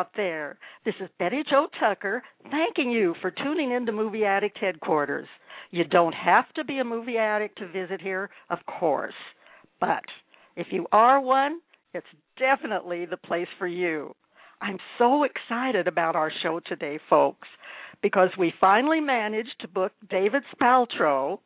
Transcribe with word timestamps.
out 0.00 0.10
there. 0.16 0.56
This 0.86 0.94
is 0.98 1.10
Betty 1.18 1.42
Jo 1.50 1.66
Tucker 1.78 2.22
thanking 2.50 2.90
you 2.90 3.14
for 3.20 3.30
tuning 3.30 3.70
in 3.70 3.84
to 3.84 3.92
Movie 3.92 4.24
Addict 4.24 4.56
Headquarters. 4.58 5.28
You 5.72 5.84
don't 5.84 6.14
have 6.14 6.50
to 6.54 6.64
be 6.64 6.78
a 6.78 6.84
movie 6.84 7.18
addict 7.18 7.58
to 7.58 7.68
visit 7.68 8.00
here, 8.00 8.30
of 8.48 8.60
course. 8.64 9.12
But 9.78 10.02
if 10.56 10.68
you 10.70 10.86
are 10.90 11.20
one, 11.20 11.60
it's 11.92 12.06
definitely 12.38 13.04
the 13.04 13.18
place 13.18 13.48
for 13.58 13.66
you. 13.66 14.14
I'm 14.62 14.78
so 14.96 15.24
excited 15.24 15.86
about 15.86 16.16
our 16.16 16.32
show 16.42 16.60
today, 16.66 16.98
folks, 17.10 17.48
because 18.02 18.30
we 18.38 18.54
finally 18.58 19.00
managed 19.00 19.56
to 19.60 19.68
book 19.68 19.92
David 20.08 20.44
Spaltro, 20.54 21.40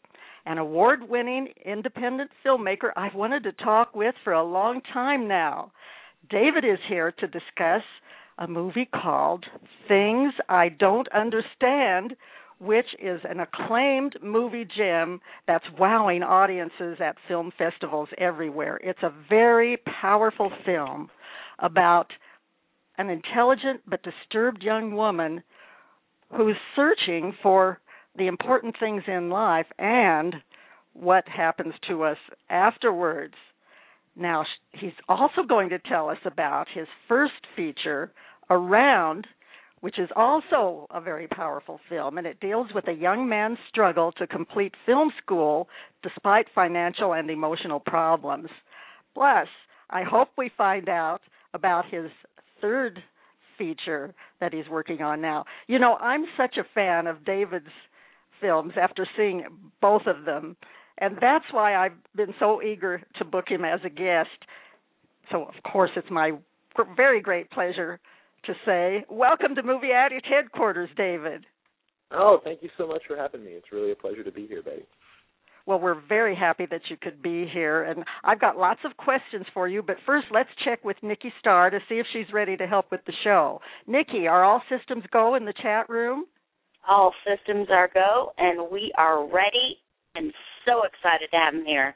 an 0.47 0.59
award 0.59 1.01
winning 1.09 1.49
independent 1.65 2.30
filmmaker 2.46 2.91
I've 2.96 3.16
wanted 3.16 3.43
to 3.45 3.52
talk 3.52 3.96
with 3.96 4.15
for 4.23 4.33
a 4.33 4.45
long 4.45 4.80
time 4.93 5.27
now. 5.27 5.73
David 6.30 6.65
is 6.65 6.79
here 6.89 7.13
to 7.18 7.27
discuss 7.27 7.83
a 8.38 8.49
movie 8.49 8.88
called 8.93 9.45
Things 9.88 10.32
I 10.49 10.68
Don't 10.68 11.09
Understand, 11.13 12.16
which 12.59 12.87
is 13.01 13.21
an 13.24 13.40
acclaimed 13.40 14.16
movie 14.23 14.66
gem 14.77 15.21
that's 15.46 15.65
wowing 15.79 16.23
audiences 16.23 16.99
at 17.01 17.16
film 17.29 17.52
festivals 17.57 18.09
everywhere. 18.18 18.80
It's 18.82 19.02
a 19.02 19.12
very 19.29 19.79
powerful 20.01 20.51
film 20.65 21.10
about 21.59 22.09
an 22.99 23.10
intelligent 23.10 23.82
but 23.87 24.01
disturbed 24.02 24.62
young 24.62 24.95
woman 24.95 25.43
who's 26.37 26.57
searching 26.74 27.35
for 27.43 27.80
the 28.16 28.27
important 28.27 28.77
things 28.79 29.02
in 29.07 29.30
life 29.30 29.66
and 29.79 30.35
what 30.93 31.29
happens 31.29 31.74
to 31.88 32.05
us 32.05 32.18
afterwards. 32.49 33.35
Now, 34.16 34.45
he's 34.73 34.93
also 35.09 35.43
going 35.43 35.71
to 35.71 35.79
tell 35.80 36.09
us 36.09 36.18
about 36.24 36.68
his 36.73 36.87
first 37.09 37.32
feature, 37.57 38.12
Around, 38.50 39.26
which 39.80 39.98
is 39.98 40.09
also 40.16 40.87
a 40.90 41.00
very 41.00 41.26
powerful 41.28 41.80
film, 41.88 42.18
and 42.18 42.26
it 42.26 42.40
deals 42.40 42.68
with 42.74 42.88
a 42.88 42.92
young 42.92 43.28
man's 43.28 43.59
struggle 43.68 44.12
to 44.12 44.26
complete 44.26 44.74
film 44.87 45.10
school 45.23 45.68
despite 46.02 46.46
financial 46.54 47.12
and 47.12 47.30
emotional 47.30 47.80
problems. 47.80 48.48
Plus, 49.15 49.48
I 49.90 50.02
hope 50.02 50.28
we 50.37 50.50
find 50.56 50.88
out 50.88 51.20
about 51.52 51.84
his 51.90 52.10
third 52.60 53.02
feature 53.56 54.15
that 54.40 54.52
he's 54.52 54.68
working 54.68 55.02
on 55.02 55.20
now. 55.20 55.45
You 55.68 55.78
know, 55.78 55.95
I'm 55.96 56.24
such 56.37 56.56
a 56.56 56.66
fan 56.74 57.06
of 57.06 57.24
David's 57.24 57.66
films 58.40 58.72
after 58.80 59.06
seeing 59.16 59.45
both 59.80 60.02
of 60.06 60.24
them 60.24 60.56
and 60.98 61.16
that's 61.20 61.46
why 61.50 61.74
I've 61.74 61.96
been 62.15 62.34
so 62.38 62.62
eager 62.62 63.02
to 63.18 63.24
book 63.24 63.46
him 63.48 63.65
as 63.65 63.80
a 63.84 63.90
guest. 63.90 64.28
So, 65.31 65.43
of 65.43 65.62
course, 65.71 65.91
it's 65.97 66.10
my 66.10 66.33
very 66.97 67.21
great 67.21 67.50
pleasure 67.50 68.00
to 68.47 68.55
say, 68.65 69.05
Welcome 69.09 69.55
to 69.56 69.62
Movie 69.62 69.93
Addict 69.94 70.27
Headquarters, 70.27 70.91
David. 70.97 71.44
Oh, 72.10 72.41
thank 72.44 72.62
you 72.62 72.69
so 72.78 72.87
much 72.87 73.03
for 73.09 73.16
having 73.16 73.44
me. 73.44 73.53
It's 73.53 73.72
really 73.72 73.93
a 73.93 73.97
pleasure 73.97 74.22
to 74.22 74.32
be 74.32 74.47
here, 74.47 74.62
Betty. 74.62 74.87
Well, 75.66 75.81
we're 75.81 76.00
very 76.09 76.37
happy 76.37 76.66
that 76.71 76.83
you 76.91 76.97
could 77.00 77.22
be 77.22 77.49
here, 77.53 77.84
and 77.84 78.04
I've 78.22 78.41
got 78.41 78.59
lots 78.59 78.81
of 78.84 78.97
questions 78.99 79.47
for 79.54 79.66
you. 79.66 79.83
But 79.83 79.97
first, 80.04 80.27
let's 80.31 80.50
check 80.65 80.84
with 80.84 80.97
Nikki 81.03 81.33
Starr 81.41 81.71
to 81.71 81.78
see 81.88 81.94
if 81.94 82.06
she's 82.12 82.33
ready 82.34 82.56
to 82.59 82.66
help 82.66 82.91
with 82.91 83.00
the 83.06 83.15
show. 83.25 83.60
Nikki, 83.87 84.27
are 84.27 84.44
all 84.44 84.62
systems 84.69 85.04
go 85.10 85.37
in 85.37 85.47
the 85.47 85.54
chat 85.62 85.88
room? 85.88 86.27
All 86.87 87.15
systems 87.25 87.69
are 87.71 87.88
go, 87.93 88.33
and 88.37 88.71
we 88.71 88.93
are 88.99 89.25
ready 89.25 89.78
and 90.15 90.33
so 90.66 90.83
excited 90.84 91.31
to 91.31 91.37
have 91.37 91.54
him 91.54 91.65
here. 91.65 91.94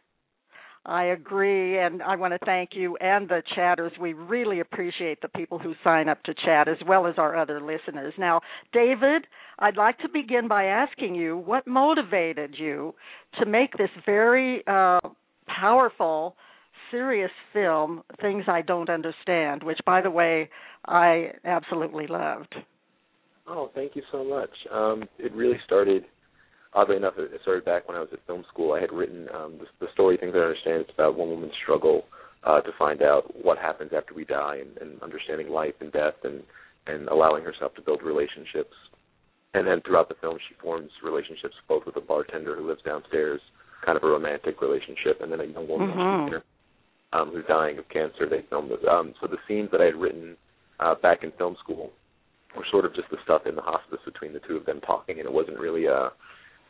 I 0.88 1.04
agree, 1.04 1.78
and 1.78 2.02
I 2.02 2.16
want 2.16 2.32
to 2.32 2.38
thank 2.46 2.70
you 2.72 2.96
and 2.96 3.28
the 3.28 3.42
chatters. 3.54 3.92
We 4.00 4.14
really 4.14 4.60
appreciate 4.60 5.20
the 5.20 5.28
people 5.28 5.58
who 5.58 5.74
sign 5.84 6.08
up 6.08 6.22
to 6.22 6.32
chat 6.46 6.66
as 6.66 6.78
well 6.86 7.06
as 7.06 7.16
our 7.18 7.36
other 7.36 7.60
listeners. 7.60 8.14
Now, 8.16 8.40
David, 8.72 9.26
I'd 9.58 9.76
like 9.76 9.98
to 9.98 10.08
begin 10.08 10.48
by 10.48 10.64
asking 10.64 11.14
you 11.14 11.36
what 11.36 11.66
motivated 11.66 12.54
you 12.58 12.94
to 13.38 13.44
make 13.44 13.76
this 13.76 13.90
very 14.06 14.62
uh, 14.66 15.00
powerful, 15.46 16.36
serious 16.90 17.32
film, 17.52 18.02
Things 18.22 18.44
I 18.48 18.62
Don't 18.62 18.88
Understand, 18.88 19.62
which, 19.62 19.80
by 19.84 20.00
the 20.00 20.10
way, 20.10 20.48
I 20.86 21.32
absolutely 21.44 22.06
loved. 22.06 22.54
Oh, 23.46 23.70
thank 23.74 23.94
you 23.94 24.02
so 24.10 24.24
much. 24.24 24.50
Um, 24.72 25.04
it 25.18 25.34
really 25.34 25.58
started 25.66 26.06
oddly 26.74 26.96
enough, 26.96 27.14
it 27.16 27.30
started 27.42 27.64
back 27.64 27.88
when 27.88 27.96
I 27.96 28.00
was 28.00 28.10
at 28.12 28.24
film 28.26 28.44
school. 28.52 28.72
I 28.72 28.80
had 28.80 28.92
written 28.92 29.28
um, 29.34 29.58
the, 29.58 29.86
the 29.86 29.92
story 29.92 30.16
"Things 30.16 30.34
I 30.34 30.38
Understand." 30.38 30.82
It's 30.82 30.94
about 30.94 31.16
one 31.16 31.30
woman's 31.30 31.52
struggle 31.62 32.04
uh, 32.44 32.60
to 32.60 32.70
find 32.78 33.02
out 33.02 33.24
what 33.42 33.58
happens 33.58 33.90
after 33.96 34.14
we 34.14 34.24
die, 34.24 34.60
and, 34.60 34.76
and 34.78 35.02
understanding 35.02 35.48
life 35.48 35.74
and 35.80 35.92
death, 35.92 36.14
and 36.24 36.42
and 36.86 37.08
allowing 37.08 37.44
herself 37.44 37.74
to 37.74 37.82
build 37.82 38.02
relationships. 38.02 38.74
And 39.54 39.66
then 39.66 39.80
throughout 39.84 40.08
the 40.08 40.14
film, 40.20 40.38
she 40.48 40.54
forms 40.60 40.90
relationships 41.02 41.54
both 41.68 41.86
with 41.86 41.96
a 41.96 42.00
bartender 42.00 42.56
who 42.56 42.68
lives 42.68 42.82
downstairs, 42.84 43.40
kind 43.84 43.96
of 43.96 44.04
a 44.04 44.06
romantic 44.06 44.60
relationship, 44.60 45.20
and 45.20 45.32
then 45.32 45.40
a 45.40 45.44
young 45.44 45.68
woman 45.68 45.90
mm-hmm. 45.90 47.18
um, 47.18 47.30
who's 47.30 47.44
dying 47.48 47.78
of 47.78 47.88
cancer. 47.88 48.28
They 48.28 48.44
filmed 48.48 48.70
it. 48.72 48.86
Um, 48.86 49.14
so 49.20 49.26
the 49.26 49.38
scenes 49.46 49.70
that 49.72 49.80
I 49.80 49.86
had 49.86 49.96
written 49.96 50.36
uh, 50.80 50.94
back 51.00 51.24
in 51.24 51.32
film 51.38 51.56
school 51.62 51.90
were 52.56 52.66
sort 52.70 52.84
of 52.84 52.94
just 52.94 53.10
the 53.10 53.16
stuff 53.24 53.42
in 53.46 53.56
the 53.56 53.62
hospice 53.62 54.00
between 54.04 54.32
the 54.32 54.40
two 54.46 54.56
of 54.56 54.66
them 54.66 54.80
talking, 54.80 55.18
and 55.18 55.26
it 55.26 55.32
wasn't 55.32 55.58
really 55.58 55.86
a 55.86 56.10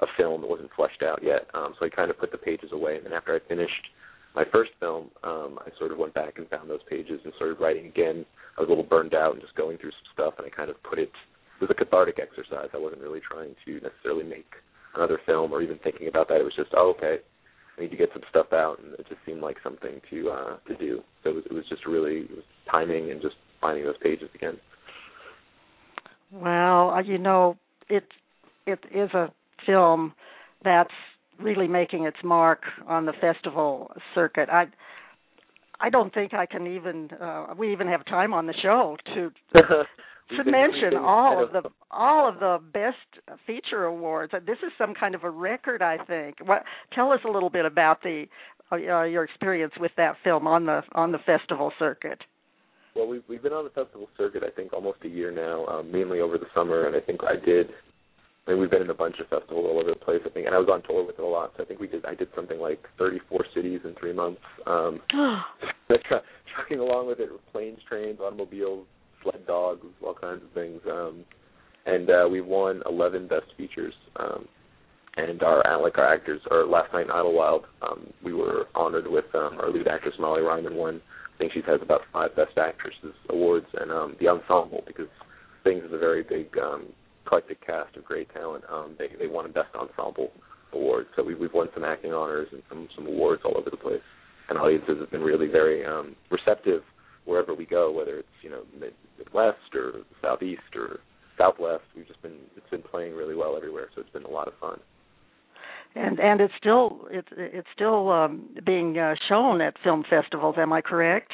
a 0.01 0.07
film 0.17 0.43
that 0.43 0.51
wasn't 0.51 0.71
fleshed 0.77 1.03
out 1.03 1.21
yet. 1.23 1.49
Um, 1.55 1.75
so 1.79 1.87
I 1.87 1.89
kind 1.89 2.11
of 2.11 2.19
put 2.19 2.33
the 2.33 2.39
pages 2.39 2.71
away, 2.73 2.97
and 2.97 3.07
then 3.07 3.13
after 3.13 3.35
I 3.35 3.41
finished 3.49 3.89
my 4.35 4.45
first 4.53 4.71
film, 4.79 5.11
um, 5.25 5.59
I 5.61 5.71
sort 5.79 5.93
of 5.93 5.99
went 5.99 6.15
back 6.15 6.39
and 6.39 6.49
found 6.49 6.71
those 6.71 6.85
pages 6.89 7.21
and 7.25 7.33
started 7.37 7.61
writing 7.61 7.87
again. 7.87 8.25
I 8.57 8.61
was 8.61 8.69
a 8.69 8.71
little 8.71 8.85
burned 8.85 9.15
out 9.15 9.33
and 9.33 9.43
just 9.43 9.55
going 9.57 9.79
through 9.79 9.91
some 9.91 10.13
stuff, 10.15 10.35
and 10.39 10.47
I 10.47 10.51
kind 10.51 10.71
of 10.71 10.81
put 10.83 10.99
it. 10.99 11.11
It 11.61 11.61
was 11.61 11.71
a 11.71 11.75
cathartic 11.75 12.19
exercise. 12.21 12.69
I 12.73 12.79
wasn't 12.79 13.03
really 13.03 13.21
trying 13.21 13.55
to 13.65 13.81
necessarily 13.81 14.25
make 14.25 14.47
another 14.95 15.19
film 15.27 15.53
or 15.53 15.63
even 15.63 15.79
thinking 15.83 16.09
about 16.09 16.29
that. 16.29 16.39
It 16.39 16.45
was 16.45 16.55
just, 16.55 16.71
oh, 16.77 16.95
okay, 16.97 17.19
I 17.77 17.83
need 17.83 17.91
to 17.91 17.97
get 17.97 18.11
some 18.13 18.23
stuff 18.31 18.53
out, 18.53 18.79
and 18.83 18.95
it 18.95 19.07
just 19.09 19.21
seemed 19.27 19.41
like 19.41 19.57
something 19.63 20.01
to 20.11 20.31
uh, 20.31 20.57
to 20.69 20.77
do. 20.77 21.03
So 21.23 21.31
it 21.31 21.35
was, 21.35 21.45
it 21.47 21.53
was 21.53 21.65
just 21.69 21.87
really 21.87 22.23
it 22.23 22.31
was 22.31 22.45
timing 22.71 23.11
and 23.11 23.21
just 23.21 23.37
finding 23.61 23.85
those 23.85 23.99
pages 24.03 24.29
again. 24.35 24.59
Well, 26.31 26.91
uh, 26.91 27.01
you 27.01 27.19
know, 27.19 27.57
it 27.89 28.05
it 28.67 28.81
is 28.93 29.11
a 29.15 29.33
film 29.67 30.13
that's 30.65 30.91
really 31.41 31.69
making 31.69 32.05
its 32.05 32.17
mark 32.25 32.63
on 32.87 33.07
the 33.07 33.13
festival 33.21 33.93
circuit. 34.15 34.49
I 34.51 34.67
I 35.81 35.91
don't 35.91 36.13
think 36.13 36.35
I 36.35 36.47
can 36.47 36.67
even 36.67 37.11
uh, 37.21 37.55
we 37.57 37.73
even 37.73 37.87
have 37.89 38.05
time 38.07 38.35
on 38.35 38.47
the 38.47 38.55
show 38.61 38.97
to 39.15 39.31
to 40.37 40.45
mention 40.45 40.97
all 40.97 41.43
of 41.43 41.53
the 41.53 41.63
all 41.91 42.29
of 42.29 42.41
the 42.41 42.59
best 42.73 43.41
feature 43.47 43.85
awards. 43.85 44.33
This 44.33 44.59
is 44.65 44.73
some 44.77 44.95
kind 44.95 45.15
of 45.15 45.25
a 45.25 45.31
record, 45.31 45.83
I 45.83 45.99
think. 46.05 46.37
What 46.45 46.65
tell 46.95 47.13
us 47.13 47.21
a 47.27 47.31
little 47.31 47.51
bit 47.51 47.65
about 47.65 48.03
the 48.03 48.25
uh, 48.73 48.77
your 48.77 49.25
experience 49.25 49.73
with 49.79 49.93
that 49.97 50.17
film 50.25 50.47
on 50.47 50.67
the 50.67 50.83
on 50.93 51.13
the 51.13 51.19
festival 51.19 51.73
circuit. 51.79 52.19
Well, 52.97 53.07
we've 53.07 53.23
we've 53.29 53.43
been 53.43 53.53
on 53.53 53.65
the 53.65 53.71
festival 53.71 54.09
circuit 54.17 54.43
I 54.43 54.51
think 54.51 54.73
almost 54.73 54.99
a 55.05 55.09
year 55.09 55.31
now, 55.31 55.67
um, 55.67 55.93
mainly 55.93 56.21
over 56.21 56.39
the 56.39 56.47
summer, 56.55 56.87
and 56.87 56.97
I 56.97 57.01
think 57.01 57.21
I 57.23 57.37
did 57.45 57.71
I 58.49 58.53
mean, 58.53 58.61
we've 58.61 58.71
been 58.71 58.81
in 58.81 58.89
a 58.89 58.95
bunch 58.95 59.17
of 59.21 59.29
festivals 59.29 59.67
all 59.69 59.79
over 59.79 59.91
the 59.91 59.97
place. 59.97 60.21
I 60.25 60.31
think, 60.31 60.47
and 60.47 60.55
I 60.55 60.59
was 60.59 60.69
on 60.73 60.83
tour 60.83 61.05
with 61.05 61.19
it 61.19 61.23
a 61.23 61.27
lot. 61.27 61.53
So 61.57 61.63
I 61.63 61.67
think 61.67 61.81
we 61.81 61.87
did. 61.87 62.07
I 62.07 62.15
did 62.15 62.29
something 62.35 62.59
like 62.59 62.81
34 62.99 63.45
cities 63.55 63.81
in 63.85 63.95
three 64.01 64.15
months. 64.15 64.41
Um, 64.67 65.01
trucking 66.57 66.79
along 66.79 67.09
with 67.09 67.21
it, 67.21 67.29
planes, 67.53 67.79
trains, 67.87 68.21
automobiles, 68.21 68.87
sled 69.23 69.47
dogs, 69.47 69.87
all 70.03 70.15
kinds 70.15 70.43
of 70.43 70.51
things. 70.53 70.81
Um, 70.91 71.25
and 71.85 72.09
uh, 72.09 72.27
we 72.31 72.41
won 72.41 72.83
11 72.87 73.29
best 73.29 73.47
features. 73.59 73.95
Um, 74.17 74.49
and 75.19 75.43
our 75.43 75.83
like 75.83 75.99
our 75.99 76.15
actors, 76.15 76.41
or 76.51 76.65
last 76.65 76.93
night 76.95 77.07
in 77.07 77.13
Idyllwild, 77.13 77.65
um, 77.83 78.07
we 78.25 78.33
were 78.33 78.67
honored 78.75 79.07
with 79.09 79.25
um, 79.35 79.59
our 79.61 79.71
lead 79.71 79.89
actress 79.89 80.15
Molly 80.19 80.43
Ryman 80.43 80.75
won. 80.75 81.03
I 81.35 81.39
think 81.39 81.53
she 81.53 81.61
has 81.67 81.81
about 81.83 82.01
five 82.13 82.35
best 82.35 82.57
actresses 82.57 83.15
awards, 83.29 83.67
and 83.75 83.91
um, 83.91 84.17
the 84.21 84.29
ensemble 84.29 84.85
because 84.87 85.09
Things 85.65 85.85
is 85.85 85.93
a 85.93 85.99
very 85.99 86.23
big 86.23 86.57
um, 86.57 86.87
eclectic 87.29 87.65
cast 87.65 87.95
of 87.97 88.05
great 88.05 88.33
talent. 88.33 88.65
Um, 88.73 88.97
they 88.99 89.09
they 89.19 89.27
won 89.27 89.45
a 89.45 89.49
best 89.49 89.75
ensemble 89.75 90.31
award, 90.73 91.07
so 91.15 91.23
we, 91.23 91.35
we've 91.35 91.53
won 91.53 91.69
some 91.75 91.85
acting 91.85 92.13
honors 92.13 92.49
and 92.53 92.63
some 92.69 92.89
some 92.97 93.07
awards 93.07 93.43
all 93.45 93.57
over 93.57 93.71
the 93.71 93.77
place. 93.77 94.01
And 94.49 94.59
audiences 94.59 94.97
have 95.01 95.11
been 95.11 95.21
really 95.21 95.47
very 95.47 95.85
um, 95.85 96.17
receptive 96.31 96.83
wherever 97.27 97.55
we 97.55 97.67
go, 97.67 97.93
whether 97.93 98.19
it's 98.19 98.29
you 98.43 98.51
know 98.51 98.63
mid 98.79 98.95
Midwest 99.19 99.75
or 99.75 99.93
Southeast 100.23 100.75
or 100.75 101.01
Southwest. 101.37 101.85
We've 101.95 102.07
just 102.07 102.23
been 102.23 102.39
it's 102.57 102.71
been 102.71 102.83
playing 102.83 103.15
really 103.15 103.35
well 103.35 103.57
everywhere, 103.57 103.89
so 103.95 104.01
it's 104.01 104.11
been 104.11 104.25
a 104.25 104.31
lot 104.31 104.49
of 104.49 104.55
fun. 104.59 104.81
And 105.95 106.19
and 106.19 106.41
it's 106.41 106.55
still 106.59 107.09
it's 107.11 107.29
it's 107.33 107.69
still 107.75 108.11
um, 108.11 108.49
being 108.65 108.99
uh, 108.99 109.15
shown 109.29 109.61
at 109.61 109.75
film 109.85 110.05
festivals. 110.09 110.55
Am 110.59 110.73
I 110.73 110.81
correct? 110.81 111.33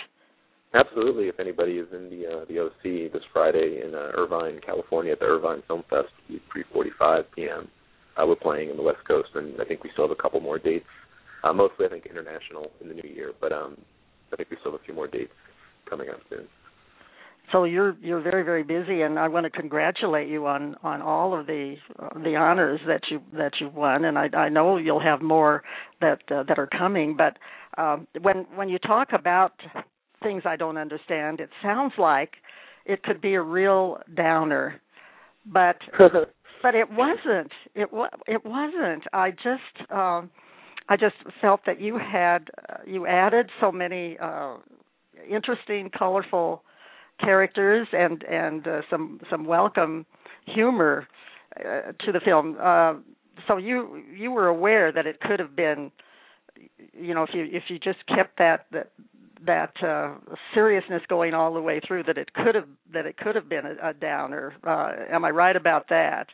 Absolutely. 0.75 1.29
If 1.29 1.39
anybody 1.39 1.79
is 1.79 1.87
in 1.93 2.11
the 2.11 2.27
uh, 2.27 2.45
the 2.47 2.59
OC 2.59 3.13
this 3.13 3.23
Friday 3.33 3.81
in 3.85 3.95
uh, 3.95 4.11
Irvine, 4.17 4.61
California, 4.65 5.13
at 5.13 5.21
the 5.21 5.27
Irvine 5.27 5.63
Film 5.69 5.85
Fest, 5.89 6.09
3:45 6.29 7.25
p.m. 7.35 7.69
Uh, 8.17 8.27
we're 8.27 8.35
playing 8.35 8.71
in 8.71 8.77
the 8.77 8.83
West 8.83 9.07
Coast, 9.07 9.29
and 9.35 9.61
I 9.61 9.65
think 9.65 9.85
we 9.85 9.91
still 9.93 10.09
have 10.09 10.17
a 10.17 10.21
couple 10.21 10.41
more 10.41 10.59
dates. 10.59 10.87
Uh, 11.45 11.53
mostly, 11.53 11.87
I 11.87 11.91
think 11.91 12.07
international 12.07 12.73
in 12.81 12.89
the 12.89 12.95
new 12.95 13.09
year, 13.09 13.33
but 13.41 13.53
um, 13.53 13.77
I 14.33 14.37
think 14.37 14.51
we 14.51 14.57
still 14.61 14.73
have 14.73 14.81
a 14.81 14.85
few 14.85 14.95
more 14.95 15.07
dates 15.07 15.33
coming 15.89 16.09
up 16.09 16.19
soon. 16.29 16.49
So 17.53 17.65
you're 17.65 17.97
you're 18.03 18.23
very 18.23 18.43
very 18.43 18.65
busy, 18.65 19.03
and 19.03 19.17
I 19.17 19.29
want 19.29 19.45
to 19.45 19.51
congratulate 19.51 20.29
you 20.29 20.47
on 20.47 20.75
on 20.83 21.03
all 21.03 21.39
of 21.39 21.47
the 21.47 21.77
uh, 22.01 22.19
the 22.19 22.35
honors 22.35 22.81
that 22.89 23.03
you 23.13 23.21
that 23.35 23.53
you've 23.61 23.75
won, 23.75 24.05
and 24.07 24.19
I 24.19 24.29
I 24.37 24.49
know 24.49 24.77
you'll 24.79 25.03
have 25.03 25.23
more 25.23 25.63
that 26.01 26.23
uh, 26.33 26.43
that 26.49 26.59
are 26.59 26.67
coming. 26.67 27.17
But 27.17 27.39
um, 27.81 28.09
when 28.23 28.47
when 28.57 28.69
you 28.69 28.79
talk 28.79 29.09
about 29.13 29.53
things 30.25 30.43
I 30.45 30.57
don't 30.57 30.77
understand, 30.77 31.41
it 31.41 31.51
sounds 31.63 31.93
like 31.99 32.33
it 32.85 33.03
could 33.03 33.21
be 33.21 33.35
a 33.35 33.43
real 33.43 33.99
downer, 34.17 34.81
but 35.47 35.77
but 36.63 36.75
it 36.75 36.89
wasn't. 36.91 37.53
It 37.75 37.93
was 37.93 38.11
it 38.27 38.45
wasn't. 38.45 39.05
I 39.13 39.31
just 39.31 39.91
um, 39.91 40.31
I 40.89 40.97
just 40.97 41.17
felt 41.41 41.61
that 41.67 41.81
you 41.81 41.99
had 41.99 42.49
uh, 42.69 42.77
you 42.87 43.07
added 43.07 43.51
so 43.61 43.71
many 43.71 44.19
uh, 44.21 44.57
interesting, 45.29 45.91
colorful 45.97 46.63
characters 47.21 47.87
and 47.93 48.23
and 48.25 48.67
uh, 48.67 48.81
some 48.91 49.21
some 49.31 49.45
welcome 49.45 50.05
humor 50.47 51.07
uh, 51.59 51.93
to 52.05 52.13
the 52.13 52.21
film. 52.25 52.57
Uh, 52.61 52.95
so 53.49 53.57
you 53.57 54.03
you 54.15 54.31
were 54.31 54.49
aware 54.49 54.93
that 54.93 55.07
it 55.07 55.21
could 55.21 55.41
have 55.41 55.57
been, 55.57 55.91
you 56.93 57.15
know, 57.15 57.23
if 57.23 57.31
you 57.33 57.47
if 57.51 57.65
you 57.69 57.79
just 57.79 58.07
kept 58.07 58.39
that 58.39 58.67
that 58.73 58.91
that 59.47 59.73
uh, 59.83 60.15
seriousness 60.55 61.03
going 61.09 61.35
all 61.35 61.53
the 61.55 61.61
way 61.61 61.81
through, 61.87 62.05
that 62.05 62.19
it 62.19 62.33
could 62.35 62.55
have 62.55 62.69
that 62.93 63.07
it 63.07 63.17
could 63.17 63.35
have 63.35 63.49
been 63.49 63.65
a, 63.67 63.91
a 63.91 63.95
downer. 63.95 64.55
Uh, 64.67 64.93
am 65.13 65.25
I 65.25 65.31
right 65.31 65.57
about 65.57 65.89
that? 65.89 66.27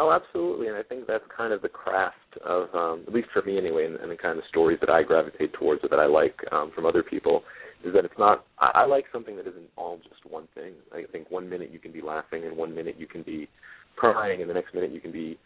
Oh, 0.00 0.10
absolutely, 0.10 0.66
and 0.66 0.76
I 0.76 0.82
think 0.82 1.06
that's 1.06 1.24
kind 1.36 1.52
of 1.52 1.62
the 1.62 1.68
craft 1.68 2.16
of, 2.44 2.66
um, 2.74 3.04
at 3.06 3.14
least 3.14 3.28
for 3.32 3.42
me 3.42 3.56
anyway, 3.58 3.86
and, 3.86 3.94
and 3.94 4.10
the 4.10 4.16
kind 4.16 4.38
of 4.38 4.44
stories 4.48 4.78
that 4.80 4.90
I 4.90 5.04
gravitate 5.04 5.52
towards 5.52 5.84
or 5.84 5.88
that 5.88 6.00
I 6.00 6.06
like 6.06 6.34
um, 6.50 6.72
from 6.74 6.84
other 6.84 7.04
people 7.04 7.44
is 7.84 7.92
that 7.94 8.04
it's 8.04 8.18
not 8.18 8.44
I, 8.58 8.82
I 8.82 8.86
like 8.86 9.04
something 9.12 9.36
that 9.36 9.46
isn't 9.46 9.68
all 9.76 9.98
just 9.98 10.24
one 10.28 10.48
thing. 10.54 10.72
I 10.92 11.04
think 11.12 11.30
one 11.30 11.48
minute 11.48 11.70
you 11.70 11.78
can 11.78 11.92
be 11.92 12.02
laughing 12.02 12.44
and 12.44 12.56
one 12.56 12.74
minute 12.74 12.96
you 12.98 13.06
can 13.06 13.22
be 13.22 13.48
crying 13.96 14.40
and 14.40 14.50
the 14.50 14.54
next 14.54 14.74
minute 14.74 14.90
you 14.90 15.00
can 15.00 15.12
be 15.12 15.38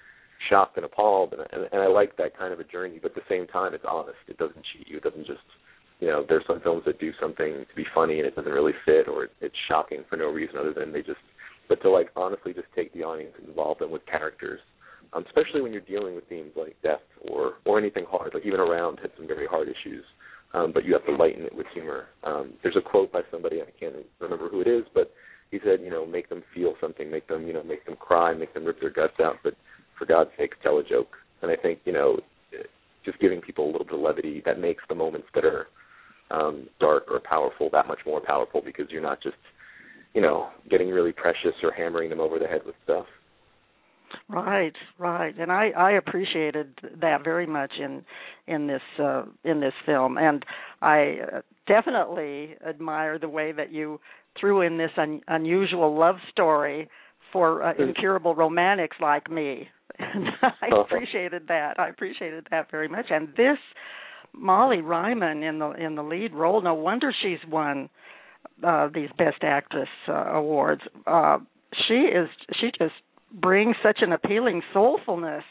shocked 0.49 0.77
and 0.77 0.87
appalled 0.87 1.35
and, 1.35 1.43
and 1.53 1.69
and 1.73 1.83
I 1.83 1.89
like 1.89 2.17
that 2.17 2.39
kind 2.39 2.55
of 2.55 2.61
a 2.61 2.65
journey, 2.65 2.99
but 3.03 3.11
at 3.11 3.17
the 3.17 3.29
same 3.29 3.47
time 3.49 3.75
it's 3.75 3.85
honest. 3.87 4.17
It 4.29 4.39
doesn't 4.39 4.65
cheat 4.73 4.89
you. 4.89 4.97
It 4.99 5.03
doesn't 5.03 5.27
just 5.27 5.41
you 6.00 6.09
know, 6.09 6.25
there's 6.29 6.45
some 6.47 6.61
films 6.61 6.83
that 6.87 7.00
do 7.00 7.12
something 7.21 7.65
to 7.69 7.77
be 7.77 7.85
funny 7.95 8.19
and 8.19 8.27
it 8.27 8.37
doesn't 8.37 8.53
really 8.53 8.75
fit 8.85 9.09
or 9.09 9.29
it's 9.41 9.55
shocking 9.69 10.05
for 10.09 10.17
no 10.17 10.27
reason 10.27 10.56
other 10.59 10.73
than 10.73 10.93
they 10.93 11.03
just 11.03 11.21
but 11.69 11.83
to 11.83 11.91
like 11.91 12.09
honestly 12.17 12.55
just 12.55 12.69
take 12.75 12.93
the 12.95 13.03
audience 13.03 13.35
and 13.39 13.49
involve 13.49 13.79
them 13.79 13.91
with 13.91 14.05
characters. 14.06 14.61
Um, 15.12 15.25
especially 15.27 15.62
when 15.62 15.73
you're 15.73 15.83
dealing 15.83 16.15
with 16.15 16.29
themes 16.29 16.53
like 16.56 16.77
death 16.83 17.05
or 17.29 17.55
or 17.65 17.79
anything 17.79 18.05
hard, 18.09 18.33
like 18.35 18.47
even 18.47 18.61
around 18.61 18.99
had 19.00 19.11
some 19.17 19.27
very 19.27 19.47
hard 19.47 19.69
issues 19.69 20.05
um, 20.55 20.73
but 20.73 20.85
you 20.85 20.93
have 20.95 21.05
to 21.06 21.12
lighten 21.12 21.45
it 21.45 21.55
with 21.55 21.67
humor. 21.75 22.06
Um, 22.25 22.55
there's 22.62 22.77
a 22.77 22.81
quote 22.81 23.12
by 23.12 23.21
somebody 23.31 23.61
I 23.61 23.67
can't 23.79 23.94
remember 24.21 24.49
who 24.49 24.61
it 24.61 24.67
is, 24.67 24.85
but 24.94 25.12
he 25.51 25.59
said, 25.65 25.81
you 25.83 25.91
know, 25.91 26.06
make 26.06 26.29
them 26.29 26.43
feel 26.55 26.75
something, 26.81 27.11
make 27.11 27.27
them, 27.29 27.47
you 27.47 27.53
know, 27.53 27.62
make 27.62 27.85
them 27.87 27.97
cry, 27.97 28.35
make 28.35 28.55
them 28.55 28.65
rip 28.65 28.81
their 28.81 28.91
guts 28.91 29.21
out, 29.21 29.37
but 29.43 29.55
for 29.99 30.06
God's 30.06 30.31
sake, 30.39 30.53
tell 30.62 30.79
a 30.79 30.85
joke. 30.85 31.17
And 31.43 31.51
I 31.51 31.56
think, 31.56 31.81
you 31.85 31.93
know, 31.93 32.21
just 33.05 33.19
giving 33.21 33.41
people 33.41 33.65
a 33.65 33.71
little 33.71 33.85
bit 33.85 33.94
of 33.94 34.01
levity 34.01 34.43
that 34.44 34.59
makes 34.59 34.83
the 34.89 34.94
moments 34.94 35.29
that 35.35 35.44
are 35.44 35.67
um, 36.31 36.69
dark 36.81 37.05
or 37.11 37.21
powerful 37.21 37.69
that 37.73 37.87
much 37.87 38.01
more 38.07 38.21
powerful 38.21 38.61
because 38.65 38.87
you're 38.91 39.03
not 39.03 39.23
just, 39.23 39.37
you 40.15 40.21
know, 40.21 40.49
getting 40.71 40.89
really 40.89 41.13
precious 41.13 41.55
or 41.63 41.73
hammering 41.73 42.11
them 42.11 42.21
over 42.21 42.39
the 42.39 42.47
head 42.47 42.61
with 42.67 42.75
stuff. 42.85 43.07
Right, 44.29 44.73
right, 44.99 45.35
and 45.39 45.53
I 45.53 45.69
I 45.77 45.93
appreciated 45.93 46.79
that 47.01 47.25
very 47.25 47.47
much 47.47 47.73
in 47.79 48.05
in 48.47 48.67
this 48.67 48.83
uh, 48.99 49.25
in 49.45 49.61
this 49.61 49.75
film, 49.85 50.17
and 50.17 50.45
I 50.81 51.17
uh, 51.21 51.41
definitely 51.67 52.57
admire 52.67 53.19
the 53.19 53.29
way 53.29 53.53
that 53.53 53.71
you 53.71 54.01
threw 54.41 54.63
in 54.63 54.79
this 54.79 54.91
un- 54.97 55.21
unusual 55.29 55.99
love 55.99 56.17
story 56.31 56.89
for 57.33 57.63
uh, 57.63 57.75
incurable 57.79 58.35
romantics 58.35 58.97
like 59.01 59.31
me. 59.31 59.69
And 60.01 60.29
I 60.43 60.47
uh-huh. 60.47 60.81
appreciated 60.83 61.49
that. 61.49 61.81
I 61.81 61.89
appreciated 61.89 62.47
that 62.53 62.71
very 62.71 62.87
much. 62.87 63.07
And 63.11 63.29
this 63.37 63.59
Molly 64.33 64.81
Ryman 64.81 65.43
in 65.43 65.59
the 65.59 65.71
in 65.73 65.95
the 65.95 66.03
lead 66.03 66.35
role. 66.35 66.61
No 66.63 66.75
wonder 66.75 67.15
she's 67.23 67.39
won 67.51 67.89
uh, 68.63 68.89
these 68.93 69.11
Best 69.17 69.43
Actress 69.43 69.89
uh, 70.09 70.13
awards. 70.33 70.83
Uh, 71.07 71.39
she 71.87 71.95
is 71.95 72.29
she 72.61 72.71
just 72.79 72.95
brings 73.33 73.77
such 73.83 73.99
an 74.01 74.13
appealing 74.13 74.63
soulfulness 74.75 75.43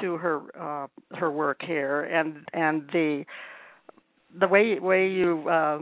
to 0.00 0.16
her 0.16 0.40
uh 0.58 0.86
her 1.16 1.30
work 1.30 1.60
here 1.66 2.02
and 2.02 2.46
and 2.52 2.88
the 2.92 3.24
the 4.38 4.46
way 4.46 4.78
way 4.78 5.08
you 5.08 5.48
uh, 5.48 5.78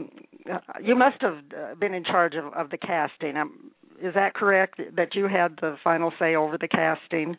you 0.81 0.95
must 0.95 1.21
have 1.21 1.37
uh, 1.55 1.75
been 1.75 1.93
in 1.93 2.03
charge 2.03 2.33
of, 2.35 2.51
of 2.53 2.69
the 2.71 2.77
casting 2.77 3.37
um, 3.37 3.71
is 4.01 4.13
that 4.15 4.33
correct 4.33 4.79
that 4.95 5.13
you 5.13 5.27
had 5.27 5.55
the 5.61 5.75
final 5.83 6.11
say 6.17 6.35
over 6.35 6.57
the 6.57 6.67
casting 6.67 7.37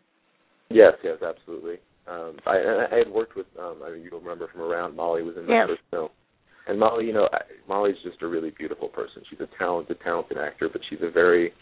yes 0.69 0.93
yes 1.03 1.17
absolutely 1.23 1.77
um 2.11 2.37
i 2.47 2.87
i 2.93 2.99
had 2.99 3.09
worked 3.09 3.37
with 3.37 3.47
um 3.59 3.81
i 3.85 3.91
mean 3.91 4.03
you'll 4.03 4.21
remember 4.21 4.49
from 4.53 4.63
around 4.63 4.97
molly 4.97 5.23
was 5.23 5.37
in 5.37 5.47
the 5.47 5.53
yes. 5.53 5.67
first 5.69 5.83
film 5.91 6.09
and 6.67 6.79
molly 6.79 7.07
you 7.07 7.13
know 7.13 7.29
I, 7.33 7.41
molly's 7.69 7.97
just 8.05 8.23
a 8.23 8.27
really 8.27 8.51
beautiful 8.51 8.89
person 8.89 9.23
she's 9.31 9.41
a 9.41 9.49
talented 9.59 9.99
talented 10.03 10.39
actor 10.39 10.69
but 10.73 10.83
she's 10.89 11.01
a 11.03 11.11
very 11.11 11.53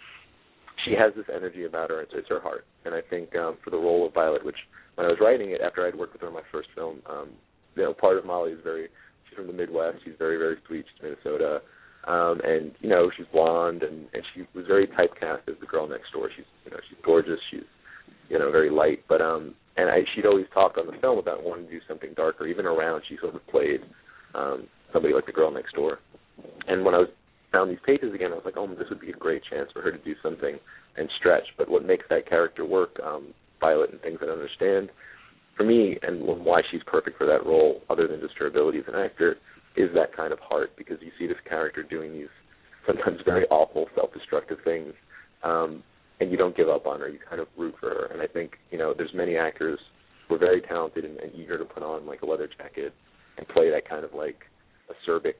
she 0.85 0.95
has 0.95 1.12
this 1.15 1.27
energy 1.35 1.65
about 1.65 1.91
her. 1.91 2.00
It's, 2.03 2.12
it's 2.15 2.29
her 2.29 2.41
heart, 2.41 2.65
and 2.85 2.95
I 2.95 3.00
think 3.11 3.35
um, 3.37 3.59
for 3.65 3.71
the 3.71 3.77
role 3.77 4.06
of 4.06 4.15
Violet, 4.15 4.45
which 4.45 4.56
when 4.95 5.06
I 5.06 5.11
was 5.11 5.19
writing 5.21 5.50
it 5.50 5.61
after 5.61 5.87
I'd 5.87 5.95
worked 5.95 6.12
with 6.12 6.23
her 6.23 6.28
on 6.28 6.35
my 6.35 6.47
first 6.52 6.69
film, 6.75 7.00
um, 7.09 7.31
you 7.76 7.83
know, 7.83 7.95
part 7.95 8.19
of 8.19 8.25
Molly 8.25 8.52
is 8.52 8.61
very. 8.62 8.88
She's 9.28 9.37
from 9.37 9.47
the 9.47 9.52
Midwest. 9.52 9.99
She's 10.05 10.14
very 10.19 10.37
very 10.37 10.57
sweet. 10.67 10.85
She's 10.93 11.02
Minnesota, 11.02 11.61
um, 12.07 12.40
and 12.45 12.73
you 12.81 12.88
know 12.88 13.11
she's 13.17 13.26
blonde, 13.33 13.83
and 13.83 14.07
and 14.12 14.23
she 14.35 14.47
was 14.55 14.67
very 14.67 14.87
typecast 14.87 15.49
as 15.49 15.55
the 15.61 15.67
girl 15.67 15.88
next 15.88 16.12
door. 16.12 16.31
She's 16.35 16.47
you 16.64 16.71
know 16.71 16.78
she's 16.88 16.99
gorgeous. 17.05 17.40
She's 17.50 17.69
you 18.28 18.38
know 18.38 18.50
very 18.50 18.71
light, 18.71 19.05
but 19.09 19.21
um, 19.21 19.55
and 19.78 19.88
I 19.88 20.00
she'd 20.14 20.26
always 20.26 20.47
talk 20.52 20.76
on 20.76 20.87
the 20.87 21.00
film 21.00 21.18
about 21.18 21.44
wanting 21.44 21.66
to 21.66 21.70
do 21.70 21.80
something 21.87 22.11
darker. 22.16 22.47
Even 22.47 22.66
around, 22.66 23.02
she 23.08 23.16
sort 23.20 23.35
of 23.35 23.47
played 23.47 23.80
um, 24.35 24.66
somebody 24.92 25.14
like 25.14 25.26
the 25.26 25.32
girl 25.32 25.50
next 25.50 25.75
door. 25.75 26.00
And 26.66 26.85
when 26.85 26.94
I 26.94 26.99
was 26.99 27.08
found 27.52 27.70
these 27.70 27.78
pages 27.87 28.12
again, 28.12 28.32
I 28.32 28.35
was 28.35 28.44
like, 28.44 28.56
oh, 28.56 28.66
this 28.66 28.88
would 28.90 29.00
be 29.00 29.11
a 29.11 29.16
great 29.16 29.42
chance 29.49 29.70
for 29.73 29.80
her 29.80 29.92
to 29.92 29.99
do 29.99 30.14
something 30.23 30.58
and 30.97 31.08
stretch. 31.18 31.44
But 31.56 31.70
what 31.70 31.87
makes 31.87 32.04
that 32.11 32.28
character 32.28 32.64
work, 32.64 32.99
um, 33.04 33.32
Violet 33.61 33.90
and 33.92 34.00
things 34.00 34.18
that 34.20 34.28
I 34.28 34.32
understand, 34.32 34.90
for 35.56 35.64
me, 35.64 35.99
and 36.02 36.23
why 36.23 36.62
she's 36.70 36.82
perfect 36.87 37.16
for 37.16 37.26
that 37.26 37.47
role, 37.47 37.82
other 37.88 38.06
than 38.06 38.20
just 38.20 38.35
her 38.38 38.47
ability 38.47 38.78
as 38.78 38.85
an 38.88 38.94
actor, 38.94 39.37
is 39.76 39.90
that 39.94 40.14
kind 40.16 40.32
of 40.32 40.38
heart 40.40 40.70
because 40.76 40.99
you 41.00 41.11
see 41.18 41.26
this 41.26 41.40
character 41.49 41.82
doing 41.82 42.12
these 42.12 42.28
sometimes 42.87 43.18
very 43.25 43.44
awful, 43.47 43.87
self-destructive 43.94 44.58
things, 44.64 44.92
um, 45.42 45.82
and 46.21 46.31
you 46.31 46.37
don't 46.37 46.57
give 46.57 46.69
up 46.69 46.87
on 46.87 47.01
her. 47.01 47.09
You 47.09 47.19
kind 47.29 47.41
of 47.41 47.49
root 47.57 47.75
for 47.81 47.91
her. 47.91 48.07
And 48.07 48.21
I 48.21 48.27
think 48.27 48.53
you 48.71 48.79
know, 48.79 48.95
there's 48.97 49.15
many 49.15 49.37
actors 49.37 49.79
who 50.29 50.35
are 50.35 50.39
very 50.39 50.61
talented 50.61 51.05
and, 51.05 51.17
and 51.19 51.33
eager 51.35 51.59
to 51.59 51.65
put 51.65 51.83
on 51.83 52.07
like 52.07 52.23
a 52.23 52.27
leather 52.27 52.49
jacket 52.59 52.93
and 53.37 53.47
play 53.49 53.71
that 53.71 53.89
kind 53.89 54.05
of 54.05 54.13
like 54.15 54.37
acerbic 54.91 55.35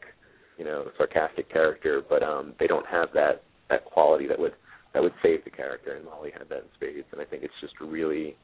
you 0.59 0.65
know, 0.65 0.87
sarcastic 0.97 1.51
character, 1.51 2.03
but 2.09 2.23
um 2.23 2.55
they 2.59 2.67
don't 2.67 2.87
have 2.87 3.09
that 3.15 3.43
that 3.71 3.85
quality 3.85 4.27
that 4.27 4.39
would 4.39 4.53
that 4.93 5.03
would 5.03 5.13
save 5.23 5.45
the 5.45 5.51
character 5.51 5.95
and 5.95 6.05
Molly 6.05 6.31
had 6.37 6.49
that 6.49 6.59
in 6.59 6.69
spades 6.75 7.07
and 7.13 7.21
I 7.21 7.25
think 7.25 7.43
it's 7.45 7.55
just 7.61 7.75
really 7.81 8.37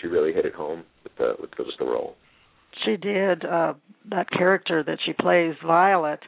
she 0.00 0.06
really 0.06 0.32
hit 0.32 0.44
it 0.44 0.54
home 0.54 0.84
with 1.02 1.12
the 1.16 1.34
with 1.40 1.50
the, 1.56 1.64
with 1.64 1.74
the 1.78 1.86
role. 1.86 2.14
She 2.84 2.96
did. 2.96 3.44
Uh 3.44 3.74
that 4.10 4.30
character 4.30 4.82
that 4.82 4.98
she 5.06 5.12
plays, 5.14 5.54
Violet, 5.64 6.20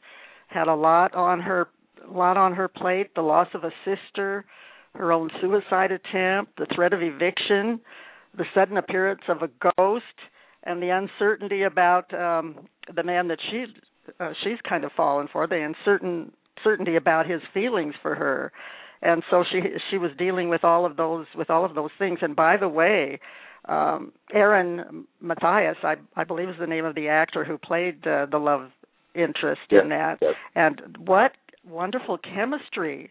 had 0.48 0.68
a 0.68 0.74
lot 0.74 1.14
on 1.14 1.40
her 1.40 1.68
lot 2.08 2.36
on 2.36 2.54
her 2.54 2.68
plate, 2.68 3.14
the 3.14 3.22
loss 3.22 3.48
of 3.54 3.64
a 3.64 3.70
sister, 3.84 4.44
her 4.94 5.12
own 5.12 5.30
suicide 5.40 5.92
attempt, 5.92 6.56
the 6.56 6.66
threat 6.74 6.92
of 6.92 7.00
eviction, 7.02 7.80
the 8.36 8.44
sudden 8.54 8.76
appearance 8.76 9.22
of 9.28 9.42
a 9.42 9.48
ghost, 9.76 10.04
and 10.62 10.82
the 10.82 10.88
uncertainty 10.88 11.62
about 11.62 12.12
um 12.14 12.66
the 12.94 13.02
man 13.02 13.28
that 13.28 13.38
she 13.50 13.66
uh, 14.20 14.32
she's 14.42 14.58
kind 14.68 14.84
of 14.84 14.92
fallen 14.92 15.28
for 15.32 15.46
the 15.46 15.56
uncertain 15.56 16.32
certainty 16.62 16.96
about 16.96 17.28
his 17.28 17.40
feelings 17.52 17.94
for 18.02 18.14
her 18.14 18.52
and 19.04 19.22
so 19.30 19.44
she 19.50 19.60
she 19.90 19.98
was 19.98 20.10
dealing 20.18 20.48
with 20.48 20.64
all 20.64 20.84
of 20.86 20.96
those 20.96 21.26
with 21.36 21.50
all 21.50 21.64
of 21.64 21.74
those 21.74 21.90
things. 21.98 22.18
And 22.22 22.34
by 22.34 22.56
the 22.56 22.68
way, 22.68 23.20
um 23.68 24.12
Aaron 24.32 25.06
Matthias, 25.20 25.76
I 25.84 25.96
I 26.16 26.24
believe 26.24 26.48
is 26.48 26.56
the 26.58 26.66
name 26.66 26.86
of 26.86 26.94
the 26.94 27.08
actor 27.08 27.44
who 27.44 27.58
played 27.58 28.06
uh, 28.06 28.26
the 28.26 28.38
love 28.38 28.70
interest 29.14 29.60
yes, 29.70 29.82
in 29.82 29.90
that. 29.90 30.18
Yes. 30.20 30.34
And 30.54 30.96
what 30.98 31.32
wonderful 31.68 32.18
chemistry 32.18 33.10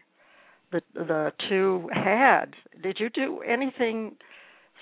the 0.74 0.82
the 0.94 1.32
two 1.48 1.88
had. 1.92 2.46
Did 2.82 2.98
you 3.00 3.08
do 3.08 3.40
anything 3.40 4.16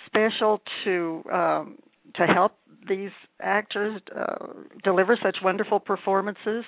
special 0.06 0.60
to 0.84 1.22
um 1.32 1.78
to 2.16 2.26
help 2.26 2.52
these 2.88 3.10
actors 3.40 4.00
uh, 4.16 4.46
deliver 4.82 5.16
such 5.22 5.36
wonderful 5.42 5.78
performances? 5.78 6.64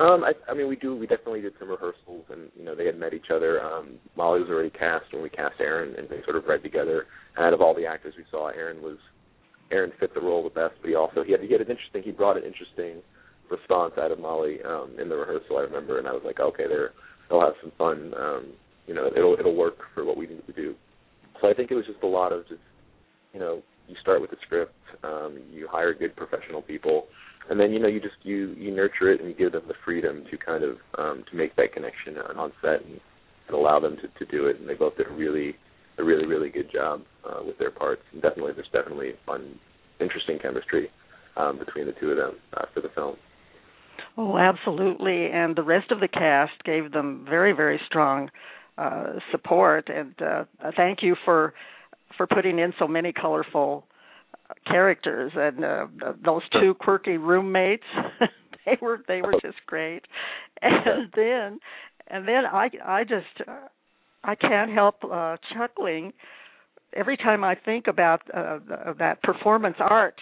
Um, 0.00 0.22
I, 0.22 0.32
I 0.48 0.54
mean, 0.54 0.68
we 0.68 0.76
do. 0.76 0.94
We 0.94 1.06
definitely 1.06 1.40
did 1.40 1.54
some 1.58 1.70
rehearsals, 1.70 2.24
and 2.30 2.50
you 2.56 2.64
know, 2.64 2.76
they 2.76 2.86
had 2.86 2.98
met 2.98 3.14
each 3.14 3.30
other. 3.34 3.60
Um, 3.60 3.98
Molly 4.16 4.40
was 4.40 4.48
already 4.48 4.70
cast 4.70 5.12
when 5.12 5.22
we 5.22 5.30
cast 5.30 5.54
Aaron, 5.60 5.94
and 5.96 6.08
they 6.08 6.22
sort 6.24 6.36
of 6.36 6.44
read 6.44 6.62
together. 6.62 7.06
And 7.36 7.46
out 7.46 7.52
of 7.52 7.60
all 7.60 7.74
the 7.74 7.86
actors 7.86 8.14
we 8.16 8.24
saw, 8.30 8.48
Aaron 8.48 8.80
was 8.80 8.98
Aaron 9.72 9.92
fit 9.98 10.14
the 10.14 10.20
role 10.20 10.44
the 10.44 10.50
best. 10.50 10.74
But 10.80 10.88
he 10.88 10.94
also 10.94 11.24
he 11.24 11.32
had 11.32 11.40
to 11.40 11.48
get 11.48 11.60
an 11.60 11.68
interesting. 11.68 12.02
He 12.04 12.12
brought 12.12 12.36
an 12.36 12.44
interesting 12.44 13.02
response 13.50 13.94
out 13.98 14.12
of 14.12 14.20
Molly 14.20 14.58
um, 14.62 14.94
in 15.00 15.08
the 15.08 15.16
rehearsal. 15.16 15.56
I 15.56 15.62
remember, 15.62 15.98
and 15.98 16.06
I 16.06 16.12
was 16.12 16.22
like, 16.24 16.38
okay, 16.38 16.64
they're 16.68 16.92
they'll 17.28 17.40
have 17.40 17.54
some 17.62 17.72
fun. 17.76 18.12
Um, 18.18 18.52
you 18.86 18.94
know, 18.94 19.10
it'll 19.14 19.36
it'll 19.38 19.56
work 19.56 19.76
for 19.94 20.04
what 20.04 20.16
we 20.16 20.26
need 20.26 20.46
to 20.46 20.52
do. 20.52 20.74
So 21.40 21.48
I 21.48 21.54
think 21.54 21.70
it 21.70 21.74
was 21.74 21.86
just 21.86 22.02
a 22.02 22.06
lot 22.06 22.32
of 22.32 22.48
just, 22.48 22.60
you 23.32 23.40
know, 23.40 23.62
you 23.86 23.94
start 24.00 24.20
with 24.20 24.30
the 24.30 24.36
script, 24.44 24.74
um, 25.04 25.38
you 25.50 25.68
hire 25.70 25.94
good 25.94 26.16
professional 26.16 26.62
people, 26.62 27.06
and 27.50 27.58
then 27.58 27.72
you 27.72 27.78
know 27.78 27.88
you 27.88 28.00
just 28.00 28.16
you 28.22 28.54
you 28.58 28.74
nurture 28.74 29.12
it 29.12 29.20
and 29.20 29.28
you 29.28 29.34
give 29.34 29.52
them 29.52 29.64
the 29.68 29.74
freedom 29.84 30.24
to 30.30 30.36
kind 30.36 30.64
of 30.64 30.76
um, 30.98 31.24
to 31.30 31.36
make 31.36 31.54
that 31.56 31.72
connection 31.72 32.18
on 32.36 32.52
set 32.62 32.84
and, 32.84 33.00
and 33.48 33.56
allow 33.56 33.80
them 33.80 33.96
to 33.96 34.24
to 34.24 34.30
do 34.30 34.46
it. 34.46 34.58
And 34.60 34.68
they 34.68 34.74
both 34.74 34.96
did 34.96 35.06
a 35.06 35.14
really 35.14 35.54
a 35.98 36.04
really 36.04 36.26
really 36.26 36.50
good 36.50 36.70
job 36.72 37.02
uh, 37.28 37.42
with 37.44 37.58
their 37.58 37.70
parts. 37.70 38.02
And 38.12 38.22
definitely 38.22 38.52
there's 38.54 38.68
definitely 38.72 39.12
fun, 39.26 39.58
interesting 40.00 40.38
chemistry 40.38 40.90
um, 41.36 41.58
between 41.58 41.86
the 41.86 41.94
two 42.00 42.10
of 42.10 42.16
them 42.16 42.36
uh, 42.56 42.66
for 42.74 42.80
the 42.80 42.90
film. 42.94 43.16
Oh, 44.16 44.36
absolutely. 44.36 45.26
And 45.26 45.56
the 45.56 45.62
rest 45.62 45.90
of 45.90 46.00
the 46.00 46.08
cast 46.08 46.52
gave 46.64 46.92
them 46.92 47.24
very, 47.28 47.52
very 47.52 47.80
strong 47.86 48.30
uh, 48.76 49.14
support. 49.30 49.88
And 49.88 50.14
uh, 50.20 50.44
thank 50.76 51.02
you 51.02 51.16
for 51.24 51.54
for 52.16 52.26
putting 52.26 52.58
in 52.58 52.72
so 52.78 52.88
many 52.88 53.12
colorful 53.12 53.84
characters 54.66 55.32
and 55.34 55.64
uh, 55.64 55.86
those 56.24 56.42
two 56.60 56.74
quirky 56.74 57.16
roommates. 57.16 57.84
they 58.66 58.76
were 58.80 59.00
they 59.06 59.22
were 59.22 59.34
just 59.42 59.58
great. 59.66 60.02
And 60.60 61.12
then 61.14 61.60
and 62.08 62.26
then 62.26 62.44
I 62.44 62.68
I 62.84 63.04
just 63.04 63.48
uh, 63.48 63.68
I 64.24 64.34
can't 64.34 64.72
help 64.72 64.96
uh, 65.04 65.36
chuckling 65.54 66.12
every 66.94 67.16
time 67.16 67.44
I 67.44 67.54
think 67.54 67.86
about 67.86 68.22
uh, 68.34 68.58
that 68.98 69.22
performance 69.22 69.76
art 69.78 70.16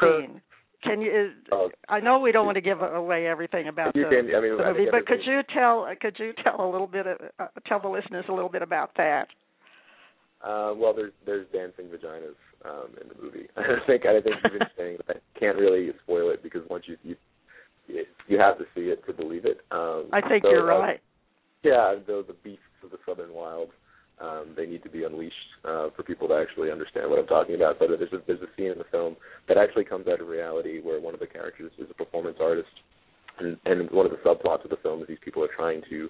scene. 0.00 0.40
Can 0.82 1.00
you? 1.00 1.30
Uh, 1.50 1.68
I 1.88 2.00
know 2.00 2.18
we 2.18 2.32
don't 2.32 2.44
want 2.44 2.56
to 2.56 2.60
give 2.60 2.82
away 2.82 3.26
everything 3.26 3.68
about 3.68 3.94
the, 3.94 4.02
can, 4.02 4.34
I 4.34 4.40
mean, 4.40 4.56
the 4.56 4.64
movie, 4.64 4.86
but 4.90 5.06
could 5.06 5.20
you 5.24 5.40
tell? 5.54 5.86
Could 6.00 6.16
you 6.18 6.32
tell 6.42 6.60
a 6.60 6.68
little 6.70 6.88
bit? 6.88 7.06
Of, 7.06 7.18
uh, 7.38 7.46
tell 7.66 7.80
the 7.80 7.88
listeners 7.88 8.24
a 8.28 8.32
little 8.32 8.48
bit 8.48 8.62
about 8.62 8.90
that. 8.96 9.28
Uh, 10.42 10.74
well, 10.76 10.92
there's 10.92 11.12
there's 11.24 11.46
dancing 11.52 11.86
vaginas 11.86 12.34
um, 12.64 12.88
in 13.00 13.08
the 13.08 13.22
movie. 13.22 13.46
I 13.56 13.86
think 13.86 14.06
I 14.06 14.20
think 14.20 14.36
saying 14.76 14.98
that 15.06 15.16
I 15.16 15.38
can't 15.38 15.56
really 15.56 15.90
spoil 16.02 16.30
it 16.30 16.42
because 16.42 16.62
once 16.68 16.84
you 16.86 16.96
you 17.04 17.16
you 18.26 18.38
have 18.38 18.58
to 18.58 18.64
see 18.74 18.82
it 18.82 19.04
to 19.06 19.12
believe 19.12 19.44
it. 19.44 19.60
Um, 19.70 20.08
I 20.12 20.20
think 20.20 20.42
so, 20.42 20.50
you're 20.50 20.72
uh, 20.72 20.78
right. 20.78 21.00
Yeah, 21.62 21.94
though 22.06 22.22
the 22.22 22.34
beasts 22.42 22.62
of 22.82 22.90
the 22.90 22.98
southern 23.06 23.32
wild, 23.32 23.68
um, 24.20 24.54
they 24.56 24.66
need 24.66 24.82
to 24.82 24.90
be 24.90 25.04
unleashed 25.04 25.34
uh, 25.64 25.88
for 25.96 26.02
people 26.02 26.28
to 26.28 26.34
actually 26.34 26.70
understand 26.70 27.10
what 27.10 27.18
I'm 27.18 27.26
talking 27.26 27.54
about. 27.54 27.78
But 27.78 27.88
there's 27.88 28.12
a 28.12 28.18
there's 28.26 28.42
a 28.42 28.50
scene 28.56 28.70
in 28.70 28.78
the 28.78 28.90
film 28.90 29.16
that 29.48 29.56
actually 29.56 29.84
comes 29.84 30.06
out 30.08 30.20
of 30.20 30.28
reality 30.28 30.80
where 30.80 31.00
one 31.00 31.14
of 31.14 31.20
the 31.20 31.26
characters 31.26 31.72
is 31.78 31.88
a 31.90 31.94
performance 31.94 32.38
artist, 32.40 32.70
and 33.38 33.56
and 33.64 33.90
one 33.90 34.06
of 34.06 34.12
the 34.12 34.18
subplots 34.18 34.64
of 34.64 34.70
the 34.70 34.78
film 34.82 35.02
is 35.02 35.08
these 35.08 35.24
people 35.24 35.42
are 35.42 35.54
trying 35.54 35.82
to 35.90 36.08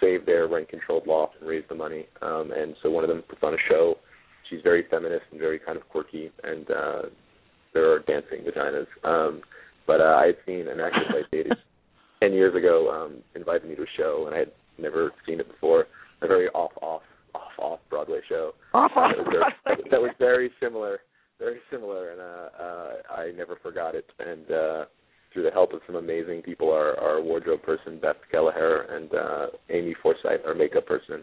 save 0.00 0.26
their 0.26 0.48
rent 0.48 0.68
controlled 0.68 1.06
loft 1.06 1.34
and 1.40 1.48
raise 1.48 1.64
the 1.68 1.74
money. 1.74 2.06
Um, 2.20 2.50
and 2.54 2.74
so 2.82 2.90
one 2.90 3.04
of 3.04 3.08
them 3.08 3.22
puts 3.28 3.42
on 3.42 3.54
a 3.54 3.62
show. 3.68 3.94
She's 4.50 4.60
very 4.62 4.84
feminist 4.90 5.24
and 5.30 5.40
very 5.40 5.58
kind 5.58 5.78
of 5.78 5.88
quirky, 5.88 6.30
and 6.42 6.70
uh, 6.70 7.02
there 7.72 7.90
are 7.92 8.00
dancing 8.00 8.40
vaginas. 8.44 8.86
Um, 9.04 9.42
but 9.86 10.00
uh, 10.00 10.16
I 10.18 10.26
had 10.26 10.36
seen 10.44 10.68
an 10.68 10.80
actress 10.80 11.06
I 11.10 11.22
dated 11.30 11.52
ten 12.20 12.32
years 12.32 12.54
ago 12.54 12.90
um, 12.90 13.22
invited 13.34 13.68
me 13.68 13.76
to 13.76 13.82
a 13.82 13.92
show, 13.96 14.24
and 14.26 14.34
I 14.34 14.40
had 14.40 14.52
never 14.78 15.12
seen 15.26 15.40
it 15.40 15.48
before. 15.48 15.86
A 16.22 16.26
very 16.26 16.48
off 16.50 16.70
off, 16.80 17.02
off, 17.34 17.52
off, 17.58 17.80
Broadway 17.90 18.20
show. 18.28 18.52
Off 18.74 18.92
off 18.96 19.12
that, 19.16 19.24
was 19.24 19.52
very, 19.64 19.90
that 19.90 20.00
was 20.00 20.10
very 20.18 20.50
similar, 20.60 21.00
very 21.38 21.58
similar, 21.70 22.12
and 22.12 22.20
uh, 22.20 22.62
uh, 22.62 23.14
I 23.14 23.32
never 23.36 23.56
forgot 23.62 23.94
it. 23.94 24.06
And 24.18 24.50
uh, 24.50 24.84
through 25.32 25.44
the 25.44 25.50
help 25.50 25.72
of 25.72 25.80
some 25.86 25.96
amazing 25.96 26.42
people, 26.42 26.70
our, 26.70 26.98
our 26.98 27.22
wardrobe 27.22 27.62
person 27.62 27.98
Beth 28.00 28.16
Kelleher 28.30 28.82
and 28.90 29.14
uh, 29.14 29.46
Amy 29.70 29.94
Forsyth, 30.02 30.44
our 30.46 30.54
makeup 30.54 30.86
person, 30.86 31.22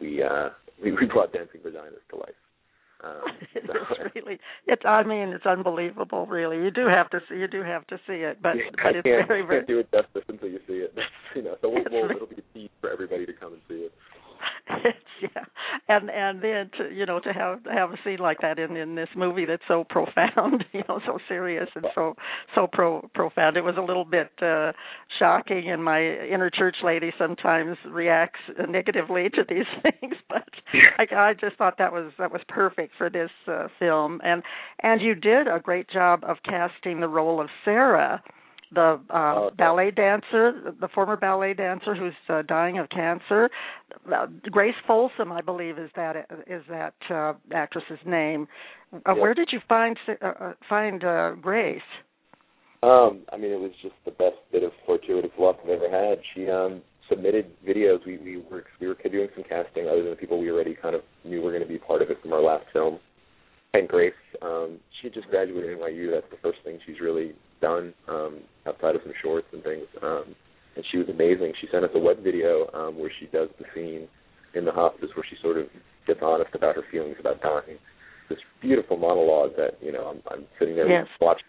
we 0.00 0.22
uh, 0.22 0.50
we, 0.82 0.92
we 0.92 1.06
brought 1.06 1.32
dancing 1.32 1.60
vaginas 1.60 2.06
to 2.10 2.16
life. 2.16 2.38
Um, 3.04 3.22
it's 3.54 4.14
really 4.14 4.38
it's 4.66 4.82
I 4.84 5.02
mean 5.02 5.28
it's 5.28 5.46
unbelievable 5.46 6.26
really. 6.26 6.56
You 6.56 6.70
do 6.70 6.86
have 6.86 7.10
to 7.10 7.20
see 7.28 7.36
you 7.36 7.48
do 7.48 7.62
have 7.62 7.86
to 7.88 7.96
see 8.06 8.24
it, 8.26 8.38
but 8.42 8.50
I 8.50 8.70
but 8.82 8.96
it's 8.96 9.02
can't, 9.04 9.28
very 9.28 9.42
very 9.42 9.60
can't 9.60 9.68
do 9.68 9.78
it 9.80 9.90
justice 9.92 10.24
until 10.28 10.48
you 10.48 10.60
see 10.66 10.84
it. 10.84 10.94
you 11.34 11.42
know, 11.42 11.56
so 11.60 11.68
we'll, 11.68 11.84
we'll, 11.90 12.10
it'll 12.10 12.26
be 12.26 12.36
a 12.36 12.54
tease 12.54 12.70
for 12.80 12.90
everybody 12.90 13.26
to 13.26 13.32
come 13.32 13.52
and 13.52 13.62
see 13.68 13.86
it. 13.86 13.92
yeah. 15.22 15.44
And 15.88 16.10
and 16.10 16.42
then 16.42 16.70
to 16.78 16.94
you 16.94 17.06
know 17.06 17.20
to 17.20 17.32
have 17.32 17.60
have 17.70 17.90
a 17.90 17.96
scene 18.04 18.18
like 18.18 18.40
that 18.42 18.58
in 18.58 18.76
in 18.76 18.94
this 18.94 19.08
movie 19.16 19.44
that's 19.44 19.62
so 19.66 19.84
profound 19.84 20.64
you 20.72 20.82
know 20.88 21.00
so 21.06 21.18
serious 21.28 21.68
and 21.74 21.86
so 21.94 22.14
so 22.54 22.66
pro 22.70 23.08
profound. 23.14 23.56
It 23.56 23.64
was 23.64 23.76
a 23.78 23.82
little 23.82 24.04
bit 24.04 24.30
uh 24.42 24.72
shocking 25.18 25.70
and 25.70 25.82
my 25.82 26.00
inner 26.00 26.50
church 26.50 26.76
lady 26.84 27.12
sometimes 27.18 27.76
reacts 27.88 28.40
negatively 28.68 29.28
to 29.30 29.42
these 29.48 29.66
things 29.82 30.14
but 30.28 30.48
i 30.98 31.06
i 31.14 31.34
just 31.34 31.56
thought 31.56 31.78
that 31.78 31.92
was 31.92 32.12
that 32.18 32.32
was 32.32 32.42
perfect 32.48 32.94
for 32.96 33.10
this 33.10 33.30
uh, 33.46 33.68
film. 33.78 34.20
And 34.24 34.42
and 34.82 35.00
you 35.00 35.14
did 35.14 35.48
a 35.48 35.60
great 35.60 35.88
job 35.88 36.22
of 36.24 36.38
casting 36.44 37.00
the 37.00 37.08
role 37.08 37.40
of 37.40 37.48
sarah 37.64 38.22
the 38.72 39.00
uh, 39.10 39.14
Oh, 39.14 39.44
okay. 39.46 39.56
ballet 39.56 39.90
dancer, 39.90 40.74
the 40.80 40.88
former 40.94 41.16
ballet 41.16 41.54
dancer 41.54 41.94
who's 41.94 42.12
uh, 42.28 42.42
dying 42.42 42.78
of 42.78 42.88
cancer. 42.90 43.50
Uh, 44.12 44.26
Grace 44.50 44.74
Folsom, 44.86 45.32
I 45.32 45.40
believe, 45.40 45.78
is 45.78 45.90
that 45.96 46.16
is 46.46 46.62
that 46.68 46.94
uh, 47.10 47.34
actress's 47.54 47.98
name. 48.06 48.46
Uh, 48.92 48.98
Yeah. 49.06 49.12
Where 49.22 49.34
did 49.34 49.48
you 49.52 49.60
find 49.68 49.96
uh, 50.08 50.26
uh, 50.26 50.52
find 50.68 51.04
uh, 51.04 51.32
Grace? 51.40 51.80
Um, 52.82 53.22
I 53.32 53.36
mean, 53.36 53.50
it 53.50 53.60
was 53.60 53.72
just 53.82 53.94
the 54.04 54.12
best 54.12 54.36
bit 54.52 54.62
of 54.62 54.70
fortuitous 54.86 55.32
luck 55.38 55.56
I've 55.64 55.70
ever 55.70 55.90
had. 55.90 56.18
She 56.34 56.48
um 56.48 56.82
submitted 57.08 57.46
videos. 57.66 58.04
We 58.06 58.18
we 58.18 58.36
were 58.50 58.64
we 58.80 58.86
were 58.86 58.94
doing 58.94 59.28
some 59.34 59.44
casting 59.48 59.88
other 59.88 60.02
than 60.02 60.10
the 60.10 60.16
people 60.16 60.38
we 60.38 60.50
already 60.50 60.74
kind 60.80 60.94
of 60.94 61.02
knew 61.24 61.40
were 61.42 61.50
going 61.50 61.62
to 61.62 61.68
be 61.68 61.78
part 61.78 62.02
of 62.02 62.10
it 62.10 62.18
from 62.22 62.32
our 62.32 62.42
last 62.42 62.66
film. 62.72 62.98
And 63.74 63.88
Grace, 63.88 64.12
um, 64.42 64.78
she 65.00 65.10
just 65.10 65.28
graduated 65.28 65.78
NYU. 65.78 66.10
That's 66.12 66.30
the 66.30 66.38
first 66.42 66.58
thing 66.64 66.78
she's 66.86 67.00
really 67.00 67.34
done 67.60 67.94
um, 68.08 68.38
outside 68.66 68.96
of 68.96 69.02
some 69.04 69.12
shorts 69.22 69.46
and 69.52 69.62
things. 69.62 69.86
Um, 70.02 70.34
and 70.76 70.84
she 70.90 70.98
was 70.98 71.08
amazing. 71.08 71.52
She 71.60 71.66
sent 71.72 71.84
us 71.84 71.90
a 71.94 71.98
web 71.98 72.22
video 72.22 72.70
um, 72.74 72.98
where 72.98 73.10
she 73.18 73.26
does 73.26 73.48
the 73.58 73.64
scene 73.74 74.06
in 74.54 74.64
the 74.64 74.72
hospice 74.72 75.10
where 75.14 75.26
she 75.28 75.36
sort 75.42 75.58
of 75.58 75.66
gets 76.06 76.20
honest 76.22 76.54
about 76.54 76.76
her 76.76 76.84
feelings 76.90 77.16
about 77.20 77.42
dying. 77.42 77.78
This 78.28 78.38
beautiful 78.60 78.96
monologue 78.96 79.56
that 79.56 79.78
you 79.80 79.92
know 79.92 80.04
I'm, 80.04 80.22
I'm 80.30 80.44
sitting 80.58 80.76
there 80.76 80.88
Yes. 80.88 81.06
watching 81.20 81.44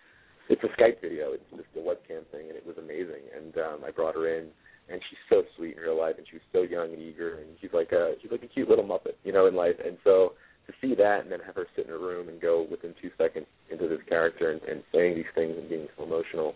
it's 0.50 0.64
a 0.64 0.82
Skype 0.82 1.00
video. 1.00 1.34
It's 1.34 1.46
just 1.52 1.70
a 1.78 1.80
webcam 1.80 2.26
thing, 2.34 2.50
and 2.50 2.58
it 2.58 2.66
was 2.66 2.76
amazing. 2.78 3.22
And 3.38 3.56
um, 3.58 3.80
I 3.86 3.92
brought 3.92 4.16
her 4.16 4.28
in, 4.28 4.48
and 4.90 5.00
she's 5.10 5.22
so 5.30 5.44
sweet 5.56 5.78
in 5.78 5.84
real 5.84 5.98
life, 5.98 6.16
and 6.18 6.26
she 6.28 6.38
was 6.38 6.48
so 6.52 6.64
young 6.64 6.92
and 6.92 7.00
eager, 7.02 7.38
and 7.38 7.48
she's 7.62 7.70
like 7.72 7.92
a 7.92 8.16
she's 8.22 8.32
like 8.32 8.44
a 8.44 8.48
cute 8.48 8.68
little 8.68 8.84
muppet, 8.84 9.14
you 9.24 9.32
know, 9.32 9.46
in 9.46 9.56
life. 9.56 9.76
And 9.86 9.98
so 10.04 10.34
to 10.70 10.88
see 10.88 10.96
that, 10.96 11.22
and 11.22 11.32
then 11.32 11.40
have 11.46 11.56
her 11.56 11.68
sit 11.76 11.88
in 11.88 11.94
a 11.94 11.98
room 11.98 12.30
and 12.30 12.40
go 12.40 12.68
within 12.70 12.94
two 13.02 13.10
seconds 13.18 13.46
into 13.72 13.88
this 13.88 14.00
character 14.08 14.52
and, 14.52 14.62
and 14.64 14.84
saying 14.94 15.16
these 15.16 15.34
things 15.34 15.56
and 15.58 15.68
being 15.68 15.88
so 15.98 16.04
emotional, 16.04 16.54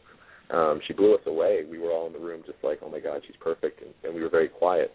um, 0.51 0.79
she 0.85 0.93
blew 0.93 1.15
us 1.15 1.21
away. 1.25 1.63
We 1.69 1.79
were 1.79 1.91
all 1.91 2.07
in 2.07 2.13
the 2.13 2.19
room 2.19 2.43
just 2.45 2.59
like, 2.63 2.79
oh 2.83 2.89
my 2.89 2.99
God, 2.99 3.21
she's 3.25 3.35
perfect, 3.39 3.81
and, 3.81 3.91
and 4.03 4.13
we 4.13 4.21
were 4.21 4.29
very 4.29 4.49
quiet. 4.49 4.93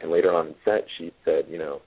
And 0.00 0.10
later 0.10 0.34
on 0.34 0.48
in 0.48 0.54
set, 0.64 0.84
she 0.98 1.12
said, 1.24 1.44
you 1.48 1.58
know, 1.58 1.80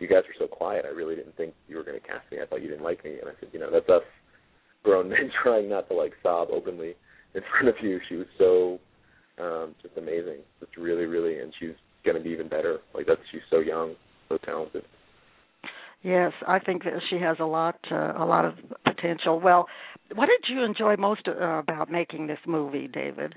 you 0.00 0.08
guys 0.08 0.24
were 0.26 0.46
so 0.46 0.46
quiet. 0.46 0.84
I 0.84 0.88
really 0.88 1.14
didn't 1.14 1.36
think 1.36 1.54
you 1.68 1.76
were 1.76 1.84
going 1.84 2.00
to 2.00 2.06
cast 2.06 2.24
me. 2.32 2.38
I 2.42 2.46
thought 2.46 2.62
you 2.62 2.68
didn't 2.68 2.84
like 2.84 3.04
me. 3.04 3.18
And 3.20 3.28
I 3.28 3.32
said, 3.38 3.50
you 3.52 3.60
know, 3.60 3.70
that's 3.70 3.88
us 3.88 4.02
grown 4.82 5.08
men 5.08 5.30
trying 5.42 5.68
not 5.68 5.88
to 5.88 5.94
like 5.94 6.12
sob 6.22 6.48
openly 6.50 6.94
in 7.34 7.42
front 7.50 7.68
of 7.68 7.74
you. 7.82 8.00
She 8.08 8.16
was 8.16 8.26
so 8.38 8.78
um 9.38 9.74
just 9.82 9.96
amazing. 9.96 10.38
Just 10.58 10.76
really, 10.76 11.04
really 11.04 11.38
and 11.40 11.52
she's 11.58 11.76
gonna 12.04 12.20
be 12.20 12.30
even 12.30 12.48
better. 12.48 12.78
Like 12.94 13.06
that's 13.06 13.20
she's 13.30 13.40
so 13.50 13.58
young, 13.58 13.94
so 14.28 14.38
talented. 14.38 14.84
Yes, 16.02 16.32
I 16.48 16.58
think 16.58 16.84
that 16.84 16.94
she 17.10 17.16
has 17.16 17.36
a 17.40 17.44
lot 17.44 17.78
uh, 17.90 18.12
a 18.16 18.24
lot 18.24 18.44
of 18.44 18.54
potential. 18.84 19.38
Well, 19.38 19.66
what 20.14 20.26
did 20.26 20.52
you 20.52 20.64
enjoy 20.64 20.96
most 20.96 21.28
uh, 21.28 21.58
about 21.58 21.90
making 21.90 22.26
this 22.26 22.38
movie, 22.46 22.88
David? 22.88 23.34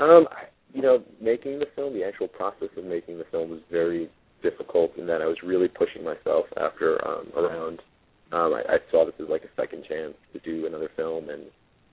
Um 0.00 0.26
you 0.72 0.82
know, 0.82 1.02
making 1.20 1.58
the 1.58 1.66
film, 1.74 1.94
the 1.94 2.04
actual 2.04 2.28
process 2.28 2.68
of 2.76 2.84
making 2.84 3.18
the 3.18 3.24
film 3.30 3.50
was 3.50 3.60
very 3.70 4.08
difficult 4.42 4.96
in 4.96 5.06
that 5.06 5.20
I 5.20 5.26
was 5.26 5.36
really 5.44 5.68
pushing 5.68 6.04
myself 6.04 6.46
after 6.56 7.04
um, 7.06 7.26
around. 7.36 7.80
Um, 8.32 8.54
I, 8.54 8.74
I 8.74 8.76
saw 8.90 9.04
this 9.04 9.14
as 9.20 9.28
like 9.28 9.42
a 9.42 9.60
second 9.60 9.84
chance 9.88 10.14
to 10.32 10.38
do 10.40 10.66
another 10.66 10.90
film 10.96 11.28
and 11.28 11.42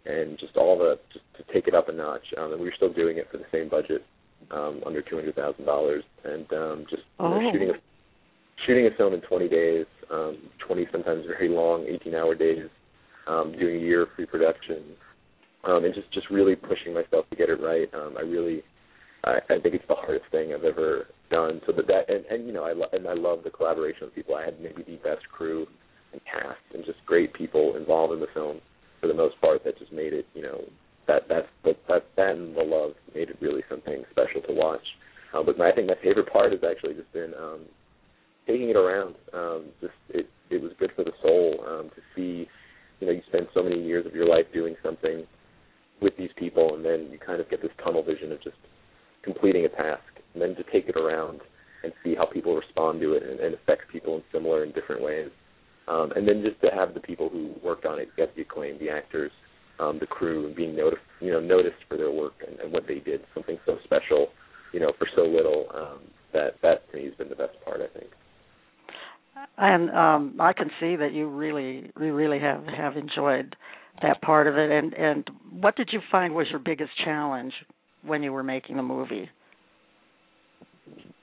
and 0.05 0.39
just 0.39 0.55
all 0.55 0.77
the 0.77 0.99
just 1.11 1.25
to 1.35 1.53
take 1.53 1.67
it 1.67 1.75
up 1.75 1.89
a 1.89 1.91
notch. 1.91 2.23
Um, 2.37 2.53
and 2.53 2.61
we 2.61 2.67
were 2.67 2.73
still 2.75 2.93
doing 2.93 3.17
it 3.17 3.27
for 3.31 3.37
the 3.37 3.49
same 3.51 3.67
budget, 3.67 4.05
um, 4.51 4.81
under 4.85 5.01
two 5.01 5.15
hundred 5.15 5.35
thousand 5.35 5.65
dollars, 5.65 6.03
and 6.23 6.45
um, 6.53 6.85
just 6.89 7.03
oh. 7.19 7.39
you 7.39 7.43
know, 7.43 7.51
shooting 7.51 7.69
a 7.71 7.73
shooting 8.65 8.87
a 8.87 8.95
film 8.97 9.13
in 9.13 9.21
twenty 9.21 9.47
days, 9.47 9.85
um, 10.11 10.37
twenty 10.65 10.87
sometimes 10.91 11.25
very 11.25 11.49
long, 11.49 11.85
eighteen 11.87 12.15
hour 12.15 12.35
days, 12.35 12.69
um, 13.27 13.53
doing 13.57 13.77
a 13.77 13.79
year 13.79 14.03
of 14.03 14.09
pre-production, 14.15 14.83
um, 15.63 15.85
and 15.85 15.93
just 15.93 16.11
just 16.11 16.29
really 16.29 16.55
pushing 16.55 16.93
myself 16.93 17.29
to 17.29 17.35
get 17.35 17.49
it 17.49 17.61
right. 17.61 17.91
Um, 17.93 18.15
I 18.17 18.21
really, 18.21 18.63
I, 19.23 19.39
I 19.49 19.59
think 19.59 19.75
it's 19.75 19.87
the 19.87 19.95
hardest 19.95 20.25
thing 20.31 20.53
I've 20.53 20.63
ever 20.63 21.07
done. 21.29 21.61
So 21.65 21.73
that 21.73 21.87
that 21.87 22.09
and, 22.09 22.25
and 22.25 22.47
you 22.47 22.53
know 22.53 22.63
I 22.63 22.73
lo- 22.73 22.91
and 22.91 23.07
I 23.07 23.13
love 23.13 23.39
the 23.43 23.49
collaboration 23.49 24.03
of 24.03 24.15
people. 24.15 24.35
I 24.35 24.45
had 24.45 24.59
maybe 24.61 24.83
the 24.83 24.97
best 24.97 25.27
crew 25.31 25.67
and 26.13 26.21
cast 26.23 26.59
and 26.73 26.85
just 26.85 26.99
great 27.05 27.33
people 27.33 27.75
involved 27.75 28.13
in 28.13 28.19
the 28.19 28.27
film 28.33 28.59
for 29.01 29.07
the 29.07 29.13
most 29.13 29.39
part. 29.41 29.63
That 29.63 29.77
just 29.77 29.91
made 29.91 30.13
it 30.13 30.25
you 30.33 30.41
know 30.41 30.61
that 31.07 31.23
that's 31.27 31.47
that 31.65 31.77
that 31.87 32.05
that 32.15 32.35
and 32.35 32.55
the 32.55 32.63
love 32.63 32.91
made 33.13 33.29
it 33.29 33.37
really 33.41 33.63
something 33.69 34.03
special 34.11 34.41
to 34.41 34.53
watch. 34.53 34.85
Um, 35.33 35.45
but 35.45 35.57
my, 35.57 35.69
I 35.69 35.75
think 35.75 35.87
my 35.87 35.95
favorite 36.01 36.31
part 36.31 36.53
has 36.53 36.61
actually 36.63 36.93
just 36.93 37.11
been 37.11 37.33
um, 37.33 37.61
taking 38.47 38.69
it 38.69 38.75
around. 38.75 39.15
Um, 39.33 39.65
just 39.81 39.93
it 40.09 40.27
it 40.49 40.61
was 40.61 40.71
good 40.79 40.91
for 40.95 41.03
the 41.03 41.11
soul 41.21 41.63
um, 41.67 41.89
to 41.89 42.01
see. 42.15 42.47
You 42.99 43.07
know, 43.07 43.13
you 43.13 43.21
spend 43.27 43.47
so 43.53 43.61
many 43.61 43.83
years 43.83 44.07
of 44.07 44.13
your 44.13 44.27
life 44.27 44.45
doing 44.53 44.75
something 44.81 45.23
with 46.01 46.13
these 46.17 46.31
people, 46.37 46.75
and 46.75 46.83
then 46.83 47.09
you 47.11 47.19
kind 47.19 47.39
of 47.39 47.49
get 47.49 47.61
this 47.61 47.71
tunnel 47.83 48.01
vision 48.03 48.31
of 48.31 48.41
just 48.41 48.57
completing 49.23 49.65
a 49.65 49.69
task, 49.69 50.01
and 50.33 50.41
then 50.41 50.55
to 50.55 50.63
take 50.71 50.89
it 50.89 50.97
around 50.97 51.41
and 51.83 51.93
see 52.03 52.15
how 52.15 52.25
people 52.25 52.55
respond 52.55 52.99
to 53.01 53.13
it 53.13 53.23
and, 53.23 53.39
and 53.39 53.53
affects 53.53 53.85
people 53.91 54.15
in 54.15 54.23
similar 54.31 54.63
and 54.63 54.73
different 54.73 55.01
ways. 55.01 55.29
Um, 55.87 56.11
and 56.15 56.27
then 56.27 56.43
just 56.43 56.59
to 56.61 56.75
have 56.75 56.93
the 56.93 56.99
people 56.99 57.29
who 57.29 57.53
worked 57.63 57.85
on 57.85 57.99
it 57.99 58.09
get 58.17 58.35
the 58.35 58.41
acclaim, 58.41 58.77
the 58.79 58.89
actors, 58.89 59.31
um, 59.79 59.97
the 59.99 60.07
crew, 60.07 60.47
and 60.47 60.55
being 60.55 60.75
noticed, 60.75 61.03
you 61.21 61.31
know, 61.31 61.39
noticed 61.39 61.77
for 61.87 61.97
their 61.97 62.11
work 62.11 62.33
and, 62.45 62.59
and 62.59 62.73
what 62.73 62.83
they 62.87 62.99
did, 62.99 63.21
something 63.33 63.57
so 63.65 63.77
special, 63.83 64.27
you 64.73 64.79
know, 64.79 64.91
for 64.97 65.07
so 65.15 65.21
little. 65.21 65.67
Um, 65.73 65.99
that 66.33 66.55
that 66.61 66.89
to 66.91 66.97
me 66.97 67.05
has 67.05 67.13
been 67.13 67.29
the 67.29 67.35
best 67.35 67.55
part, 67.63 67.79
I 67.81 67.87
think. 67.97 68.11
And 69.57 69.89
um, 69.89 70.35
I 70.39 70.53
can 70.53 70.69
see 70.79 70.95
that 70.95 71.13
you 71.13 71.27
really, 71.27 71.91
you 71.99 72.13
really 72.13 72.39
have 72.39 72.63
have 72.65 72.97
enjoyed 72.97 73.55
that 74.01 74.21
part 74.21 74.47
of 74.47 74.55
it. 74.57 74.71
And 74.71 74.93
and 74.93 75.29
what 75.59 75.75
did 75.75 75.89
you 75.91 75.99
find 76.11 76.33
was 76.33 76.47
your 76.49 76.59
biggest 76.59 76.91
challenge 77.03 77.53
when 78.03 78.23
you 78.23 78.31
were 78.31 78.43
making 78.43 78.77
the 78.77 78.83
movie? 78.83 79.29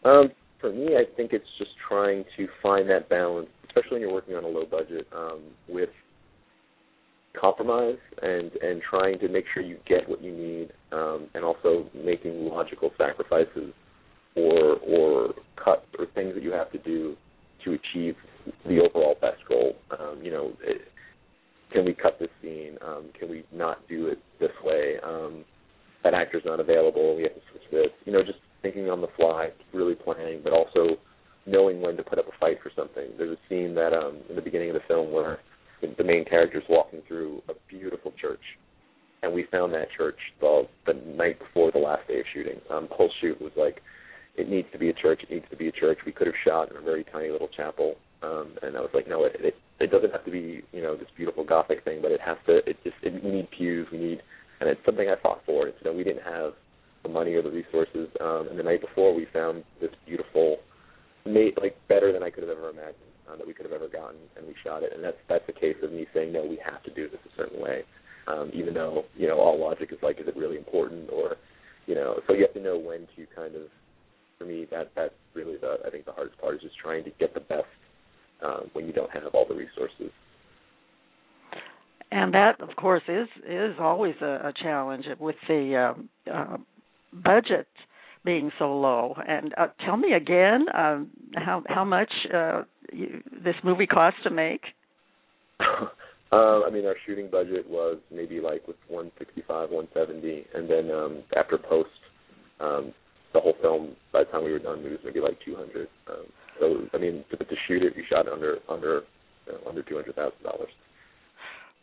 Um, 0.05 0.31
for 0.61 0.73
me, 0.73 0.97
I 0.97 1.05
think 1.17 1.33
it's 1.33 1.45
just 1.59 1.71
trying 1.89 2.25
to 2.37 2.49
find 2.63 2.89
that 2.91 3.09
balance, 3.09 3.49
especially 3.67 3.93
when 3.93 4.01
you're 4.03 4.13
working 4.13 4.35
on 4.35 4.45
a 4.45 4.49
low 4.49 4.65
budget, 4.65 5.07
um, 5.15 5.41
with 5.69 5.91
compromise 7.41 7.99
and 8.23 8.51
and 8.63 8.83
trying 8.89 9.19
to 9.19 9.29
make 9.29 9.45
sure 9.53 9.63
you 9.63 9.79
get 9.89 10.09
what 10.09 10.23
you 10.23 10.33
need, 10.33 10.73
um, 10.93 11.29
and 11.35 11.45
also 11.45 11.87
making 11.95 12.47
logical 12.47 12.91
sacrifices 12.99 13.73
or 14.37 14.77
or 14.79 15.35
cuts 15.63 15.87
or 15.99 16.07
things 16.15 16.35
that 16.35 16.43
you 16.43 16.53
have 16.53 16.71
to 16.73 16.79
do 16.79 17.17
to 17.65 17.73
achieve 17.73 18.17
the 18.67 18.81
overall 18.81 19.17
best 19.21 19.47
goal. 19.49 19.75
Um, 19.99 20.21
you 20.23 20.31
know, 20.31 20.53
it, 20.63 20.83
can 21.73 21.85
we 21.85 21.95
cut 21.95 22.19
this 22.19 22.31
scene? 22.41 22.79
Um, 22.85 23.11
can 23.19 23.29
we 23.29 23.45
not 23.53 23.87
do 23.89 24.07
it 24.07 24.19
this 24.41 24.53
way? 24.63 24.97
Um, 25.05 25.45
that 26.03 26.15
actor's 26.15 26.43
not 26.45 26.61
available. 26.61 27.17
We 27.17 27.23
have 27.23 27.35
to 27.35 27.41
switch 27.51 27.63
this. 27.71 27.91
You 28.05 28.13
know, 28.13 28.23
just 28.23 28.39
thinking 28.63 28.91
on 28.91 29.01
the 29.01 29.09
fly, 29.17 29.49
really 29.73 29.95
planning, 29.95 30.41
but 30.43 30.53
also 30.53 30.97
knowing 31.47 31.81
when 31.81 31.97
to 31.97 32.03
put 32.03 32.19
up 32.19 32.27
a 32.27 32.39
fight 32.39 32.59
for 32.63 32.71
something. 32.77 33.05
There's 33.19 33.37
a 33.37 33.49
scene 33.49 33.75
that 33.75 33.93
um, 33.93 34.19
in 34.29 34.37
the 34.37 34.43
beginning 34.43 34.71
of 34.71 34.75
the 34.75 34.83
film 34.89 35.13
where 35.13 35.39
the 35.83 36.05
main 36.05 36.25
character 36.25 36.59
is 36.59 36.65
walking 36.69 37.03
through 37.07 37.43
a 37.49 37.53
beautiful 37.69 38.13
church, 38.21 38.41
and 39.23 39.33
we 39.33 39.45
found 39.51 39.73
that 39.75 39.89
church 39.97 40.19
the 40.41 40.63
the 40.87 40.95
night 40.95 41.39
before 41.39 41.71
the 41.73 41.79
last 41.79 42.07
day 42.09 42.21
of 42.21 42.27
shooting. 42.33 42.61
Um, 42.71 42.89
whole 42.91 43.11
shoot 43.21 43.41
was 43.41 43.53
like, 43.57 43.83
it 44.37 44.49
needs 44.49 44.69
to 44.73 44.79
be 44.79 44.91
a 44.91 44.93
church. 44.93 45.23
It 45.23 45.31
needs 45.31 45.47
to 45.51 45.57
be 45.57 45.69
a 45.69 45.73
church. 45.73 45.99
We 46.05 46.13
could 46.13 46.27
have 46.27 46.37
shot 46.45 46.71
in 46.71 46.77
a 46.77 46.81
very 46.81 47.05
tiny 47.05 47.31
little 47.31 47.49
chapel, 47.49 47.95
um, 48.23 48.57
and 48.63 48.77
I 48.77 48.81
was 48.81 48.91
like, 48.93 49.09
no, 49.09 49.25
it, 49.25 49.37
it 49.39 49.55
it 49.81 49.91
doesn't 49.91 50.13
have 50.13 50.25
to 50.25 50.31
be 50.31 50.63
you 50.73 50.83
know 50.83 50.97
this 50.97 51.09
beautiful 51.17 51.45
gothic 51.45 51.85
thing, 51.85 52.01
but 52.03 52.11
it 52.11 52.21
has 52.21 52.37
to. 52.47 52.59
It 52.69 52.77
just 52.83 52.97
it, 53.03 53.23
we 53.23 53.31
need 53.31 53.49
pews. 53.57 53.87
We 53.93 53.99
need, 53.99 54.23
and 54.61 54.69
it's 54.69 54.81
something 54.85 55.09
I 55.09 55.21
fought 55.23 55.43
for. 55.47 55.69
It's 55.69 55.79
you 55.85 55.91
know 55.91 55.97
we 55.97 56.05
didn't 56.05 56.25
have 56.25 56.53
the 57.03 57.09
money 57.09 57.35
or 57.35 57.43
the 57.43 57.51
resources, 57.51 58.09
um, 58.21 58.49
and 58.51 58.59
the 58.59 58.63
night 58.63 58.81
before 58.81 59.15
we 59.15 59.27
found 59.33 59.63
this 59.81 59.91
beautiful, 60.07 60.57
made 61.27 61.55
like 61.61 61.77
better 61.89 62.13
than 62.13 62.23
I 62.23 62.31
could 62.31 62.43
have 62.43 62.57
ever 62.57 62.71
imagined 62.71 63.13
uh, 63.31 63.37
that 63.37 63.47
we 63.47 63.55
could 63.55 63.67
have 63.67 63.75
ever 63.75 63.89
gotten, 63.89 64.21
and 64.37 64.47
we 64.47 64.55
shot 64.65 64.83
it. 64.83 64.93
And 64.95 65.05
that's 65.05 65.19
that's 65.29 65.49
a 65.49 65.53
case 65.53 65.77
of 65.83 65.93
me 65.93 66.07
saying 66.13 66.33
no, 66.33 66.45
we 66.45 66.59
have 66.65 66.83
to 66.85 66.91
do 66.93 67.09
this 67.09 67.21
a 67.25 67.37
certain 67.37 67.61
way, 67.63 67.83
um, 68.27 68.51
even 68.53 68.75
though 68.75 69.05
you 69.17 69.29
know 69.29 69.39
all 69.39 69.61
logic 69.61 69.91
is 69.93 69.99
like, 70.03 70.19
is 70.19 70.27
it 70.27 70.37
really 70.37 70.57
important 70.57 71.11
or 71.13 71.37
you 71.87 71.95
know, 71.95 72.21
so 72.27 72.33
you 72.33 72.43
have 72.43 72.55
to 72.55 72.63
know 72.63 72.79
when 72.79 73.07
to 73.17 73.27
kind 73.37 73.55
of 73.55 73.63
for 74.39 74.45
me 74.45 74.67
that 74.71 74.91
that's 74.95 75.15
really 75.35 75.57
the 75.57 75.77
I 75.87 75.91
think 75.91 76.05
the 76.05 76.13
hardest 76.13 76.41
part 76.41 76.57
is 76.57 76.63
just 76.63 76.79
trying 76.79 77.05
to 77.05 77.11
get 77.19 77.35
the 77.35 77.41
best 77.41 77.65
um, 78.45 78.71
when 78.73 78.87
you 78.87 78.93
don't 78.93 79.11
have 79.11 79.35
all 79.35 79.47
the 79.49 79.55
resources. 79.55 80.11
And 82.11 82.33
that, 82.35 82.61
of 82.61 82.77
course, 82.77 83.03
is 83.09 83.29
is 83.49 83.75
always 83.81 84.15
a, 84.21 84.49
a 84.49 84.53
challenge 84.63 85.05
with 85.19 85.37
the 85.49 85.95
uh, 86.29 86.33
uh, 86.33 86.57
budget 87.13 87.67
being 88.25 88.51
so 88.59 88.77
low. 88.79 89.17
And 89.27 89.53
uh, 89.59 89.69
tell 89.85 89.97
me 89.97 90.13
again 90.13 90.67
um, 90.75 91.11
how 91.35 91.63
how 91.67 91.85
much 91.85 92.13
uh, 92.33 92.63
you, 92.93 93.23
this 93.45 93.57
movie 93.65 93.87
cost 93.87 94.17
to 94.25 94.31
make. 94.31 94.63
Uh, 96.33 96.63
I 96.67 96.71
mean, 96.71 96.85
our 96.85 96.97
shooting 97.07 97.29
budget 97.31 97.69
was 97.71 97.99
maybe 98.11 98.41
like 98.41 98.67
with 98.67 98.75
165, 98.89 99.71
170, 99.71 100.47
and 100.53 100.69
then 100.69 100.91
um, 100.91 101.23
after 101.37 101.57
post, 101.57 101.91
um, 102.59 102.93
the 103.35 103.41
whole 103.41 103.55
film 103.61 103.97
by 104.13 104.21
the 104.21 104.31
time 104.31 104.45
we 104.45 104.53
were 104.53 104.59
done, 104.59 104.79
it 104.79 104.91
was 104.91 105.01
maybe 105.05 105.21
like 105.21 105.39
200. 105.45 105.89
Um, 106.09 106.17
so 106.59 106.87
I 106.95 106.99
mean, 106.99 107.25
to, 107.31 107.37
to 107.37 107.57
shoot 107.67 107.83
it, 107.83 107.95
we 107.97 108.05
shot 108.09 108.29
under 108.29 108.59
under 108.69 109.03
you 109.47 109.53
know, 109.53 109.59
under 109.69 109.83
two 109.83 109.97
hundred 109.97 110.15
thousand 110.15 110.43
dollars. 110.43 110.71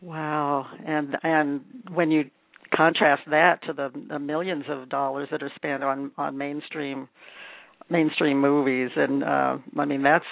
Wow, 0.01 0.65
and 0.85 1.17
and 1.23 1.61
when 1.93 2.09
you 2.09 2.23
contrast 2.75 3.23
that 3.29 3.61
to 3.67 3.73
the, 3.73 3.91
the 4.09 4.17
millions 4.17 4.63
of 4.69 4.89
dollars 4.89 5.27
that 5.31 5.43
are 5.43 5.51
spent 5.55 5.83
on 5.83 6.11
on 6.17 6.37
mainstream 6.37 7.09
mainstream 7.89 8.39
movies, 8.39 8.89
and 8.95 9.23
uh, 9.23 9.57
I 9.77 9.85
mean 9.85 10.03
that's 10.03 10.25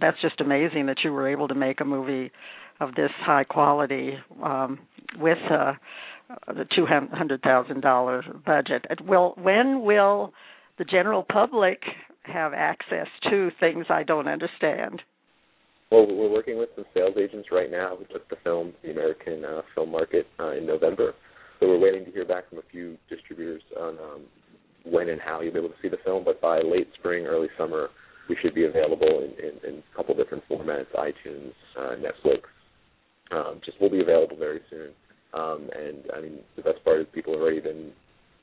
that's 0.00 0.20
just 0.20 0.40
amazing 0.40 0.86
that 0.86 0.98
you 1.02 1.12
were 1.12 1.28
able 1.28 1.48
to 1.48 1.54
make 1.54 1.80
a 1.80 1.84
movie 1.84 2.30
of 2.80 2.94
this 2.94 3.10
high 3.18 3.44
quality 3.44 4.18
um, 4.42 4.78
with 5.18 5.38
uh, 5.50 5.72
the 6.48 6.66
two 6.76 6.86
hundred 6.86 7.42
thousand 7.42 7.80
dollar 7.80 8.22
budget. 8.44 8.84
Will 9.04 9.34
when 9.38 9.82
will 9.82 10.32
the 10.78 10.84
general 10.84 11.24
public 11.30 11.82
have 12.22 12.52
access 12.54 13.06
to 13.30 13.50
things 13.60 13.86
I 13.88 14.02
don't 14.02 14.28
understand. 14.28 15.02
Well, 15.90 16.06
we're 16.06 16.30
working 16.30 16.58
with 16.58 16.70
some 16.74 16.84
sales 16.92 17.14
agents 17.16 17.48
right 17.52 17.70
now 17.70 17.96
who 17.96 18.04
took 18.12 18.28
the 18.28 18.36
film 18.42 18.72
to 18.72 18.76
the 18.82 18.90
American 18.90 19.44
uh, 19.44 19.62
film 19.74 19.92
market 19.92 20.26
uh, 20.40 20.52
in 20.52 20.66
November. 20.66 21.14
So 21.60 21.68
we're 21.68 21.78
waiting 21.78 22.04
to 22.04 22.10
hear 22.10 22.24
back 22.24 22.48
from 22.48 22.58
a 22.58 22.68
few 22.70 22.98
distributors 23.08 23.62
on 23.80 23.98
um, 23.98 24.22
when 24.84 25.08
and 25.08 25.20
how 25.20 25.40
you'll 25.40 25.52
be 25.52 25.60
able 25.60 25.70
to 25.70 25.80
see 25.80 25.88
the 25.88 26.02
film. 26.04 26.24
But 26.24 26.40
by 26.40 26.60
late 26.60 26.88
spring, 26.98 27.26
early 27.26 27.48
summer, 27.56 27.88
we 28.28 28.36
should 28.42 28.54
be 28.54 28.64
available 28.64 29.22
in, 29.22 29.32
in, 29.44 29.74
in 29.74 29.82
a 29.82 29.96
couple 29.96 30.14
different 30.16 30.42
formats: 30.50 30.86
iTunes, 30.94 31.52
uh, 31.78 31.94
Netflix. 31.96 32.42
Um, 33.30 33.60
just 33.64 33.80
will 33.80 33.90
be 33.90 34.00
available 34.00 34.36
very 34.36 34.60
soon. 34.70 34.90
Um, 35.34 35.68
and 35.74 36.04
I 36.16 36.20
mean, 36.20 36.38
the 36.56 36.62
best 36.62 36.84
part 36.84 37.00
is 37.00 37.06
people 37.14 37.32
have 37.32 37.42
already 37.42 37.60
been 37.60 37.92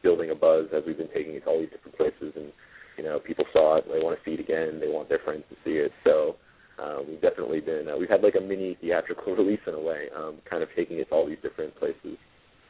building 0.04 0.30
a 0.30 0.36
buzz 0.36 0.68
as 0.76 0.84
we've 0.86 0.98
been 0.98 1.12
taking 1.14 1.34
it 1.34 1.44
to 1.44 1.50
all 1.50 1.60
these 1.60 1.72
different 1.72 1.98
places 1.98 2.34
and 2.36 2.52
you 2.98 3.04
know, 3.04 3.20
people 3.20 3.46
saw 3.52 3.78
it, 3.78 3.86
they 3.88 4.00
want 4.00 4.18
to 4.18 4.24
see 4.24 4.36
it 4.36 4.40
again, 4.40 4.80
they 4.80 4.88
want 4.88 5.10
their 5.10 5.20
friends 5.20 5.44
to 5.50 5.56
see 5.64 5.78
it. 5.78 5.92
So 6.04 6.36
uh, 6.82 7.00
we've 7.08 7.22
definitely 7.22 7.60
been, 7.60 7.88
uh, 7.90 7.98
we've 7.98 8.10
had 8.10 8.22
like 8.22 8.36
a 8.38 8.42
mini 8.42 8.78
theatrical 8.82 9.36
release 9.38 9.62
in 9.68 9.74
a 9.74 9.80
way, 9.80 10.08
um, 10.16 10.38
kind 10.50 10.64
of 10.64 10.70
taking 10.76 11.00
it 11.00 11.10
to 11.10 11.16
all 11.16 11.28
these 11.28 11.42
different 11.42 11.76
places 11.76 12.18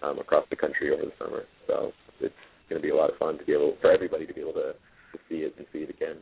um, 0.02 0.20
across 0.20 0.46
the 0.50 0.56
country 0.56 0.94
over 0.94 1.04
the 1.04 1.12
summer. 1.20 1.44
So 1.68 1.92
it's 2.20 2.34
going 2.70 2.82
to 2.82 2.86
be 2.86 2.92
a 2.92 2.96
lot 2.96 3.10
of 3.10 3.18
fun 3.18 3.38
to 3.38 3.46
be 3.46 3.54
able, 3.54 3.76
for 3.82 3.92
everybody 3.92 4.26
to 4.26 4.34
be 4.34 4.42
able 4.42 4.54
to, 4.54 4.74
to 5.12 5.20
see 5.30 5.44
it 5.44 5.56
and 5.58 5.66
see 5.74 5.80
it 5.80 5.90
again. 5.90 6.18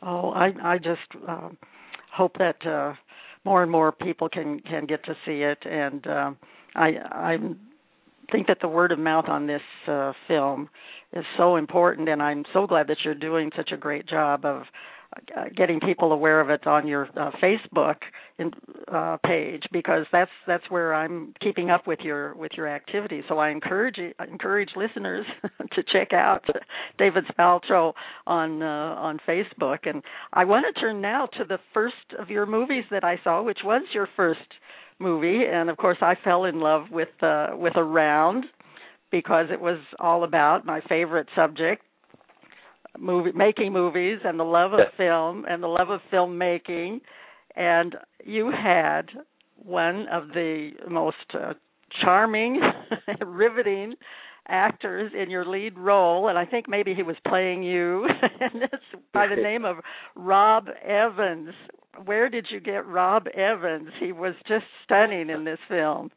Oh, 0.00 0.30
I 0.30 0.52
I 0.62 0.78
just 0.78 1.26
um, 1.26 1.58
hope 2.14 2.38
that 2.38 2.64
uh, 2.64 2.94
more 3.44 3.64
and 3.64 3.72
more 3.72 3.90
people 3.90 4.28
can 4.28 4.60
can 4.60 4.86
get 4.86 5.04
to 5.06 5.14
see 5.26 5.42
it, 5.42 5.58
and 5.64 6.06
um, 6.06 6.36
I 6.76 6.98
I'm 7.10 7.58
think 8.30 8.46
that 8.48 8.58
the 8.60 8.68
word 8.68 8.92
of 8.92 8.98
mouth 8.98 9.26
on 9.28 9.46
this 9.46 9.62
uh, 9.86 10.12
film 10.26 10.68
is 11.12 11.24
so 11.36 11.56
important, 11.56 12.08
and 12.08 12.22
I'm 12.22 12.44
so 12.52 12.66
glad 12.66 12.88
that 12.88 12.98
you're 13.04 13.14
doing 13.14 13.50
such 13.56 13.70
a 13.72 13.76
great 13.76 14.06
job 14.06 14.44
of 14.44 14.62
uh, 15.16 15.44
getting 15.56 15.80
people 15.80 16.12
aware 16.12 16.38
of 16.38 16.50
it 16.50 16.66
on 16.66 16.86
your 16.86 17.08
uh, 17.16 17.30
Facebook 17.42 17.96
in, 18.38 18.50
uh, 18.92 19.16
page 19.24 19.62
because 19.72 20.04
that's 20.12 20.30
that's 20.46 20.64
where 20.68 20.94
I'm 20.94 21.32
keeping 21.40 21.70
up 21.70 21.86
with 21.86 22.00
your 22.00 22.34
with 22.34 22.52
your 22.56 22.68
activity. 22.68 23.22
So 23.26 23.38
I 23.38 23.48
encourage 23.48 23.96
I 24.18 24.24
encourage 24.24 24.68
listeners 24.76 25.24
to 25.72 25.82
check 25.90 26.12
out 26.12 26.44
David 26.98 27.24
Spaltro 27.32 27.94
on 28.26 28.62
uh, 28.62 28.66
on 28.66 29.18
Facebook. 29.26 29.78
And 29.88 30.02
I 30.34 30.44
want 30.44 30.66
to 30.72 30.78
turn 30.78 31.00
now 31.00 31.26
to 31.38 31.44
the 31.44 31.58
first 31.72 31.94
of 32.18 32.28
your 32.28 32.44
movies 32.44 32.84
that 32.90 33.02
I 33.02 33.18
saw, 33.24 33.42
which 33.42 33.60
was 33.64 33.82
your 33.94 34.08
first 34.14 34.40
movie, 34.98 35.42
and 35.50 35.70
of 35.70 35.76
course 35.76 35.98
I 36.00 36.14
fell 36.24 36.44
in 36.44 36.60
love 36.60 36.84
with 36.90 37.08
uh, 37.22 37.48
with 37.52 37.74
Around 37.76 38.44
because 39.10 39.46
it 39.50 39.60
was 39.60 39.78
all 39.98 40.24
about 40.24 40.66
my 40.66 40.80
favorite 40.88 41.28
subject 41.34 41.82
movie 42.98 43.32
making 43.32 43.72
movies 43.72 44.18
and 44.24 44.38
the 44.38 44.44
love 44.44 44.72
of 44.72 44.80
film 44.96 45.44
and 45.48 45.62
the 45.62 45.68
love 45.68 45.90
of 45.90 46.00
filmmaking. 46.12 47.00
And 47.56 47.94
you 48.24 48.50
had 48.50 49.06
one 49.56 50.06
of 50.12 50.28
the 50.28 50.70
most 50.88 51.16
uh, 51.34 51.54
charming 52.02 52.60
riveting 53.26 53.94
actors 54.48 55.12
in 55.20 55.30
your 55.30 55.44
lead 55.44 55.78
role 55.78 56.28
and 56.28 56.38
I 56.38 56.44
think 56.44 56.68
maybe 56.68 56.94
he 56.94 57.02
was 57.02 57.16
playing 57.26 57.62
you 57.62 58.06
and 58.40 58.62
it's 58.62 59.02
by 59.12 59.26
the 59.26 59.40
name 59.40 59.64
of 59.64 59.76
Rob 60.16 60.68
Evans 60.84 61.50
where 62.04 62.28
did 62.28 62.46
you 62.50 62.60
get 62.60 62.86
Rob 62.86 63.26
Evans 63.28 63.88
he 64.00 64.12
was 64.12 64.34
just 64.46 64.64
stunning 64.84 65.30
in 65.30 65.44
this 65.44 65.58
film 65.68 66.10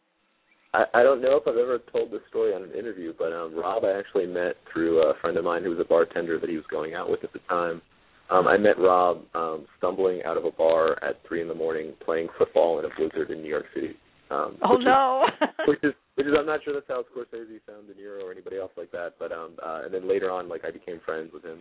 I, 0.74 0.86
I 0.94 1.04
don't 1.04 1.22
know 1.22 1.38
if 1.38 1.48
I've 1.48 1.58
ever 1.58 1.80
told 1.92 2.12
this 2.12 2.22
story 2.30 2.54
on 2.54 2.64
an 2.64 2.72
interview, 2.72 3.14
but 3.18 3.34
um, 3.34 3.56
Rob 3.56 3.84
I 3.84 3.98
actually 3.98 4.28
met 4.28 4.56
through 4.72 5.02
a 5.02 5.14
friend 5.20 5.38
of 5.38 5.44
mine 5.44 5.64
who 5.64 5.72
was 5.72 5.80
a 5.80 5.88
bartender 5.88 6.40
that 6.40 6.50
he 6.50 6.56
was 6.56 6.66
going 6.72 6.94
out 6.94 7.10
with 7.10 7.24
at 7.24 7.34
the 7.34 7.40
time. 7.50 7.82
Um, 8.30 8.48
I 8.48 8.58
met 8.58 8.80
Rob 8.80 9.24
um, 9.36 9.66
stumbling 9.78 10.22
out 10.26 10.38
of 10.38 10.46
a 10.46 10.52
bar 10.52 10.92
at 11.04 11.20
three 11.28 11.42
in 11.42 11.50
the 11.50 11.56
morning 11.56 11.94
playing 12.06 12.30
football 12.38 12.80
in 12.80 12.86
a 12.86 12.90
blizzard 12.96 13.30
in 13.30 13.42
New 13.42 13.50
York 13.50 13.66
City. 13.76 13.98
Um, 14.32 14.58
oh 14.64 14.78
which 14.78 14.86
no! 14.86 15.28
Is, 15.42 15.50
which 15.68 15.84
is 15.84 15.94
which 16.16 16.28
is 16.28 16.34
I'm 16.38 16.46
not 16.46 16.64
sure 16.64 16.74
that's 16.74 16.88
how 16.88 17.04
Scorsese 17.12 17.60
found 17.68 17.88
De 17.88 17.94
Niro 17.94 18.24
or 18.24 18.32
anybody 18.32 18.58
else 18.58 18.72
like 18.78 18.92
that. 18.92 19.16
But 19.20 19.32
um, 19.32 19.58
uh, 19.62 19.82
and 19.86 19.94
then 19.94 20.08
later 20.08 20.32
on, 20.32 20.48
like 20.48 20.64
I 20.66 20.72
became 20.72 21.02
friends 21.06 21.32
with 21.34 21.44
him. 21.44 21.60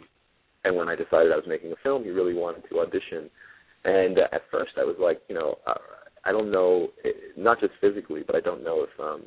And 0.62 0.76
when 0.76 0.88
I 0.88 0.94
decided 0.94 1.32
I 1.32 1.36
was 1.36 1.48
making 1.48 1.72
a 1.72 1.76
film, 1.82 2.04
he 2.04 2.10
really 2.10 2.34
wanted 2.34 2.62
to 2.68 2.80
audition. 2.80 3.30
And 3.84 4.18
uh, 4.18 4.28
at 4.32 4.42
first, 4.50 4.72
I 4.76 4.84
was 4.84 4.96
like, 5.00 5.22
you 5.28 5.34
know, 5.34 5.56
uh, 5.66 5.74
I 6.24 6.32
don't 6.32 6.50
know, 6.50 6.88
not 7.36 7.60
just 7.60 7.72
physically, 7.80 8.22
but 8.26 8.36
I 8.36 8.40
don't 8.40 8.62
know 8.62 8.84
if 8.84 9.00
um, 9.00 9.22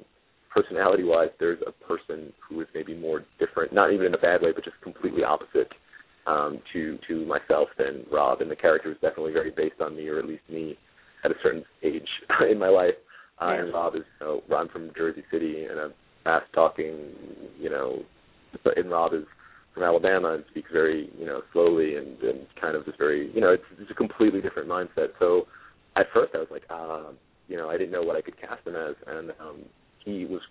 personality-wise, 0.54 1.30
there's 1.40 1.58
a 1.66 1.72
person 1.72 2.32
who 2.48 2.62
is 2.62 2.68
maybe 2.76 2.96
more 2.96 3.26
different, 3.40 3.74
not 3.74 3.92
even 3.92 4.06
in 4.06 4.14
a 4.14 4.20
bad 4.20 4.44
way, 4.44 4.52
but 4.54 4.64
just 4.64 4.80
completely 4.84 5.24
opposite 5.24 5.72
um, 6.28 6.60
to 6.72 6.98
to 7.08 7.26
myself 7.26 7.68
than 7.78 8.06
Rob. 8.12 8.42
And 8.42 8.52
the 8.52 8.56
character 8.56 8.92
is 8.92 8.98
definitely 9.02 9.34
very 9.34 9.52
based 9.52 9.82
on 9.82 9.96
me, 9.96 10.08
or 10.08 10.20
at 10.20 10.28
least 10.28 10.44
me, 10.50 10.78
at 11.26 11.32
a 11.32 11.36
certain 11.42 11.66
age 11.82 12.08
in 12.52 12.60
my 12.60 12.70
life. 12.70 12.94
Yeah. 13.42 13.54
And 13.56 13.74
Rob 13.74 13.96
is, 13.96 14.04
you 14.22 14.42
know, 14.50 14.56
I'm 14.56 14.70
from 14.70 14.92
Jersey 14.96 15.24
City, 15.32 15.66
and 15.66 15.80
I'm 15.80 15.94
fast-talking, 16.24 17.12
you 17.60 17.70
know, 17.70 18.04
and 18.76 18.90
Rob 18.90 19.14
is 19.14 19.26
from 19.74 19.84
Alabama 19.84 20.36
and 20.36 20.44
speaks 20.52 20.70
very, 20.72 21.10
you 21.18 21.26
know, 21.26 21.42
slowly 21.52 21.96
and, 21.96 22.20
and 22.22 22.48
kind 22.62 22.76
of 22.76 22.86
just 22.86 22.98
very, 22.98 23.34
you 23.34 23.42
know, 23.42 23.50
it's, 23.50 23.64
it's 23.80 23.92
a 23.92 23.96
completely 23.96 24.40
different 24.40 24.70
mindset. 24.70 25.10
So 25.20 25.48
at 25.96 26.06
first 26.14 26.34
I 26.36 26.38
was 26.38 26.48
like, 26.52 26.64
uh, 26.70 27.12
you 27.48 27.58
know, 27.58 27.70
I 27.70 27.78
didn't 27.78 27.92
know 27.92 28.04
what 28.04 28.16
I 28.16 28.22
could 28.22 28.40
cast 28.40 28.66
him 28.66 28.76
as, 28.76 28.96
and 29.08 29.32
um, 29.42 29.66
he 30.06 30.26
was 30.26 30.42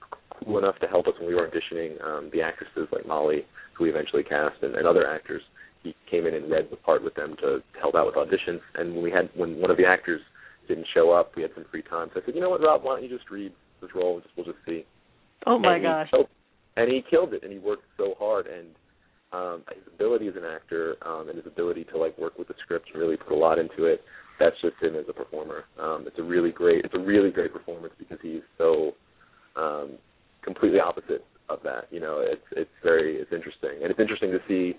cool 0.45 0.59
enough 0.59 0.79
to 0.81 0.89
help 0.89 1.07
us 1.07 1.15
when 1.19 1.29
we 1.29 1.35
were 1.35 1.49
auditioning. 1.49 2.03
Um, 2.05 2.31
the 2.33 2.43
actresses 2.43 2.89
like 2.93 3.07
Molly, 3.07 3.47
who 3.77 3.85
we 3.85 3.91
eventually 3.91 4.25
cast, 4.25 4.63
and, 4.63 4.75
and 4.75 4.87
other 4.87 5.07
actors, 5.07 5.43
he 5.83 5.95
came 6.11 6.27
in 6.27 6.35
and 6.35 6.51
read 6.51 6.69
the 6.71 6.77
part 6.77 7.03
with 7.03 7.15
them 7.15 7.37
to 7.41 7.61
help 7.81 7.95
out 7.95 8.07
with 8.07 8.17
auditions. 8.17 8.61
And 8.75 8.95
when 8.95 9.03
we 9.03 9.11
had 9.11 9.31
when 9.35 9.61
one 9.61 9.71
of 9.71 9.77
the 9.77 9.87
actors 9.87 10.21
didn't 10.69 10.87
show 10.95 11.13
up, 11.13 11.33
we 11.37 11.43
had 11.43 11.53
some 11.55 11.65
free 11.71 11.83
time. 11.83 12.09
So 12.15 12.21
I 12.21 12.25
said, 12.25 12.35
you 12.35 12.41
know 12.41 12.51
what, 12.51 12.61
Rob, 12.61 12.85
why 12.85 12.95
don't 12.95 13.09
you 13.09 13.17
just 13.17 13.31
read 13.31 13.53
this 13.81 13.91
role 13.95 14.15
and 14.15 14.23
just, 14.23 14.37
we'll 14.37 14.47
just 14.47 14.59
see. 14.67 14.85
Oh 15.47 15.59
my 15.59 15.77
and 15.77 15.83
gosh! 15.83 16.09
He, 16.13 16.23
and 16.77 16.91
he 16.91 17.03
killed 17.09 17.35
it, 17.35 17.43
and 17.43 17.53
he 17.53 17.59
worked 17.59 17.85
so 17.97 18.15
hard, 18.19 18.47
and 18.47 18.69
um, 19.33 19.65
his 19.75 19.83
ability 19.93 20.29
as 20.29 20.37
an 20.37 20.45
actor 20.45 20.97
um, 21.05 21.29
and 21.29 21.37
his 21.37 21.47
ability 21.47 21.85
to 21.93 21.99
like 21.99 22.17
work 22.19 22.39
with 22.39 22.49
the 22.49 22.55
script 22.63 22.89
and 22.93 23.01
really 23.01 23.17
put 23.17 23.33
a 23.33 23.37
lot 23.37 23.59
into 23.59 23.85
it 23.85 24.03
that's 24.43 24.61
just 24.61 24.83
him 24.83 24.97
as 24.97 25.05
a 25.09 25.13
performer. 25.13 25.65
Um, 25.79 26.05
it's 26.07 26.19
a 26.19 26.23
really 26.23 26.51
great, 26.51 26.85
it's 26.85 26.95
a 26.95 26.99
really 26.99 27.31
great 27.31 27.53
performance 27.53 27.95
because 27.99 28.19
he's 28.23 28.43
so 28.59 28.93
um, 29.57 29.93
completely 30.43 30.81
opposite 30.81 31.25
of 31.49 31.61
that. 31.65 31.87
You 31.91 32.01
know, 32.01 32.25
it's 32.25 32.45
it's 32.53 32.71
very 32.83 33.17
it's 33.17 33.33
interesting, 33.33 33.83
and 33.83 33.91
it's 33.91 34.01
interesting 34.01 34.33
to 34.33 34.39
see 34.49 34.79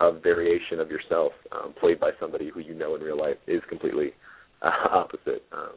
a 0.00 0.12
variation 0.12 0.78
of 0.80 0.90
yourself 0.90 1.32
um, 1.52 1.74
played 1.80 1.98
by 1.98 2.10
somebody 2.20 2.50
who 2.52 2.60
you 2.60 2.74
know 2.74 2.94
in 2.94 3.02
real 3.02 3.18
life 3.18 3.36
is 3.46 3.62
completely 3.68 4.12
uh, 4.62 4.70
opposite. 4.90 5.44
Um, 5.52 5.70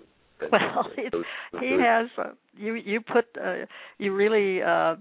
well, 0.52 0.88
it, 0.98 1.13
he 1.60 1.78
has. 1.80 2.08
Uh, 2.17 2.32
you 2.58 2.74
you 2.74 3.02
put 3.02 3.26
uh, 3.39 3.65
you 3.98 4.13
really 4.13 4.62
uh, 4.62 4.96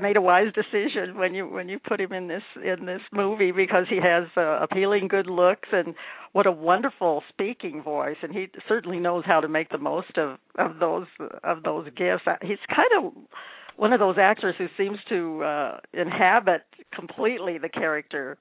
made 0.00 0.16
a 0.16 0.20
wise 0.20 0.52
decision 0.54 1.16
when 1.16 1.34
you 1.34 1.48
when 1.48 1.68
you 1.68 1.78
put 1.78 2.00
him 2.00 2.12
in 2.12 2.28
this 2.28 2.42
in 2.56 2.86
this 2.86 3.00
movie 3.12 3.52
because 3.52 3.86
he 3.88 3.96
has 3.96 4.28
uh, 4.36 4.62
appealing 4.62 5.08
good 5.08 5.26
looks 5.26 5.68
and 5.72 5.94
what 6.32 6.46
a 6.46 6.52
wonderful 6.52 7.22
speaking 7.28 7.82
voice, 7.82 8.16
and 8.22 8.32
he 8.32 8.48
certainly 8.68 8.98
knows 8.98 9.24
how 9.26 9.40
to 9.40 9.48
make 9.48 9.70
the 9.70 9.78
most 9.78 10.16
of 10.16 10.38
of 10.56 10.78
those 10.78 11.06
of 11.42 11.62
those 11.62 11.86
gifts. 11.96 12.22
Uh, 12.26 12.36
he's 12.42 12.58
kind 12.68 12.90
of 13.04 13.12
one 13.76 13.92
of 13.92 14.00
those 14.00 14.16
actors 14.18 14.54
who 14.56 14.66
seems 14.76 14.98
to 15.08 15.42
uh, 15.42 15.80
inhabit 15.92 16.62
completely 16.94 17.58
the 17.58 17.68
character 17.68 18.38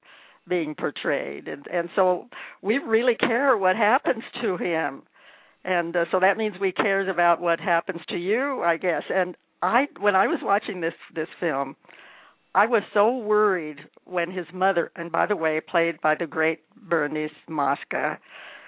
being 0.48 0.76
portrayed 0.76 1.48
and 1.48 1.66
and 1.68 1.90
so 1.96 2.28
we 2.62 2.78
really 2.78 3.16
care 3.16 3.58
what 3.58 3.76
happens 3.76 4.24
to 4.42 4.58
him 4.58 5.04
and 5.66 5.96
uh, 5.96 6.06
so 6.12 6.20
that 6.20 6.38
means 6.38 6.56
we 6.60 6.72
cares 6.72 7.08
about 7.10 7.40
what 7.42 7.60
happens 7.60 8.02
to 8.10 8.18
you, 8.18 8.62
I 8.64 8.78
guess. 8.78 9.04
And 9.14 9.36
I, 9.62 9.88
when 10.00 10.16
I 10.16 10.28
was 10.28 10.40
watching 10.42 10.82
this 10.82 10.94
this 11.16 11.30
film, 11.40 11.76
I 12.54 12.68
was 12.68 12.84
so 12.94 13.18
worried 13.18 13.80
when 14.04 14.32
his 14.32 14.46
mother, 14.54 14.92
and 14.96 15.12
by 15.12 15.26
the 15.26 15.36
way, 15.36 15.62
played 15.62 16.02
by 16.02 16.16
the 16.16 16.28
great 16.28 16.60
Bernice 16.76 17.32
Mosca, 17.48 18.20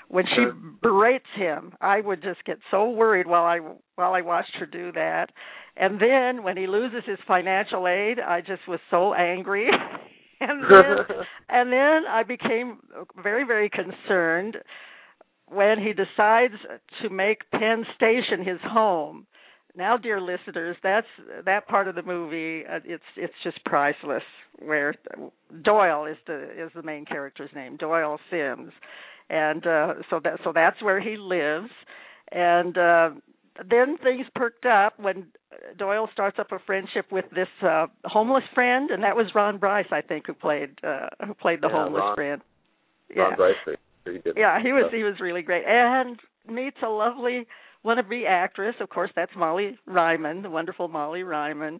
when 0.07 0.25
she 0.25 0.45
berates 0.81 1.25
him, 1.35 1.73
I 1.81 1.99
would 1.99 2.23
just 2.23 2.43
get 2.45 2.59
so 2.71 2.89
worried 2.89 3.27
while 3.27 3.43
I 3.43 3.59
while 3.95 4.13
I 4.13 4.21
watched 4.21 4.55
her 4.59 4.65
do 4.65 4.91
that. 4.93 5.31
And 5.77 5.99
then 5.99 6.43
when 6.43 6.55
he 6.55 6.67
loses 6.67 7.03
his 7.05 7.19
financial 7.27 7.87
aid, 7.87 8.19
I 8.19 8.39
just 8.39 8.65
was 8.67 8.79
so 8.89 9.13
angry. 9.13 9.67
and 10.47 10.63
then 10.69 10.97
and 11.49 11.71
then 11.71 12.03
I 12.09 12.23
became 12.23 12.79
very 13.21 13.45
very 13.45 13.69
concerned 13.69 14.57
when 15.47 15.79
he 15.79 15.93
decides 15.93 16.55
to 17.01 17.09
make 17.09 17.49
Penn 17.51 17.85
Station 17.95 18.43
his 18.43 18.59
home. 18.63 19.27
Now, 19.77 19.97
dear 19.97 20.21
listeners, 20.21 20.77
that's 20.83 21.07
that 21.45 21.67
part 21.67 21.87
of 21.87 21.95
the 21.95 22.03
movie. 22.03 22.65
Uh, 22.65 22.79
it's 22.85 23.03
it's 23.17 23.33
just 23.43 23.63
priceless. 23.65 24.23
Where 24.59 24.95
Doyle 25.63 26.05
is 26.05 26.17
the 26.27 26.43
is 26.43 26.71
the 26.73 26.83
main 26.83 27.05
character's 27.05 27.49
name, 27.53 27.75
Doyle 27.75 28.17
Sims, 28.29 28.71
and 29.29 29.67
uh, 29.67 29.93
so 30.09 30.21
that 30.23 30.39
so 30.43 30.53
that's 30.53 30.81
where 30.81 31.01
he 31.01 31.17
lives. 31.17 31.69
And 32.31 32.77
uh, 32.77 33.09
then 33.69 33.97
things 34.03 34.25
perked 34.35 34.65
up 34.65 34.99
when 34.99 35.27
Doyle 35.77 36.09
starts 36.11 36.39
up 36.39 36.51
a 36.51 36.59
friendship 36.65 37.05
with 37.11 37.25
this 37.33 37.47
uh, 37.61 37.87
homeless 38.03 38.43
friend, 38.53 38.91
and 38.91 39.03
that 39.03 39.15
was 39.15 39.27
Ron 39.33 39.57
Bryce, 39.57 39.87
I 39.91 40.01
think, 40.01 40.27
who 40.27 40.33
played 40.33 40.71
uh, 40.83 41.07
who 41.25 41.33
played 41.33 41.61
the 41.61 41.67
yeah, 41.67 41.83
homeless 41.83 42.01
Ron, 42.01 42.15
friend. 42.15 42.41
Ron 43.15 43.31
yeah. 43.31 43.35
Bryce 43.35 43.77
he 44.05 44.19
did. 44.19 44.37
Yeah, 44.37 44.61
he 44.61 44.71
was 44.71 44.91
he 44.93 45.03
was 45.03 45.15
really 45.19 45.41
great, 45.41 45.63
and 45.65 46.19
meets 46.49 46.77
a 46.85 46.89
lovely 46.89 47.47
wannabe 47.85 48.27
actress. 48.27 48.75
Of 48.79 48.89
course, 48.89 49.11
that's 49.15 49.31
Molly 49.35 49.77
Ryman, 49.85 50.41
the 50.41 50.49
wonderful 50.49 50.87
Molly 50.87 51.23
Ryman, 51.23 51.79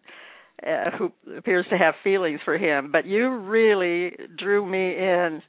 uh, 0.65 0.91
who 0.97 1.11
appears 1.37 1.65
to 1.69 1.77
have 1.77 1.95
feelings 2.03 2.39
for 2.45 2.57
him. 2.57 2.91
But 2.91 3.05
you 3.05 3.29
really 3.29 4.15
drew 4.37 4.65
me 4.65 4.95
in 4.95 5.41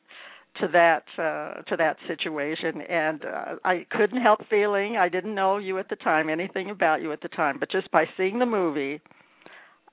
to 0.61 0.69
that 0.69 1.05
uh, 1.19 1.63
to 1.63 1.77
that 1.77 1.97
situation, 2.07 2.81
and 2.83 3.25
uh, 3.25 3.55
I 3.65 3.87
couldn't 3.91 4.21
help 4.21 4.41
feeling 4.49 4.97
I 4.97 5.09
didn't 5.09 5.35
know 5.35 5.59
you 5.59 5.79
at 5.79 5.89
the 5.89 5.97
time, 5.97 6.29
anything 6.29 6.71
about 6.71 7.03
you 7.03 7.13
at 7.13 7.21
the 7.21 7.29
time, 7.29 7.59
but 7.59 7.71
just 7.71 7.91
by 7.91 8.05
seeing 8.17 8.39
the 8.39 8.47
movie, 8.47 9.01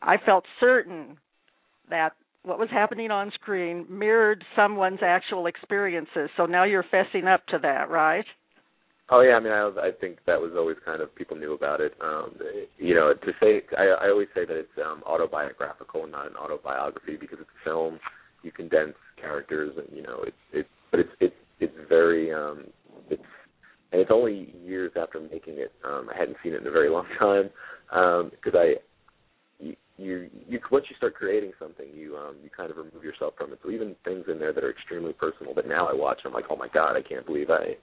I 0.02 0.18
felt 0.26 0.46
certain 0.60 1.18
that 1.90 2.14
what 2.44 2.60
was 2.60 2.70
happening 2.72 3.12
on 3.12 3.32
screen 3.34 3.86
mirrored 3.90 4.44
someone's 4.56 5.00
actual 5.02 5.48
experiences. 5.48 6.30
So 6.36 6.46
now 6.46 6.66
you're 6.66 6.84
fessing 6.84 7.34
up 7.34 7.46
to 7.48 7.60
that, 7.62 7.90
right? 7.90 8.26
Oh 9.10 9.22
yeah, 9.22 9.34
I 9.34 9.40
mean, 9.40 9.52
I, 9.52 9.70
I 9.80 9.92
think 10.00 10.20
that 10.26 10.40
was 10.40 10.52
always 10.58 10.78
kind 10.86 11.02
of 11.02 11.14
people 11.14 11.38
knew 11.38 11.54
about 11.54 11.82
it. 11.82 11.94
Um, 12.02 12.36
you 12.78 12.96
know, 12.96 13.14
to 13.14 13.32
say, 13.40 13.62
I, 13.78 14.06
I 14.06 14.10
always 14.10 14.30
say 14.34 14.46
that 14.46 14.56
it's 14.56 14.78
um, 14.84 15.04
autobiographical, 15.06 16.08
not 16.08 16.28
an 16.28 16.38
autobiography, 16.38 17.18
because 17.20 17.40
it's 17.42 17.50
a 17.50 17.64
film. 17.64 18.00
You 18.44 18.52
condense 18.52 18.96
characters, 19.20 19.74
and 19.78 19.96
you 19.96 20.04
know, 20.04 20.24
it's 20.26 20.38
it's, 20.52 20.70
but 20.92 21.00
it's 21.00 21.12
it's 21.20 21.36
it's 21.60 21.74
very 21.90 22.32
um, 22.32 22.66
it's 23.10 23.24
and 23.92 24.02
it's 24.02 24.12
only 24.14 24.54
years 24.64 24.92
after 25.00 25.20
making 25.20 25.56
it. 25.58 25.72
Um, 25.86 26.10
I 26.14 26.18
hadn't 26.18 26.38
seen 26.44 26.54
it 26.54 26.62
in 26.62 26.68
a 26.68 26.72
very 26.72 26.90
long 26.90 27.06
time 27.20 27.50
because 27.90 28.54
um, 28.54 28.60
I 28.60 28.76
you 29.98 30.30
you 30.48 30.60
once 30.72 30.86
you 30.90 30.96
start 30.96 31.16
creating 31.16 31.52
something, 31.60 31.86
you 31.96 32.18
um 32.18 32.36
you 32.44 32.50
kind 32.56 32.72
of 32.72 32.78
remove 32.78 33.04
yourself 33.04 33.34
from 33.38 33.54
it. 33.54 33.60
So 33.64 33.70
even 33.70 33.96
things 34.04 34.26
in 34.28 34.40
there 34.40 34.54
that 34.54 34.64
are 34.64 34.72
extremely 34.72 35.14
personal 35.14 35.54
that 35.56 35.68
now 35.68 35.88
I 35.88 35.94
watch, 35.94 36.22
I'm 36.26 36.34
like, 36.34 36.46
oh 36.50 36.56
my 36.56 36.68
god, 36.74 36.96
I 36.96 37.02
can't 37.02 37.26
believe 37.26 37.50
I, 37.50 37.76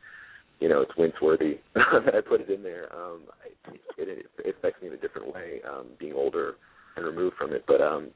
you 0.59 0.69
know, 0.69 0.83
it's 0.83 0.97
Wince-worthy 0.97 1.59
that 1.75 2.15
I 2.15 2.21
put 2.21 2.41
it 2.41 2.51
in 2.51 2.63
there. 2.63 2.95
Um, 2.95 3.23
it, 3.97 4.09
it, 4.09 4.27
it 4.45 4.57
affects 4.59 4.83
me 4.83 4.89
in 4.89 4.95
a 4.95 4.99
different 4.99 5.33
way, 5.33 5.61
um, 5.69 5.87
being 5.99 6.13
older 6.13 6.55
and 6.97 7.07
removed 7.07 7.37
from 7.37 7.53
it. 7.53 7.65
But 7.67 7.81
um, 7.81 8.11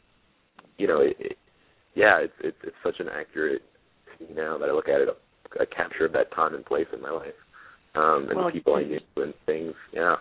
you 0.77 0.89
know, 0.89 1.01
it, 1.01 1.17
it 1.21 1.39
yeah, 1.95 2.21
it's 2.21 2.35
it's 2.41 2.57
it's 2.65 2.77
such 2.85 3.01
an 3.01 3.09
accurate 3.09 3.63
scene 4.19 4.35
now 4.35 4.59
that 4.59 4.69
I 4.69 4.73
look 4.73 4.89
at 4.89 5.01
it, 5.01 5.09
a, 5.09 5.63
a 5.63 5.67
capture 5.67 6.07
of 6.07 6.13
that 6.13 6.33
time 6.35 6.55
and 6.55 6.65
place 6.65 6.87
in 6.93 7.01
my 7.01 7.11
life, 7.11 7.35
um, 7.95 8.27
and 8.29 8.37
well, 8.37 8.47
the 8.47 8.53
people 8.53 8.77
I 8.77 8.83
knew 8.83 9.01
and 9.17 9.35
things. 9.47 9.75
Yeah 9.93 10.17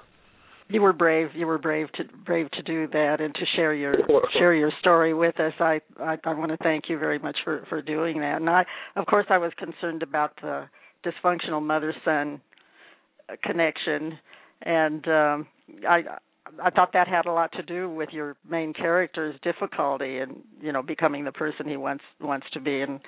you 0.70 0.82
were 0.82 0.94
brave. 0.94 1.30
You 1.36 1.46
were 1.46 1.58
brave 1.58 1.92
to 1.94 2.04
brave 2.26 2.50
to 2.52 2.64
do 2.64 2.88
that 2.88 3.18
and 3.20 3.34
to 3.36 3.42
share 3.56 3.74
your 3.74 3.96
share 4.38 4.54
your 4.54 4.72
story 4.80 5.14
with 5.14 5.40
us. 5.40 5.54
I, 5.60 5.82
I 6.00 6.18
I 6.24 6.34
want 6.34 6.52
to 6.52 6.58
thank 6.58 6.86
you 6.90 6.98
very 6.98 7.20
much 7.20 7.38
for 7.44 7.66
for 7.70 7.82
doing 7.82 8.20
that. 8.20 8.38
And 8.38 8.50
I, 8.50 8.66
of 8.96 9.06
course, 9.06 9.26
I 9.30 9.38
was 9.38 9.52
concerned 9.58 10.04
about 10.04 10.32
the 10.42 10.68
dysfunctional 11.06 11.62
mother 11.62 11.94
son 12.04 12.42
connection, 13.44 14.18
and 14.64 15.08
um, 15.08 15.48
I 15.88 16.02
I 16.62 16.70
thought 16.70 16.94
that 16.94 17.08
had 17.08 17.26
a 17.26 17.32
lot 17.32 17.52
to 17.54 17.63
do 17.63 17.89
with 17.89 18.10
your 18.12 18.36
main 18.50 18.74
character's 18.74 19.36
difficulty 19.44 20.20
and 20.20 20.42
you 20.62 20.72
know 20.72 20.82
becoming 20.82 21.24
the 21.24 21.32
person 21.32 21.68
he 21.68 21.78
wants 21.78 22.04
wants 22.20 22.48
to 22.54 22.60
be. 22.60 22.82
And 22.82 23.00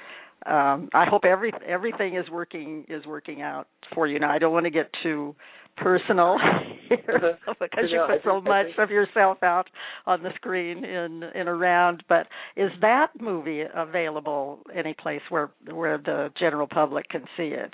um, 0.45 0.89
I 0.93 1.05
hope 1.09 1.25
every 1.25 1.51
everything 1.67 2.15
is 2.15 2.29
working 2.29 2.85
is 2.87 3.05
working 3.05 3.41
out 3.41 3.67
for 3.93 4.07
you. 4.07 4.19
Now 4.19 4.31
I 4.31 4.39
don't 4.39 4.53
want 4.53 4.65
to 4.65 4.71
get 4.71 4.89
too 5.03 5.35
personal 5.77 6.37
here 6.89 7.37
because 7.59 7.85
you 7.89 8.03
put 8.07 8.21
so 8.23 8.41
much 8.41 8.67
of 8.77 8.89
yourself 8.89 9.41
out 9.43 9.69
on 10.05 10.23
the 10.23 10.29
screen 10.35 10.85
in 10.85 11.23
in 11.35 11.47
around 11.47 12.03
but 12.07 12.27
is 12.55 12.71
that 12.81 13.07
movie 13.19 13.63
available 13.73 14.59
any 14.73 14.93
place 14.93 15.21
where 15.29 15.51
where 15.71 15.97
the 15.97 16.29
general 16.39 16.67
public 16.67 17.09
can 17.09 17.25
see 17.35 17.47
it 17.47 17.71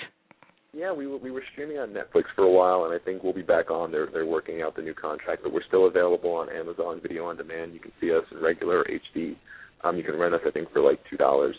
yeah 0.73 0.91
we 0.91 1.07
we 1.07 1.31
were 1.31 1.43
streaming 1.51 1.77
on 1.77 1.89
netflix 1.89 2.23
for 2.35 2.43
a 2.43 2.51
while 2.51 2.85
and 2.85 2.93
i 2.93 3.03
think 3.03 3.23
we'll 3.23 3.33
be 3.33 3.41
back 3.41 3.69
on. 3.69 3.91
They're 3.91 4.07
they're 4.11 4.25
working 4.25 4.61
out 4.61 4.75
the 4.75 4.81
new 4.81 4.93
contract 4.93 5.43
but 5.43 5.53
we're 5.53 5.65
still 5.67 5.87
available 5.87 6.31
on 6.31 6.49
amazon 6.49 6.99
video 7.01 7.25
on 7.25 7.37
demand. 7.37 7.73
You 7.73 7.79
can 7.79 7.91
see 7.99 8.11
us 8.11 8.23
in 8.31 8.41
regular 8.41 8.85
hd 8.85 9.35
um 9.83 9.97
you 9.97 10.03
can 10.03 10.17
rent 10.17 10.33
us 10.33 10.41
i 10.47 10.51
think 10.51 10.71
for 10.71 10.81
like 10.81 10.99
two 11.09 11.17
dollars 11.17 11.55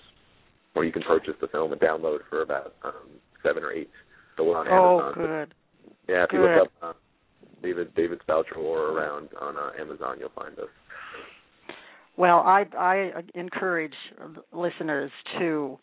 or 0.74 0.84
you 0.84 0.92
can 0.92 1.02
purchase 1.02 1.34
the 1.40 1.48
film 1.48 1.72
and 1.72 1.80
download 1.80 2.18
for 2.30 2.42
about 2.42 2.74
um 2.84 3.08
seven 3.42 3.62
or 3.62 3.72
eight 3.72 3.90
so 4.36 4.44
we're 4.44 4.58
on 4.58 4.68
oh, 4.68 5.00
amazon. 5.00 5.12
oh 5.16 5.28
good. 5.44 5.54
Yeah, 6.08 6.24
if 6.24 6.30
Good. 6.30 6.36
you 6.36 6.42
look 6.42 6.66
up 6.66 6.72
uh, 6.82 6.92
David 7.62 7.94
David 7.94 8.20
Spaltro 8.26 8.58
or 8.58 8.90
around 8.90 9.28
on 9.40 9.56
uh, 9.56 9.70
Amazon, 9.80 10.16
you'll 10.18 10.30
find 10.34 10.58
us. 10.58 10.68
Well, 12.16 12.38
I 12.38 12.64
I 12.78 13.12
encourage 13.34 13.94
listeners 14.52 15.10
to 15.38 15.78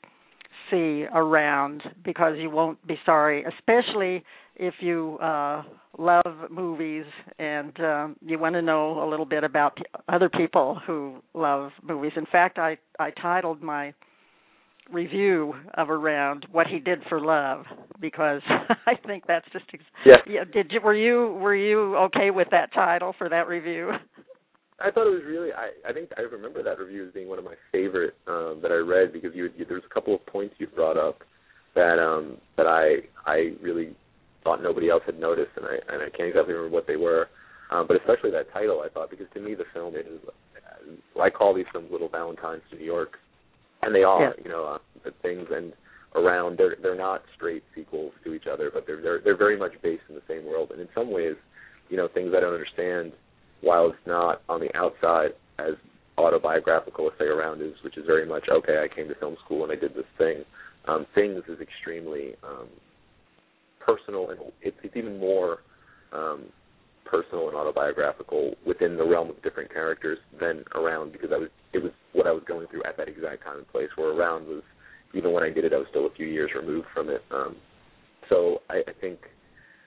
see 0.72 1.06
around 1.14 1.84
because 2.04 2.36
you 2.38 2.50
won't 2.50 2.86
be 2.88 2.98
sorry, 3.06 3.44
especially 3.44 4.24
if 4.56 4.76
you 4.82 5.18
uh 5.20 5.64
love 5.98 6.50
movies 6.50 7.06
and 7.40 7.80
um 7.80 8.16
you 8.26 8.38
want 8.38 8.56
to 8.56 8.62
know 8.62 9.04
a 9.04 9.08
little 9.10 9.26
bit 9.26 9.44
about 9.44 9.78
other 10.08 10.30
people 10.30 10.80
who 10.86 11.22
love 11.34 11.72
movies. 11.82 12.12
In 12.16 12.26
fact, 12.26 12.58
I 12.58 12.78
I 13.00 13.12
titled 13.12 13.62
my 13.62 13.94
review 14.92 15.54
of 15.76 15.90
around 15.90 16.48
what 16.52 16.68
he 16.68 16.80
did 16.80 17.00
for 17.08 17.22
love 17.22 17.66
because 18.00 18.42
I 18.88 18.96
think 19.06 19.26
that's 19.28 19.46
just 19.54 19.66
ex- 19.74 19.84
yeah. 20.06 20.18
yeah. 20.28 20.44
Did 20.52 20.72
you 20.72 20.82
were 20.82 20.96
you 20.96 21.38
were 21.42 21.56
you 21.56 21.96
okay 21.98 22.32
with 22.32 22.48
that 22.52 22.74
title 22.74 23.14
for 23.18 23.30
that 23.30 23.48
review? 23.48 23.92
I 24.82 24.92
thought 24.92 25.08
it 25.08 25.12
was 25.12 25.24
really. 25.26 25.52
I 25.52 25.72
I 25.88 25.94
think 25.94 26.10
I 26.18 26.22
remember 26.22 26.64
that 26.64 26.80
review 26.80 27.08
as 27.08 27.14
being 27.14 27.28
one 27.28 27.40
of 27.40 27.46
my 27.46 27.56
favorite 27.72 28.16
um, 28.28 28.60
that 28.62 28.72
I 28.72 28.76
read 28.76 29.14
because 29.14 29.32
you, 29.34 29.50
you 29.58 29.66
there's 29.68 29.84
a 29.90 29.94
couple 29.94 30.16
of 30.16 30.26
points 30.26 30.56
you 30.58 30.68
brought 30.68 30.98
up 30.98 31.20
that 31.76 32.00
um 32.00 32.38
that 32.58 32.68
I 32.68 33.08
I 33.30 33.54
really 33.62 33.96
thought 34.44 34.64
nobody 34.64 34.90
else 34.90 35.04
had 35.06 35.20
noticed 35.20 35.52
and 35.56 35.66
I 35.66 35.94
and 35.94 36.02
I 36.02 36.10
can't 36.16 36.30
exactly 36.30 36.54
remember 36.54 36.76
what 36.76 36.88
they 36.88 36.96
were. 36.96 37.28
Um, 37.72 37.86
but 37.88 37.98
especially 37.98 38.32
that 38.32 38.52
title, 38.52 38.82
I 38.84 38.90
thought 38.90 39.12
because 39.12 39.28
to 39.34 39.40
me 39.40 39.54
the 39.56 39.66
film 39.74 39.96
is 39.96 40.06
I 41.22 41.30
call 41.30 41.54
these 41.54 41.68
films 41.72 41.90
little 41.92 42.10
Valentines 42.10 42.64
to 42.72 42.78
New 42.78 42.86
York 42.86 43.18
and 43.82 43.94
they 43.94 44.04
are, 44.04 44.22
yeah. 44.22 44.44
you 44.44 44.50
know, 44.50 44.66
uh, 45.06 45.10
things 45.22 45.48
and 45.52 45.74
around. 46.16 46.58
They're 46.58 46.76
they're 46.82 46.98
not 46.98 47.22
straight 47.36 47.64
sequels 47.76 48.14
to 48.24 48.34
each 48.34 48.46
other, 48.52 48.72
but 48.74 48.86
they're 48.86 49.02
they're 49.02 49.22
they're 49.24 49.38
very 49.38 49.58
much 49.58 49.74
based 49.82 50.04
in 50.10 50.16
the 50.16 50.22
same 50.28 50.46
world. 50.46 50.72
And 50.72 50.82
in 50.82 50.88
some 50.94 51.12
ways, 51.12 51.36
you 51.90 51.98
know, 51.98 52.08
things 52.14 52.34
I 52.36 52.40
don't 52.40 52.54
understand, 52.54 53.14
while 53.62 53.88
it's 53.88 54.08
not 54.08 54.42
on 54.48 54.60
the 54.60 54.76
outside 54.76 55.32
as 55.60 55.74
autobiographical 56.18 57.08
as 57.08 57.14
say 57.18 57.26
around 57.26 57.62
is, 57.62 57.74
which 57.84 57.98
is 57.98 58.06
very 58.06 58.26
much 58.26 58.48
okay. 58.50 58.84
I 58.84 58.94
came 58.94 59.08
to 59.08 59.16
film 59.16 59.38
school 59.44 59.64
and 59.64 59.72
I 59.72 59.76
did 59.76 59.96
this 59.96 60.06
thing. 60.18 60.44
Um, 60.88 61.06
things 61.16 61.44
is 61.48 61.60
extremely 61.60 62.34
um, 62.44 62.68
personal 63.80 64.30
and 64.30 64.40
it's, 64.62 64.78
it's 64.84 64.96
even 64.96 65.20
more 65.20 65.60
um, 66.14 66.46
personal 67.06 67.48
and 67.48 67.58
autobiographical 67.58 68.56
within 68.66 68.98
the 68.98 69.06
realm 69.06 69.30
of 69.30 69.42
different 69.42 69.72
characters 69.74 70.20
than 70.40 70.64
around 70.76 71.12
because 71.12 71.32
I 71.34 71.38
was 71.38 71.50
it 71.74 71.84
was 71.84 71.92
what 72.14 72.28
I 72.28 72.32
was 72.32 72.44
going 72.48 72.68
through 72.68 72.84
at 72.84 72.98
that 72.98 73.08
exact 73.08 73.44
time 73.44 73.58
and 73.58 73.68
place. 73.68 73.90
Where 73.96 74.10
around 74.10 74.48
was 74.48 74.64
even 75.14 75.34
when 75.34 75.44
I 75.44 75.50
did 75.50 75.66
it, 75.66 75.74
I 75.74 75.78
was 75.78 75.88
still 75.90 76.06
a 76.06 76.14
few 76.14 76.28
years 76.28 76.52
removed 76.56 76.88
from 76.94 77.10
it. 77.10 77.22
Um, 77.32 77.56
so 78.30 78.62
I, 78.70 78.82
I 78.88 78.94
think 79.02 79.20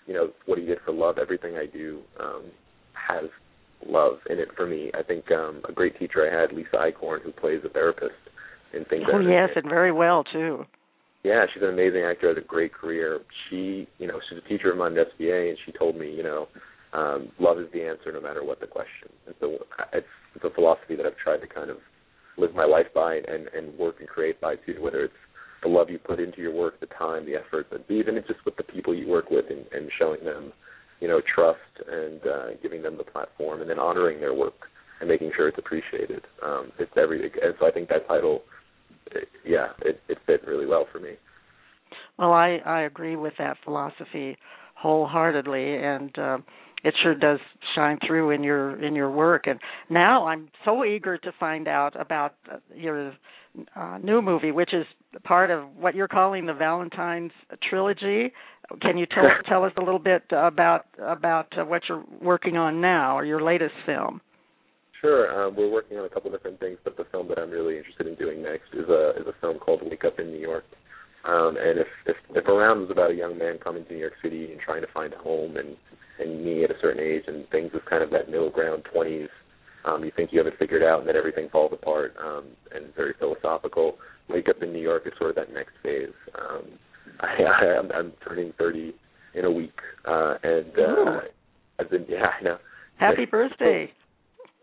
you 0.07 0.15
know 0.15 0.31
what 0.47 0.59
he 0.59 0.65
did 0.65 0.79
for 0.85 0.93
love. 0.93 1.19
Everything 1.19 1.57
I 1.57 1.67
do 1.67 2.01
um, 2.21 2.45
has 2.95 3.31
love 3.89 4.19
in 4.29 4.39
it 4.39 4.49
for 4.57 4.67
me. 4.67 4.91
I 4.95 5.03
think 5.03 5.31
um, 5.31 5.63
a 5.69 5.73
great 5.73 5.99
teacher 5.99 6.29
I 6.29 6.41
had, 6.41 6.53
Lisa 6.53 6.77
Eichhorn, 6.77 7.23
who 7.23 7.33
plays 7.33 7.61
a 7.65 7.69
therapist 7.69 8.15
in 8.73 8.85
things. 8.87 9.05
Oh 9.13 9.21
yes, 9.21 9.51
and 9.57 9.69
very 9.69 9.93
well 9.93 10.25
too. 10.25 10.65
Yeah, 11.25 11.47
she's 11.53 11.63
an 11.63 11.69
amazing 11.69 12.03
actor, 12.03 12.29
has 12.29 12.37
a 12.37 12.47
great 12.47 12.73
career. 12.73 13.21
She, 13.49 13.87
you 13.99 14.09
know, 14.09 14.19
she's 14.29 14.39
a 14.45 14.49
teacher 14.49 14.73
of 14.73 14.79
mine 14.79 14.99
at 14.99 15.07
SVA, 15.19 15.51
and 15.51 15.59
she 15.65 15.71
told 15.71 15.97
me, 15.97 16.13
you 16.13 16.23
know, 16.25 16.49
um, 16.93 17.29
love 17.39 17.59
is 17.59 17.69
the 17.73 17.83
answer 17.83 18.13
no 18.13 18.21
matter 18.21 18.45
what 18.45 18.61
the 18.61 18.67
question. 18.67 19.09
And 19.27 19.35
so 19.41 19.59
it's, 19.93 20.07
it's 20.35 20.45
a 20.45 20.51
philosophy 20.51 20.97
that 20.97 21.07
I've 21.07 21.17
tried 21.17 21.39
to 21.39 21.47
kind 21.47 21.71
of 21.71 21.77
live 22.37 22.55
my 22.55 22.65
life 22.65 22.87
by 22.95 23.17
and, 23.17 23.47
and 23.57 23.79
work 23.79 23.97
and 24.01 24.09
create 24.09 24.41
by 24.41 24.57
too, 24.57 24.77
whether 24.81 25.05
it's 25.05 25.15
the 25.63 25.69
love 25.69 25.91
you 25.91 25.99
put 25.99 26.19
into 26.19 26.41
your 26.41 26.53
work, 26.53 26.81
the 26.81 26.87
time, 26.87 27.25
the 27.25 27.37
effort, 27.37 27.69
but 27.71 27.85
even 27.89 28.17
it's 28.17 28.27
just 28.27 28.45
with 28.45 28.57
the 28.57 28.65
people 28.65 28.95
you 28.95 29.09
work 29.09 29.31
with 29.31 29.45
and, 29.49 29.65
and 29.73 29.91
showing 29.99 30.25
them, 30.25 30.53
you 31.03 31.09
know, 31.09 31.21
trust 31.35 31.59
and 31.91 32.21
uh, 32.25 32.47
giving 32.63 32.81
them 32.81 32.97
the 32.97 33.03
platform 33.03 33.61
and 33.61 33.69
then 33.69 33.81
honoring 33.81 34.21
their 34.21 34.33
work 34.33 34.69
and 35.01 35.09
making 35.09 35.33
sure 35.35 35.49
it's 35.49 35.59
appreciated. 35.59 36.23
Um, 36.45 36.71
it's 36.79 36.93
everything. 36.97 37.33
And 37.43 37.55
so 37.59 37.67
I 37.67 37.73
think 37.73 37.89
that 37.89 38.07
title, 38.07 38.43
it, 39.11 39.27
yeah, 39.45 39.71
it, 39.81 40.01
it 40.09 40.19
fit 40.27 40.47
really 40.47 40.65
well 40.65 40.87
for 40.93 41.01
me. 41.01 41.15
Well, 42.19 42.33
I 42.33 42.61
I 42.65 42.83
agree 42.83 43.17
with 43.17 43.33
that 43.39 43.57
philosophy 43.65 44.37
wholeheartedly, 44.77 45.77
and 45.77 46.17
uh, 46.17 46.39
it 46.85 46.95
sure 47.03 47.15
does 47.15 47.39
shine 47.75 47.99
through 48.07 48.31
in 48.31 48.43
your 48.43 48.83
in 48.83 48.95
your 48.95 49.11
work. 49.11 49.47
And 49.47 49.61
now 49.89 50.27
i'm 50.27 50.49
so 50.65 50.85
eager 50.85 51.19
to 51.19 51.33
find 51.39 51.69
out 51.69 51.99
about 52.01 52.35
uh, 52.51 52.57
your 52.75 53.15
uh, 53.77 53.99
new 54.03 54.23
movie 54.23 54.51
which 54.51 54.73
is 54.73 54.87
part 55.25 55.51
of 55.51 55.65
what 55.79 55.95
you're 55.95 56.09
calling 56.09 56.47
the 56.47 56.55
valentine's 56.55 57.33
trilogy. 57.69 58.33
Can 58.81 58.97
you 58.97 59.07
tell 59.07 59.25
tell 59.49 59.65
us 59.65 59.73
a 59.77 59.81
little 59.81 59.99
bit 59.99 60.23
about 60.31 60.87
about 60.99 61.47
uh, 61.59 61.65
what 61.65 61.83
you're 61.89 62.05
working 62.21 62.57
on 62.57 62.81
now 62.81 63.17
or 63.19 63.25
your 63.25 63.43
latest 63.43 63.75
film? 63.87 64.21
Sure, 65.01 65.27
um, 65.35 65.57
we're 65.57 65.69
working 65.69 65.99
on 65.99 66.05
a 66.05 66.09
couple 66.09 66.31
different 66.31 66.61
things, 66.61 66.79
but 66.85 66.97
the 66.97 67.05
film 67.11 67.27
that 67.27 67.37
I'm 67.37 67.51
really 67.51 67.77
interested 67.77 68.07
in 68.07 68.15
doing 68.15 68.41
next 68.41 68.71
is 68.73 68.89
a 68.89 69.11
is 69.21 69.27
a 69.27 69.35
film 69.41 69.59
called 69.59 69.83
Wake 69.83 70.05
Up 70.05 70.21
in 70.21 70.31
New 70.31 70.39
York. 70.39 70.65
Um, 71.25 71.57
and 71.59 71.79
if, 71.79 71.87
if 72.07 72.17
if 72.35 72.47
Around 72.47 72.85
is 72.85 72.91
about 72.91 73.11
a 73.11 73.15
young 73.15 73.37
man 73.37 73.59
coming 73.63 73.85
to 73.85 73.93
New 73.93 73.99
York 73.99 74.15
City 74.23 74.53
and 74.53 74.61
trying 74.61 74.81
to 74.83 74.89
find 74.95 75.13
a 75.13 75.19
home 75.19 75.57
and 75.57 75.77
and 76.23 76.45
me 76.45 76.65
at 76.65 76.71
a 76.71 76.75
certain 76.81 77.03
age 77.03 77.25
and 77.27 77.49
things 77.51 77.71
is 77.75 77.81
kind 77.89 78.03
of 78.03 78.11
that 78.11 78.31
middle 78.31 78.51
ground 78.51 78.85
20s. 78.95 79.29
Um, 79.85 80.05
you 80.05 80.13
think 80.15 80.31
you 80.33 80.39
have 80.39 80.47
it 80.47 80.59
figured 80.59 80.83
out 80.83 81.01
and 81.01 81.09
then 81.09 81.17
everything 81.17 81.49
falls 81.51 81.73
apart 81.73 82.15
um, 82.23 82.47
and 82.75 82.95
very 82.95 83.15
philosophical. 83.19 83.97
Wake 84.29 84.49
up 84.49 84.63
in 84.63 84.73
New 84.73 84.81
York 84.81 85.03
is 85.07 85.13
sort 85.19 85.31
of 85.31 85.37
that 85.37 85.53
next 85.53 85.73
phase. 85.83 86.15
Um, 86.39 86.63
I, 87.21 87.43
I, 87.43 87.79
I'm, 87.79 87.91
I'm 87.93 88.13
turning 88.27 88.53
30 88.59 88.95
in 89.35 89.45
a 89.45 89.51
week, 89.51 89.79
uh, 90.07 90.35
and 90.43 90.73
uh, 90.79 91.21
I've 91.79 91.91
been 91.91 92.07
yeah, 92.09 92.27
I 92.39 92.43
know. 92.43 92.59
Happy 92.99 93.25
birthday! 93.25 93.91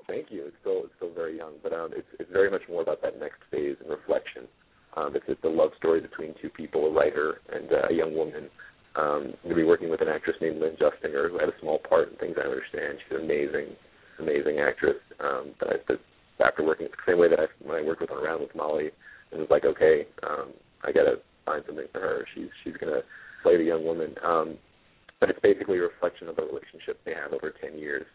Thank 0.08 0.28
you. 0.30 0.46
It's 0.46 0.56
still 0.62 0.84
it's 0.86 0.94
still 0.98 1.14
very 1.14 1.38
young, 1.38 1.54
but 1.62 1.74
um, 1.74 1.92
it's 1.96 2.08
it's 2.20 2.32
very 2.32 2.50
much 2.50 2.62
more 2.70 2.82
about 2.82 3.02
that 3.02 3.20
next 3.20 3.40
phase 3.52 3.76
and 3.82 3.90
reflection. 3.90 4.48
Um, 4.96 5.16
it's 5.16 5.26
it's 5.28 5.44
a 5.44 5.48
love 5.48 5.72
story 5.78 6.02
between 6.02 6.34
two 6.42 6.50
people, 6.50 6.86
a 6.86 6.92
writer 6.92 7.42
and 7.52 7.72
uh, 7.72 7.88
a 7.90 7.94
young 7.94 8.16
woman 8.16 8.50
um, 9.00 9.22
going 9.44 9.56
to 9.56 9.56
be 9.56 9.64
working 9.64 9.90
with 9.90 10.02
an 10.02 10.10
actress 10.10 10.36
named 10.42 10.60
Lynn 10.60 10.76
Justinger 10.76 11.32
who 11.32 11.40
had 11.40 11.50
a 11.50 11.60
small 11.62 11.80
part 11.80 12.12
in 12.12 12.18
Things 12.18 12.36
I 12.38 12.48
Understand. 12.48 13.00
She's 13.00 13.18
an 13.18 13.24
amazing, 13.24 13.76
amazing 14.20 14.60
actress. 14.60 15.00
Um, 15.20 15.56
that 15.60 15.70
I, 15.70 15.76
that 15.88 16.00
after 16.46 16.64
working 16.64 16.88
the 16.88 17.12
same 17.12 17.20
way 17.20 17.30
that 17.30 17.40
I 17.40 17.48
when 17.64 17.78
I 17.80 17.86
worked 17.86 18.02
with 18.02 18.12
around 18.12 18.42
with 18.42 18.56
Molly, 18.56 18.92
it 19.32 19.38
was 19.38 19.48
like 19.50 19.64
okay, 19.66 20.06
um, 20.24 20.52
I 20.84 20.92
got 20.92 21.04
to 21.08 21.24
find 21.46 21.64
something 21.66 21.88
for 21.92 22.00
her. 22.00 22.26
She's 22.36 22.50
she's 22.64 22.76
going 22.76 22.94
to 22.94 23.02
play 23.44 23.58
the 23.58 23.64
young 23.64 23.86
woman. 23.86 24.16
Um, 24.24 24.58
but 25.20 25.30
it's 25.30 25.40
basically 25.42 25.78
a 25.78 25.82
reflection 25.82 26.30
of 26.30 26.36
the 26.36 26.44
relationship 26.44 27.00
they 27.04 27.14
have 27.14 27.34
over 27.34 27.54
10 27.62 27.78
years 27.78 28.06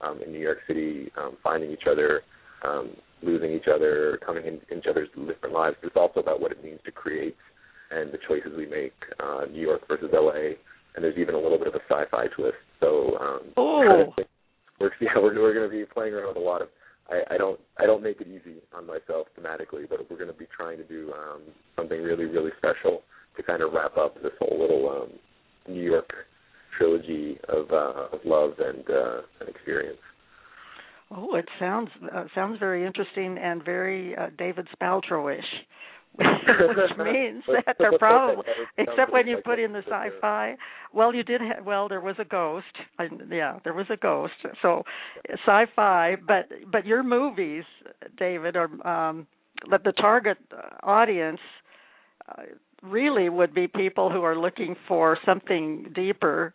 um, 0.00 0.20
in 0.24 0.32
New 0.32 0.40
York 0.40 0.58
City, 0.66 1.10
um, 1.18 1.36
finding 1.42 1.70
each 1.70 1.86
other, 1.90 2.22
um, 2.64 2.90
losing 3.22 3.52
each 3.52 3.68
other, 3.72 4.18
coming 4.24 4.46
in, 4.46 4.60
in 4.70 4.78
each 4.78 4.86
other's 4.88 5.08
different 5.10 5.54
lives. 5.54 5.76
But 5.80 5.88
it's 5.88 5.96
also 5.96 6.20
about 6.20 6.40
what 6.40 6.52
it 6.52 6.64
means 6.64 6.80
to 6.86 6.92
create 6.92 7.36
and 7.90 8.12
the 8.12 8.18
choices 8.28 8.52
we 8.56 8.66
make. 8.66 8.94
Uh, 9.20 9.46
New 9.50 9.60
York 9.60 9.82
versus 9.88 10.10
LA, 10.12 10.56
and 10.94 11.02
there's 11.02 11.18
even 11.18 11.34
a 11.34 11.40
little 11.40 11.58
bit 11.58 11.68
of 11.68 11.74
a 11.74 11.82
sci-fi 11.88 12.26
twist. 12.36 12.56
So, 12.80 13.16
um, 13.20 13.40
oh, 13.56 14.12
we're 14.80 14.90
yeah, 15.00 15.16
we're 15.16 15.40
we're 15.40 15.54
going 15.54 15.70
to 15.70 15.76
be 15.76 15.84
playing 15.84 16.14
around 16.14 16.28
with 16.28 16.36
a 16.36 16.40
lot 16.40 16.62
of. 16.62 16.68
I, 17.08 17.34
I 17.34 17.36
don't 17.36 17.60
I 17.78 17.86
don't 17.86 18.02
make 18.02 18.20
it 18.20 18.28
easy 18.28 18.62
on 18.72 18.86
myself 18.86 19.26
thematically, 19.38 19.88
but 19.88 20.10
we're 20.10 20.16
going 20.16 20.32
to 20.32 20.38
be 20.38 20.46
trying 20.56 20.78
to 20.78 20.84
do 20.84 21.12
um, 21.12 21.42
something 21.76 22.02
really 22.02 22.24
really 22.24 22.50
special 22.56 23.02
to 23.36 23.42
kind 23.42 23.62
of 23.62 23.72
wrap 23.72 23.96
up 23.96 24.14
this 24.22 24.32
whole 24.38 24.58
little 24.58 24.88
um, 24.88 25.72
New 25.72 25.82
York 25.82 26.10
trilogy 26.78 27.38
of 27.48 27.70
uh, 27.70 28.16
of 28.16 28.20
love 28.24 28.52
and 28.58 28.84
uh, 28.88 29.20
and 29.40 29.48
experience. 29.48 29.98
Oh, 31.10 31.36
it 31.36 31.46
sounds 31.60 31.90
uh, 32.14 32.24
sounds 32.34 32.58
very 32.58 32.86
interesting 32.86 33.38
and 33.38 33.64
very 33.64 34.16
uh, 34.16 34.28
David 34.36 34.66
Spaltroish. 34.74 35.40
which 36.18 36.96
means 36.98 37.42
that 37.48 37.76
they're 37.78 37.98
probably 37.98 38.44
except 38.78 39.12
when 39.12 39.26
you 39.26 39.38
put 39.44 39.58
in 39.58 39.72
the 39.72 39.80
sci-fi 39.80 40.56
well 40.92 41.12
you 41.12 41.24
did 41.24 41.40
have 41.40 41.64
well 41.64 41.88
there 41.88 42.00
was 42.00 42.14
a 42.20 42.24
ghost 42.24 42.66
I, 43.00 43.08
yeah 43.30 43.58
there 43.64 43.74
was 43.74 43.86
a 43.90 43.96
ghost. 43.96 44.34
So 44.62 44.84
sci-fi 45.44 46.16
but 46.26 46.48
but 46.70 46.86
your 46.86 47.02
movies 47.02 47.64
david 48.16 48.54
are 48.54 48.70
um 48.86 49.26
the 49.68 49.92
target 49.92 50.38
audience 50.84 51.40
uh, 52.28 52.42
really 52.82 53.28
would 53.28 53.52
be 53.52 53.66
people 53.66 54.10
who 54.10 54.22
are 54.22 54.38
looking 54.38 54.76
for 54.86 55.18
something 55.26 55.90
deeper 55.94 56.54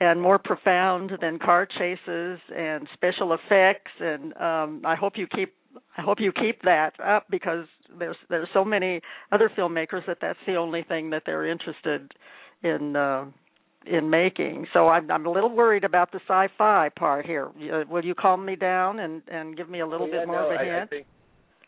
and 0.00 0.20
more 0.20 0.38
profound 0.38 1.12
than 1.20 1.38
car 1.38 1.66
chases 1.66 2.40
and 2.56 2.88
special 2.94 3.34
effects 3.34 3.92
and 4.00 4.34
um 4.38 4.82
I 4.86 4.94
hope 4.94 5.14
you 5.16 5.26
keep 5.26 5.52
I 5.96 6.02
hope 6.02 6.20
you 6.20 6.32
keep 6.32 6.62
that 6.62 6.92
up 7.00 7.26
because 7.30 7.66
there's 7.98 8.16
there's 8.28 8.48
so 8.52 8.64
many 8.64 9.00
other 9.30 9.50
filmmakers 9.56 10.06
that 10.06 10.18
that's 10.20 10.38
the 10.46 10.56
only 10.56 10.82
thing 10.82 11.10
that 11.10 11.22
they're 11.26 11.46
interested 11.46 12.12
in 12.62 12.96
uh, 12.96 13.26
in 13.86 14.10
making. 14.10 14.66
So 14.72 14.88
I'm 14.88 15.10
I'm 15.10 15.26
a 15.26 15.30
little 15.30 15.54
worried 15.54 15.84
about 15.84 16.12
the 16.12 16.20
sci-fi 16.26 16.88
part 16.90 17.26
here. 17.26 17.48
Uh, 17.72 17.84
will 17.88 18.04
you 18.04 18.14
calm 18.14 18.44
me 18.44 18.56
down 18.56 19.00
and 19.00 19.22
and 19.28 19.56
give 19.56 19.68
me 19.68 19.80
a 19.80 19.86
little 19.86 20.06
well, 20.06 20.14
yeah, 20.14 20.20
bit 20.22 20.28
more 20.28 20.42
no, 20.42 20.50
of 20.50 20.52
a 20.52 20.60
I, 20.60 20.64
hint? 20.64 20.82
I 20.82 20.86
think, 20.86 21.06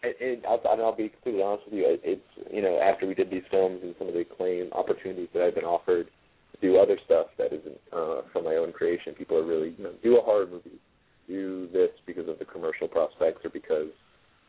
it, 0.03 0.17
it, 0.21 0.45
I'll, 0.47 0.61
I'll 0.83 0.97
be 0.97 1.09
completely 1.09 1.43
honest 1.43 1.65
with 1.67 1.75
you. 1.75 1.99
It's 2.03 2.53
you 2.53 2.63
know 2.63 2.79
after 2.81 3.07
we 3.07 3.15
did 3.15 3.31
these 3.31 3.45
films 3.51 3.81
and 3.83 3.95
some 3.99 4.09
of 4.09 4.15
the 4.15 4.21
acclaim 4.21 4.71
opportunities 4.73 5.29
that 5.35 5.43
I've 5.43 5.55
been 5.55 5.65
offered 5.65 6.09
to 6.53 6.61
do 6.61 6.79
other 6.79 6.99
stuff 7.05 7.27
that 7.39 7.53
isn't 7.53 7.79
uh, 7.93 8.23
from 8.33 8.45
my 8.45 8.57
own 8.57 8.73
creation, 8.73 9.15
people 9.15 9.37
are 9.37 9.45
really 9.45 9.75
you 9.77 9.85
know 9.85 9.93
do 10.03 10.19
a 10.19 10.23
horror 10.23 10.47
movie, 10.47 10.79
do 11.27 11.69
this 11.73 11.91
because 12.07 12.29
of 12.29 12.39
the 12.39 12.45
commercial 12.45 12.89
prospects 12.89 13.45
or 13.45 13.51
because 13.51 13.89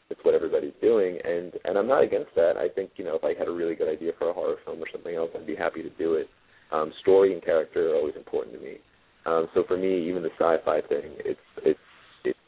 it's 0.09 0.19
what 0.23 0.35
everybody's 0.35 0.75
doing 0.81 1.17
and 1.23 1.53
and 1.65 1.77
I'm 1.77 1.88
not 1.88 2.03
against 2.03 2.33
that. 2.35 2.57
I 2.57 2.69
think, 2.69 2.91
you 2.97 3.05
know, 3.05 3.15
if 3.15 3.23
I 3.23 3.38
had 3.38 3.47
a 3.47 3.51
really 3.51 3.75
good 3.75 3.89
idea 3.89 4.11
for 4.17 4.29
a 4.29 4.33
horror 4.33 4.57
film 4.65 4.79
or 4.79 4.88
something 4.91 5.15
else, 5.15 5.31
I'd 5.35 5.47
be 5.47 5.55
happy 5.55 5.81
to 5.81 5.89
do 5.97 6.13
it. 6.13 6.29
Um 6.71 6.91
story 7.01 7.33
and 7.33 7.43
character 7.43 7.91
are 7.91 7.95
always 7.95 8.15
important 8.15 8.55
to 8.55 8.61
me. 8.61 8.77
Um 9.25 9.47
so 9.53 9.63
for 9.67 9.77
me, 9.77 10.07
even 10.07 10.23
the 10.23 10.33
sci-fi 10.38 10.81
thing, 10.88 11.15
it's 11.19 11.39
it's 11.63 11.79
it's 12.23 12.39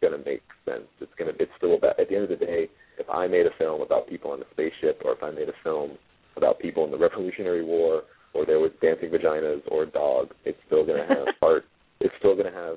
going 0.00 0.12
to 0.12 0.30
make 0.30 0.42
sense. 0.64 0.86
It's 1.00 1.12
going 1.18 1.32
to 1.32 1.42
it's 1.42 1.52
still 1.56 1.74
about 1.74 1.98
at 2.00 2.08
the 2.08 2.14
end 2.14 2.24
of 2.24 2.30
the 2.30 2.44
day, 2.44 2.68
if 2.98 3.08
I 3.10 3.26
made 3.26 3.46
a 3.46 3.54
film 3.58 3.80
about 3.80 4.08
people 4.08 4.30
on 4.30 4.40
a 4.40 4.44
spaceship 4.52 5.02
or 5.04 5.12
if 5.12 5.22
I 5.22 5.30
made 5.30 5.48
a 5.48 5.58
film 5.62 5.92
about 6.36 6.58
people 6.58 6.84
in 6.84 6.90
the 6.90 6.98
Revolutionary 7.06 7.64
War 7.64 8.02
or 8.34 8.44
there 8.44 8.58
was 8.58 8.70
dancing 8.82 9.10
vaginas 9.10 9.62
or 9.68 9.84
a 9.84 9.90
dog, 9.90 10.28
it's 10.44 10.58
still 10.66 10.84
going 10.84 11.00
to 11.00 11.14
have 11.14 11.26
heart. 11.40 11.64
It's 12.00 12.14
still 12.18 12.34
going 12.34 12.52
to 12.52 12.58
have 12.58 12.76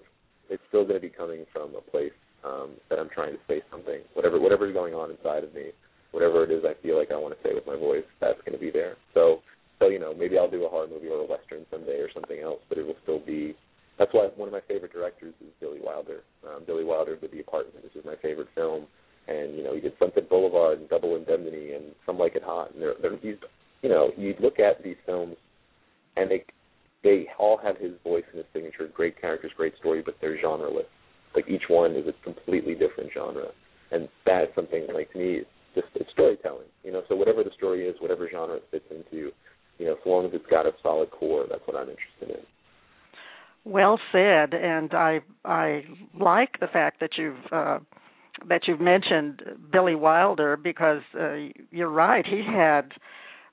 it's 0.49 0.63
still 0.69 0.83
going 0.83 0.95
to 0.95 1.05
be 1.05 1.13
coming 1.13 1.45
from 1.53 1.75
a 1.75 1.81
place 1.81 2.15
um, 2.43 2.71
that 2.89 2.99
I'm 2.99 3.09
trying 3.09 3.33
to 3.33 3.43
say 3.47 3.61
something. 3.71 4.01
Whatever 4.13 4.39
whatever's 4.39 4.73
going 4.73 4.93
on 4.93 5.11
inside 5.11 5.43
of 5.43 5.53
me, 5.53 5.71
whatever 6.11 6.43
it 6.43 6.51
is 6.51 6.63
I 6.65 6.79
feel 6.81 6.97
like 6.97 7.11
I 7.11 7.17
want 7.17 7.35
to 7.35 7.41
say 7.47 7.53
with 7.53 7.67
my 7.67 7.75
voice, 7.75 8.07
that's 8.19 8.39
going 8.45 8.57
to 8.57 8.59
be 8.59 8.71
there. 8.71 8.95
So 9.13 9.39
so 9.79 9.87
you 9.87 9.99
know 9.99 10.13
maybe 10.13 10.37
I'll 10.37 10.49
do 10.49 10.65
a 10.65 10.69
horror 10.69 10.87
movie 10.87 11.07
or 11.07 11.21
a 11.21 11.25
western 11.25 11.65
someday 11.71 11.99
or 11.99 12.09
something 12.13 12.39
else, 12.39 12.59
but 12.69 12.77
it 12.77 12.85
will 12.85 12.99
still 13.03 13.19
be. 13.19 13.55
That's 13.97 14.13
why 14.13 14.29
one 14.35 14.47
of 14.47 14.53
my 14.53 14.63
favorite 14.67 14.93
directors 14.93 15.33
is 15.41 15.51
Billy 15.59 15.79
Wilder. 15.83 16.23
Um, 16.47 16.63
Billy 16.65 16.85
Wilder 16.85 17.17
did 17.17 17.31
The 17.31 17.41
Apartment. 17.41 17.83
This 17.83 17.99
is 17.99 18.05
my 18.05 18.15
favorite 18.21 18.47
film, 18.55 18.87
and 19.27 19.55
you 19.55 19.63
know 19.63 19.75
he 19.75 19.81
did 19.81 19.93
Sunset 19.99 20.29
Boulevard 20.29 20.79
and 20.79 20.89
Double 20.89 21.15
Indemnity 21.15 21.73
and 21.73 21.95
Some 22.05 22.17
Like 22.17 22.35
It 22.35 22.43
Hot. 22.43 22.73
And 22.73 22.81
they're, 22.81 22.95
they're, 23.01 23.17
he's 23.17 23.35
you 23.81 23.89
know 23.89 24.11
you 24.17 24.35
look 24.39 24.59
at 24.59 24.83
these 24.83 24.95
films, 25.05 25.35
and 26.15 26.31
they 26.31 26.45
they 27.03 27.27
all 27.37 27.57
have 27.57 27.77
his 27.77 27.91
voice 28.03 28.23
and 28.31 28.37
his 28.37 28.45
signature. 28.53 28.89
Great 28.93 29.19
characters, 29.19 29.51
great 29.55 29.77
story, 29.77 30.01
but 30.05 30.15
they're 30.21 30.37
genreless 30.37 30.85
like 31.35 31.45
each 31.47 31.63
one 31.67 31.95
is 31.95 32.05
a 32.07 32.23
completely 32.23 32.73
different 32.73 33.11
genre, 33.13 33.47
and 33.91 34.07
that's 34.25 34.53
something 34.55 34.87
like 34.93 35.11
to 35.13 35.19
me 35.19 35.41
just 35.75 35.87
it's 35.95 36.09
storytelling. 36.11 36.67
You 36.83 36.91
know, 36.91 37.03
so 37.07 37.15
whatever 37.15 37.43
the 37.43 37.51
story 37.57 37.87
is, 37.87 37.95
whatever 37.99 38.27
genre 38.29 38.55
it 38.55 38.63
fits 38.71 38.85
into, 38.89 39.31
you 39.77 39.85
know, 39.85 39.95
so 40.03 40.09
long 40.09 40.25
as 40.25 40.31
it's 40.33 40.45
got 40.47 40.65
a 40.65 40.71
solid 40.81 41.11
core, 41.11 41.45
that's 41.49 41.61
what 41.65 41.75
I'm 41.75 41.89
interested 41.89 42.39
in. 42.39 43.71
Well 43.71 43.99
said, 44.11 44.53
and 44.53 44.93
I 44.93 45.19
I 45.45 45.83
like 46.19 46.59
the 46.59 46.67
fact 46.67 46.99
that 47.01 47.11
you've 47.17 47.51
uh, 47.51 47.79
that 48.47 48.61
you've 48.67 48.81
mentioned 48.81 49.43
Billy 49.71 49.95
Wilder 49.95 50.57
because 50.57 51.01
uh, 51.19 51.35
you're 51.69 51.91
right. 51.91 52.25
He 52.25 52.41
had 52.43 52.93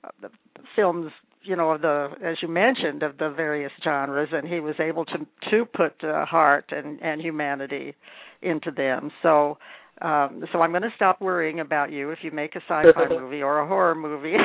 uh, 0.03 0.29
films 0.75 1.11
you 1.43 1.55
know 1.55 1.71
of 1.71 1.81
the 1.81 2.09
as 2.23 2.37
you 2.41 2.47
mentioned 2.47 3.03
of 3.03 3.17
the 3.17 3.29
various 3.29 3.71
genres 3.83 4.29
and 4.31 4.47
he 4.47 4.59
was 4.59 4.75
able 4.79 5.05
to 5.05 5.19
to 5.49 5.65
put 5.65 6.03
uh, 6.03 6.25
heart 6.25 6.65
and 6.69 7.01
and 7.01 7.21
humanity 7.21 7.95
into 8.41 8.71
them. 8.71 9.11
So 9.21 9.57
um 10.01 10.43
so 10.51 10.61
i'm 10.61 10.71
going 10.71 10.83
to 10.83 10.93
stop 10.95 11.21
worrying 11.21 11.59
about 11.59 11.91
you. 11.91 12.11
If 12.11 12.19
you 12.21 12.31
make 12.31 12.55
a 12.55 12.59
sci-fi 12.59 13.09
movie 13.09 13.41
or 13.41 13.59
a 13.59 13.67
horror 13.67 13.95
movie 13.95 14.35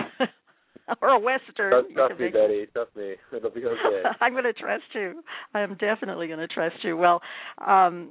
or 1.02 1.08
a 1.08 1.18
western 1.18 1.70
trust, 1.70 1.94
trust 1.94 2.20
me 2.20 2.28
betty. 2.28 2.66
Trust 2.72 2.96
me. 2.96 3.14
It'll 3.36 3.50
be 3.50 3.64
okay. 3.64 4.02
I'm 4.20 4.32
going 4.32 4.44
to 4.44 4.52
trust 4.52 4.84
you. 4.94 5.22
I 5.54 5.60
am 5.60 5.76
definitely 5.76 6.26
going 6.26 6.40
to 6.40 6.48
trust 6.48 6.76
you. 6.82 6.96
Well 6.96 7.20
um 7.66 8.10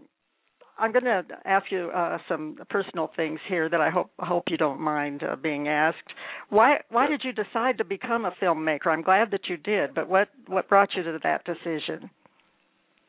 I'm 0.82 0.92
going 0.92 1.06
to 1.06 1.24
ask 1.46 1.68
you 1.72 1.92
uh, 1.96 2.18
some 2.28 2.58
personal 2.70 3.12
things 3.16 3.40
here 3.48 3.70
that 3.70 3.80
I 3.80 3.92
hope 3.92 4.10
hope 4.18 4.46
you 4.50 4.58
don't 4.58 4.82
mind 4.82 5.22
uh, 5.22 5.36
being 5.36 5.68
asked. 5.68 5.98
Why 6.50 6.78
why 6.90 7.08
did 7.08 7.22
you 7.24 7.32
decide 7.32 7.78
to 7.78 7.86
become 7.86 8.26
a 8.26 8.32
filmmaker? 8.42 8.88
I'm 8.88 9.04
glad 9.04 9.30
that 9.30 9.42
you 9.48 9.58
did, 9.58 9.94
but 9.94 10.10
what 10.10 10.30
what 10.48 10.68
brought 10.68 10.90
you 10.96 11.04
to 11.04 11.20
that 11.24 11.46
decision? 11.46 12.10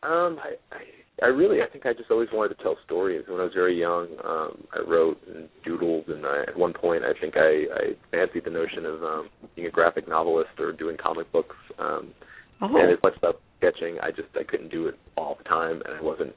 Um, 0.03 0.39
I, 0.43 0.57
I 0.71 1.25
I 1.25 1.27
really 1.29 1.63
I 1.63 1.67
think 1.73 1.87
I 1.87 1.95
just 1.95 2.11
always 2.11 2.29
wanted 2.31 2.59
to 2.59 2.63
tell 2.63 2.77
stories. 2.85 3.25
When 3.27 3.41
I 3.41 3.45
was 3.45 3.55
very 3.55 3.79
young, 3.81 4.09
um, 4.23 4.65
I 4.75 4.87
wrote 4.87 5.19
and 5.27 5.49
doodled, 5.67 6.11
and 6.11 6.27
I, 6.27 6.43
at 6.49 6.59
one 6.59 6.75
point 6.75 7.05
I 7.05 7.19
think 7.19 7.35
I, 7.39 7.65
I 7.75 7.83
fancied 8.11 8.45
the 8.45 8.51
notion 8.51 8.85
of 8.85 9.03
um, 9.03 9.31
being 9.57 9.67
a 9.67 9.71
graphic 9.71 10.07
novelist 10.07 10.51
or 10.59 10.73
doing 10.73 10.99
comic 11.03 11.33
books. 11.33 11.57
Um, 11.79 12.13
oh. 12.61 12.77
And 12.77 12.93
as 12.93 12.99
much 13.03 13.15
as 13.23 13.35
sketching, 13.57 13.97
I 14.03 14.11
just 14.11 14.29
I 14.39 14.45
couldn't 14.45 14.71
do 14.71 14.89
it 14.89 14.99
all 15.17 15.37
the 15.39 15.45
time, 15.45 15.81
and 15.87 15.97
I 15.97 16.03
wasn't 16.03 16.35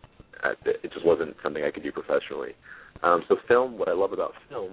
it 0.65 0.91
just 0.91 1.05
wasn't 1.05 1.35
something 1.43 1.63
I 1.63 1.71
could 1.71 1.83
do 1.83 1.91
professionally. 1.91 2.53
Um, 3.03 3.23
so 3.27 3.37
film, 3.47 3.77
what 3.77 3.89
I 3.89 3.93
love 3.93 4.13
about 4.13 4.33
film, 4.49 4.71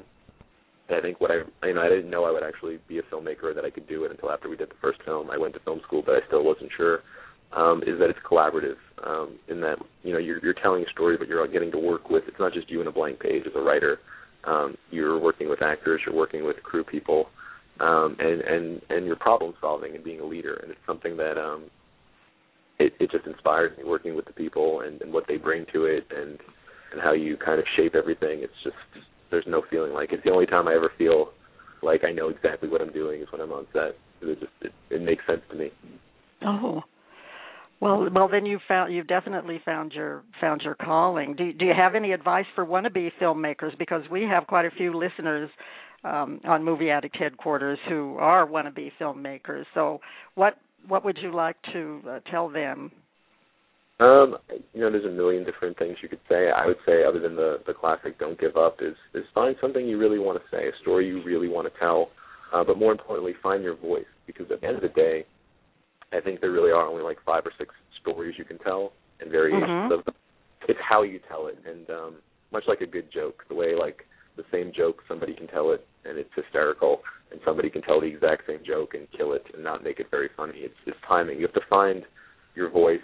I 0.90 1.00
think 1.00 1.20
what 1.20 1.30
I 1.30 1.66
you 1.66 1.74
know 1.74 1.82
I 1.82 1.88
didn't 1.88 2.10
know 2.10 2.24
I 2.24 2.30
would 2.30 2.42
actually 2.42 2.78
be 2.88 2.98
a 2.98 3.02
filmmaker 3.02 3.54
that 3.54 3.64
I 3.64 3.70
could 3.70 3.88
do 3.88 4.04
it 4.04 4.10
until 4.10 4.30
after 4.30 4.48
we 4.48 4.56
did 4.56 4.68
the 4.68 4.80
first 4.80 5.00
film. 5.04 5.30
I 5.30 5.38
went 5.38 5.54
to 5.54 5.60
film 5.60 5.80
school, 5.86 6.02
but 6.04 6.14
I 6.14 6.26
still 6.26 6.44
wasn't 6.44 6.70
sure. 6.76 7.00
Um, 7.52 7.82
is 7.86 7.98
that 7.98 8.08
it's 8.08 8.18
collaborative 8.28 8.76
um, 9.06 9.38
in 9.48 9.60
that 9.60 9.76
you 10.02 10.12
know 10.12 10.18
you're 10.18 10.38
you're 10.42 10.54
telling 10.54 10.84
a 10.84 10.90
story, 10.90 11.16
but 11.18 11.28
you're 11.28 11.46
getting 11.48 11.70
to 11.72 11.78
work 11.78 12.10
with. 12.10 12.24
It's 12.26 12.38
not 12.38 12.52
just 12.52 12.70
you 12.70 12.80
and 12.80 12.88
a 12.88 12.92
blank 12.92 13.20
page 13.20 13.44
as 13.46 13.52
a 13.54 13.60
writer. 13.60 13.98
Um, 14.44 14.76
you're 14.90 15.18
working 15.18 15.48
with 15.48 15.62
actors, 15.62 16.00
you're 16.04 16.14
working 16.14 16.44
with 16.44 16.56
crew 16.62 16.84
people, 16.84 17.26
um, 17.80 18.16
and 18.18 18.40
and 18.40 18.80
and 18.90 19.06
you're 19.06 19.16
problem 19.16 19.54
solving 19.60 19.94
and 19.94 20.02
being 20.02 20.20
a 20.20 20.24
leader. 20.24 20.54
And 20.62 20.70
it's 20.70 20.80
something 20.86 21.16
that 21.18 21.38
um, 21.38 21.64
it, 22.82 22.92
it 23.00 23.10
just 23.10 23.26
inspires 23.26 23.76
me 23.78 23.84
working 23.84 24.16
with 24.16 24.26
the 24.26 24.32
people 24.32 24.80
and, 24.80 25.00
and 25.02 25.12
what 25.12 25.24
they 25.28 25.36
bring 25.36 25.66
to 25.72 25.84
it 25.84 26.04
and 26.10 26.38
and 26.92 27.00
how 27.00 27.12
you 27.12 27.38
kind 27.38 27.58
of 27.58 27.64
shape 27.74 27.94
everything. 27.94 28.40
It's 28.42 28.52
just 28.62 28.76
there's 29.30 29.46
no 29.46 29.62
feeling 29.70 29.92
like 29.92 30.12
it's 30.12 30.22
the 30.24 30.30
only 30.30 30.46
time 30.46 30.68
I 30.68 30.74
ever 30.74 30.92
feel 30.98 31.30
like 31.82 32.04
I 32.04 32.12
know 32.12 32.28
exactly 32.28 32.68
what 32.68 32.80
I'm 32.80 32.92
doing 32.92 33.22
is 33.22 33.28
when 33.32 33.40
I'm 33.40 33.52
on 33.52 33.66
set. 33.72 33.96
It 34.20 34.40
just 34.40 34.52
it, 34.60 34.72
it 34.90 35.02
makes 35.02 35.24
sense 35.26 35.40
to 35.50 35.56
me. 35.56 35.70
Oh. 36.44 36.82
Well, 37.80 38.08
well, 38.14 38.28
then 38.28 38.46
you 38.46 38.60
found 38.68 38.94
you've 38.94 39.08
definitely 39.08 39.60
found 39.64 39.92
your 39.92 40.22
found 40.40 40.62
your 40.62 40.76
calling. 40.76 41.34
Do 41.34 41.52
do 41.52 41.64
you 41.64 41.72
have 41.76 41.94
any 41.96 42.12
advice 42.12 42.44
for 42.54 42.64
wannabe 42.64 43.10
filmmakers? 43.20 43.76
Because 43.76 44.02
we 44.10 44.22
have 44.22 44.46
quite 44.46 44.66
a 44.66 44.70
few 44.70 44.96
listeners 44.96 45.50
um, 46.04 46.40
on 46.44 46.64
Movie 46.64 46.90
Addict 46.90 47.16
headquarters 47.16 47.78
who 47.88 48.16
are 48.18 48.46
wannabe 48.46 48.92
filmmakers. 49.00 49.64
So, 49.74 50.00
what 50.36 50.58
what 50.88 51.04
would 51.04 51.18
you 51.22 51.34
like 51.34 51.56
to 51.72 52.00
uh, 52.08 52.18
tell 52.30 52.48
them? 52.48 52.90
Um, 54.00 54.36
you 54.74 54.80
know, 54.80 54.90
there's 54.90 55.04
a 55.04 55.10
million 55.10 55.44
different 55.44 55.78
things 55.78 55.96
you 56.02 56.08
could 56.08 56.20
say. 56.28 56.50
I 56.50 56.66
would 56.66 56.78
say, 56.84 57.04
other 57.04 57.20
than 57.20 57.36
the 57.36 57.58
the 57.66 57.74
classic 57.74 58.18
"Don't 58.18 58.40
give 58.40 58.56
up," 58.56 58.78
is 58.80 58.96
is 59.14 59.24
find 59.34 59.54
something 59.60 59.86
you 59.86 59.98
really 59.98 60.18
want 60.18 60.40
to 60.42 60.56
say, 60.56 60.68
a 60.68 60.72
story 60.80 61.06
you 61.06 61.22
really 61.24 61.48
want 61.48 61.72
to 61.72 61.78
tell, 61.78 62.08
uh, 62.52 62.64
but 62.64 62.78
more 62.78 62.92
importantly, 62.92 63.34
find 63.42 63.62
your 63.62 63.76
voice. 63.76 64.06
Because 64.26 64.46
at 64.50 64.60
the 64.60 64.66
end 64.66 64.76
of 64.76 64.82
the 64.82 64.88
day, 64.88 65.24
I 66.12 66.20
think 66.20 66.40
there 66.40 66.50
really 66.50 66.70
are 66.70 66.86
only 66.86 67.02
like 67.02 67.18
five 67.24 67.46
or 67.46 67.52
six 67.58 67.74
stories 68.00 68.34
you 68.38 68.44
can 68.44 68.58
tell, 68.58 68.92
and 69.20 69.30
variations 69.30 69.68
mm-hmm. 69.68 69.92
of 69.92 70.04
them. 70.04 70.14
it's 70.68 70.80
how 70.88 71.02
you 71.02 71.20
tell 71.28 71.46
it, 71.46 71.58
and 71.66 71.88
um, 71.90 72.14
much 72.52 72.64
like 72.66 72.80
a 72.80 72.86
good 72.86 73.06
joke, 73.12 73.44
the 73.48 73.54
way 73.54 73.74
like 73.78 74.04
the 74.36 74.44
same 74.50 74.72
joke 74.74 75.02
somebody 75.06 75.34
can 75.34 75.46
tell 75.46 75.72
it 75.72 75.86
and 76.04 76.18
it's 76.18 76.30
hysterical, 76.34 77.00
and 77.32 77.40
somebody 77.44 77.70
can 77.70 77.82
tell 77.82 78.00
the 78.00 78.06
exact 78.06 78.42
same 78.46 78.60
joke 78.64 78.94
and 78.94 79.08
kill 79.16 79.32
it 79.32 79.44
and 79.54 79.64
not 79.64 79.82
make 79.82 79.98
it 79.98 80.06
very 80.10 80.28
funny. 80.36 80.58
It's 80.58 80.74
it's 80.86 80.96
timing. 81.08 81.38
You 81.38 81.46
have 81.46 81.54
to 81.54 81.68
find 81.68 82.02
your 82.54 82.70
voice 82.70 83.00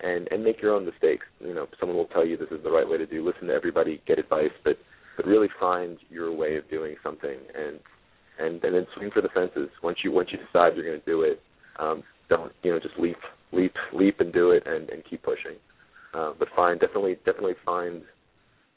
and 0.00 0.28
and 0.30 0.42
make 0.44 0.60
your 0.60 0.74
own 0.74 0.84
mistakes. 0.84 1.26
You 1.40 1.54
know, 1.54 1.66
someone 1.78 1.96
will 1.96 2.06
tell 2.06 2.26
you 2.26 2.36
this 2.36 2.50
is 2.50 2.62
the 2.62 2.70
right 2.70 2.88
way 2.88 2.98
to 2.98 3.06
do. 3.06 3.24
Listen 3.24 3.48
to 3.48 3.54
everybody, 3.54 4.02
get 4.06 4.18
advice, 4.18 4.52
but 4.64 4.76
but 5.16 5.26
really 5.26 5.48
find 5.58 5.98
your 6.08 6.34
way 6.34 6.56
of 6.56 6.68
doing 6.70 6.96
something 7.02 7.38
and 7.56 7.78
and 8.38 8.62
and 8.64 8.74
then 8.74 8.86
swing 8.96 9.10
for 9.12 9.22
the 9.22 9.28
fences. 9.28 9.68
Once 9.82 9.98
you 10.02 10.12
once 10.12 10.28
you 10.32 10.38
decide 10.38 10.74
you're 10.74 10.86
going 10.86 11.00
to 11.00 11.06
do 11.06 11.22
it, 11.22 11.40
um, 11.78 12.02
don't 12.28 12.52
you 12.62 12.72
know 12.72 12.80
just 12.80 12.98
leap 12.98 13.18
leap 13.52 13.74
leap 13.92 14.20
and 14.20 14.32
do 14.32 14.50
it 14.50 14.62
and 14.66 14.88
and 14.90 15.02
keep 15.08 15.22
pushing. 15.22 15.56
Uh, 16.12 16.32
but 16.38 16.48
find 16.56 16.80
definitely 16.80 17.16
definitely 17.24 17.54
find 17.64 18.02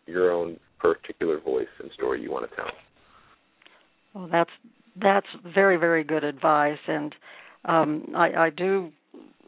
your 0.05 0.31
own 0.31 0.59
particular 0.79 1.39
voice 1.39 1.65
and 1.79 1.89
story 1.93 2.21
you 2.21 2.29
want 2.31 2.49
to 2.49 2.55
tell. 2.55 2.69
Well, 4.13 4.29
that's 4.31 4.51
that's 5.01 5.27
very 5.53 5.77
very 5.77 6.03
good 6.03 6.23
advice, 6.23 6.79
and 6.87 7.15
um, 7.65 8.07
I, 8.15 8.45
I 8.45 8.49
do 8.49 8.91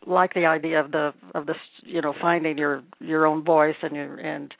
like 0.08 0.34
the 0.34 0.46
idea 0.46 0.80
of 0.80 0.92
the 0.92 1.14
of 1.34 1.46
the 1.46 1.56
you 1.84 2.02
know 2.02 2.14
finding 2.22 2.58
your 2.58 2.84
your 3.00 3.26
own 3.26 3.44
voice 3.44 3.76
and 3.82 3.96
your 3.96 4.16
and 4.16 4.54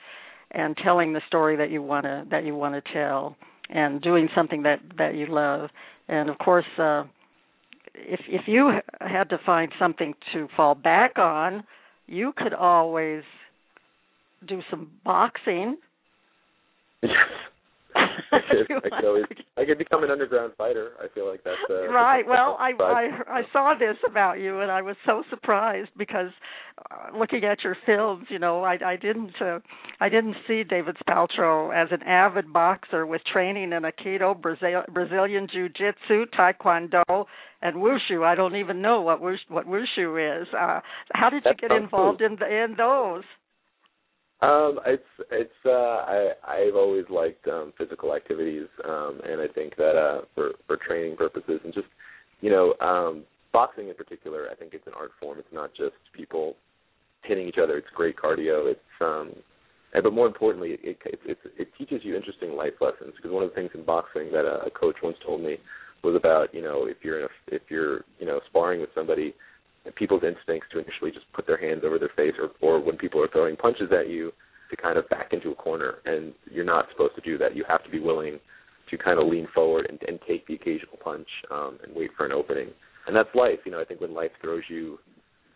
and 0.50 0.76
telling 0.82 1.12
the 1.12 1.20
story 1.26 1.56
that 1.56 1.70
you 1.70 1.82
want 1.82 2.04
to 2.04 2.24
that 2.30 2.44
you 2.44 2.54
want 2.54 2.74
to 2.74 2.92
tell 2.92 3.36
and 3.68 4.00
doing 4.00 4.28
something 4.34 4.62
that 4.62 4.80
that 4.98 5.14
you 5.14 5.26
love. 5.26 5.70
And 6.08 6.28
of 6.30 6.38
course 6.38 6.66
uh 6.78 7.04
if 7.94 8.20
if 8.28 8.42
you 8.46 8.72
had 9.00 9.30
to 9.30 9.38
find 9.44 9.72
something 9.78 10.14
to 10.32 10.48
fall 10.56 10.74
back 10.74 11.18
on 11.18 11.64
you 12.06 12.32
could 12.36 12.54
always 12.54 13.22
do 14.46 14.60
some 14.70 14.90
boxing 15.04 15.76
I 18.32 18.38
could, 18.48 18.76
I 18.76 18.96
could 18.96 19.06
always, 19.06 19.24
I 19.56 19.64
could 19.64 19.78
become 19.78 20.04
an 20.04 20.10
underground 20.10 20.52
fighter. 20.56 20.92
I 21.00 21.06
feel 21.14 21.28
like 21.28 21.42
that's 21.44 21.56
uh, 21.70 21.88
right. 21.88 22.26
Well, 22.26 22.56
I, 22.58 22.72
I 22.80 23.38
I 23.38 23.42
saw 23.52 23.74
this 23.78 23.96
about 24.08 24.38
you, 24.38 24.60
and 24.60 24.70
I 24.70 24.82
was 24.82 24.96
so 25.04 25.22
surprised 25.30 25.90
because 25.96 26.30
uh, 26.90 27.16
looking 27.16 27.44
at 27.44 27.62
your 27.64 27.76
films, 27.86 28.26
you 28.30 28.38
know, 28.38 28.62
I 28.64 28.78
I 28.84 28.96
didn't 28.96 29.32
uh, 29.40 29.60
I 30.00 30.08
didn't 30.08 30.36
see 30.46 30.62
David 30.64 30.96
Spaltro 31.06 31.74
as 31.74 31.88
an 31.90 32.02
avid 32.02 32.52
boxer 32.52 33.06
with 33.06 33.22
training 33.32 33.72
in 33.72 33.82
Aikido, 33.82 34.40
Brazil, 34.40 34.82
Brazilian 34.92 35.48
Jiu 35.52 35.68
Jitsu, 35.68 36.26
Taekwondo, 36.38 37.26
and 37.62 37.76
Wushu. 37.76 38.24
I 38.24 38.34
don't 38.34 38.56
even 38.56 38.82
know 38.82 39.00
what 39.02 39.20
Wushu, 39.20 39.38
what 39.48 39.66
Wushu 39.66 40.42
is. 40.42 40.48
Uh, 40.52 40.80
how 41.12 41.30
did 41.30 41.44
you 41.44 41.54
get 41.60 41.76
involved 41.76 42.20
cool. 42.20 42.26
in 42.26 42.36
the, 42.36 42.64
in 42.64 42.74
those? 42.76 43.24
Um, 44.42 44.80
it's 44.84 45.02
it's 45.30 45.50
uh 45.64 45.70
I 45.70 46.32
I've 46.46 46.76
always 46.76 47.06
liked 47.08 47.48
um 47.48 47.72
physical 47.78 48.14
activities 48.14 48.66
um 48.86 49.20
and 49.24 49.40
I 49.40 49.46
think 49.48 49.76
that 49.76 49.96
uh 49.96 50.20
for 50.34 50.50
for 50.66 50.76
training 50.76 51.16
purposes 51.16 51.60
and 51.64 51.72
just 51.72 51.86
you 52.42 52.50
know 52.50 52.74
um 52.80 53.22
boxing 53.52 53.88
in 53.88 53.94
particular 53.94 54.48
I 54.50 54.54
think 54.54 54.74
it's 54.74 54.86
an 54.86 54.92
art 54.94 55.12
form. 55.18 55.38
It's 55.38 55.48
not 55.54 55.70
just 55.74 55.94
people 56.14 56.54
hitting 57.24 57.48
each 57.48 57.56
other. 57.62 57.78
It's 57.78 57.88
great 57.94 58.16
cardio. 58.16 58.70
It's 58.70 58.80
um 59.00 59.32
and 59.94 60.02
but 60.02 60.12
more 60.12 60.26
importantly 60.26 60.76
it 60.82 60.98
it 61.06 61.20
it, 61.24 61.38
it 61.58 61.68
teaches 61.78 62.02
you 62.04 62.14
interesting 62.14 62.52
life 62.56 62.74
lessons. 62.82 63.14
Because 63.16 63.30
one 63.30 63.42
of 63.42 63.48
the 63.48 63.54
things 63.54 63.70
in 63.74 63.86
boxing 63.86 64.30
that 64.32 64.44
a, 64.44 64.66
a 64.66 64.70
coach 64.70 64.96
once 65.02 65.16
told 65.24 65.40
me 65.40 65.56
was 66.04 66.14
about 66.14 66.54
you 66.54 66.60
know 66.60 66.84
if 66.86 66.98
you're 67.02 67.20
in 67.20 67.24
a 67.24 67.54
if 67.54 67.62
you're 67.70 68.04
you 68.18 68.26
know 68.26 68.40
sparring 68.50 68.82
with 68.82 68.90
somebody 68.94 69.34
people's 69.94 70.22
instincts 70.24 70.68
to 70.72 70.78
initially 70.78 71.10
just 71.10 71.30
put 71.32 71.46
their 71.46 71.56
hands 71.56 71.82
over 71.84 71.98
their 71.98 72.10
face 72.16 72.34
or 72.38 72.50
or 72.60 72.80
when 72.80 72.96
people 72.96 73.22
are 73.22 73.28
throwing 73.28 73.56
punches 73.56 73.90
at 73.92 74.08
you 74.08 74.32
to 74.70 74.76
kind 74.76 74.98
of 74.98 75.08
back 75.08 75.32
into 75.32 75.50
a 75.50 75.54
corner. 75.54 75.96
And 76.04 76.34
you're 76.50 76.64
not 76.64 76.86
supposed 76.90 77.14
to 77.14 77.20
do 77.20 77.38
that. 77.38 77.54
You 77.54 77.64
have 77.68 77.84
to 77.84 77.90
be 77.90 78.00
willing 78.00 78.38
to 78.90 78.98
kind 78.98 79.20
of 79.20 79.28
lean 79.28 79.48
forward 79.54 79.86
and, 79.88 80.00
and 80.06 80.18
take 80.28 80.46
the 80.46 80.54
occasional 80.54 80.96
punch 81.02 81.28
um 81.50 81.78
and 81.82 81.94
wait 81.94 82.10
for 82.16 82.26
an 82.26 82.32
opening. 82.32 82.68
And 83.06 83.14
that's 83.14 83.28
life. 83.34 83.60
You 83.64 83.72
know 83.72 83.80
i 83.80 83.84
think 83.84 84.00
when 84.00 84.14
life 84.14 84.32
throws 84.40 84.62
you 84.68 84.98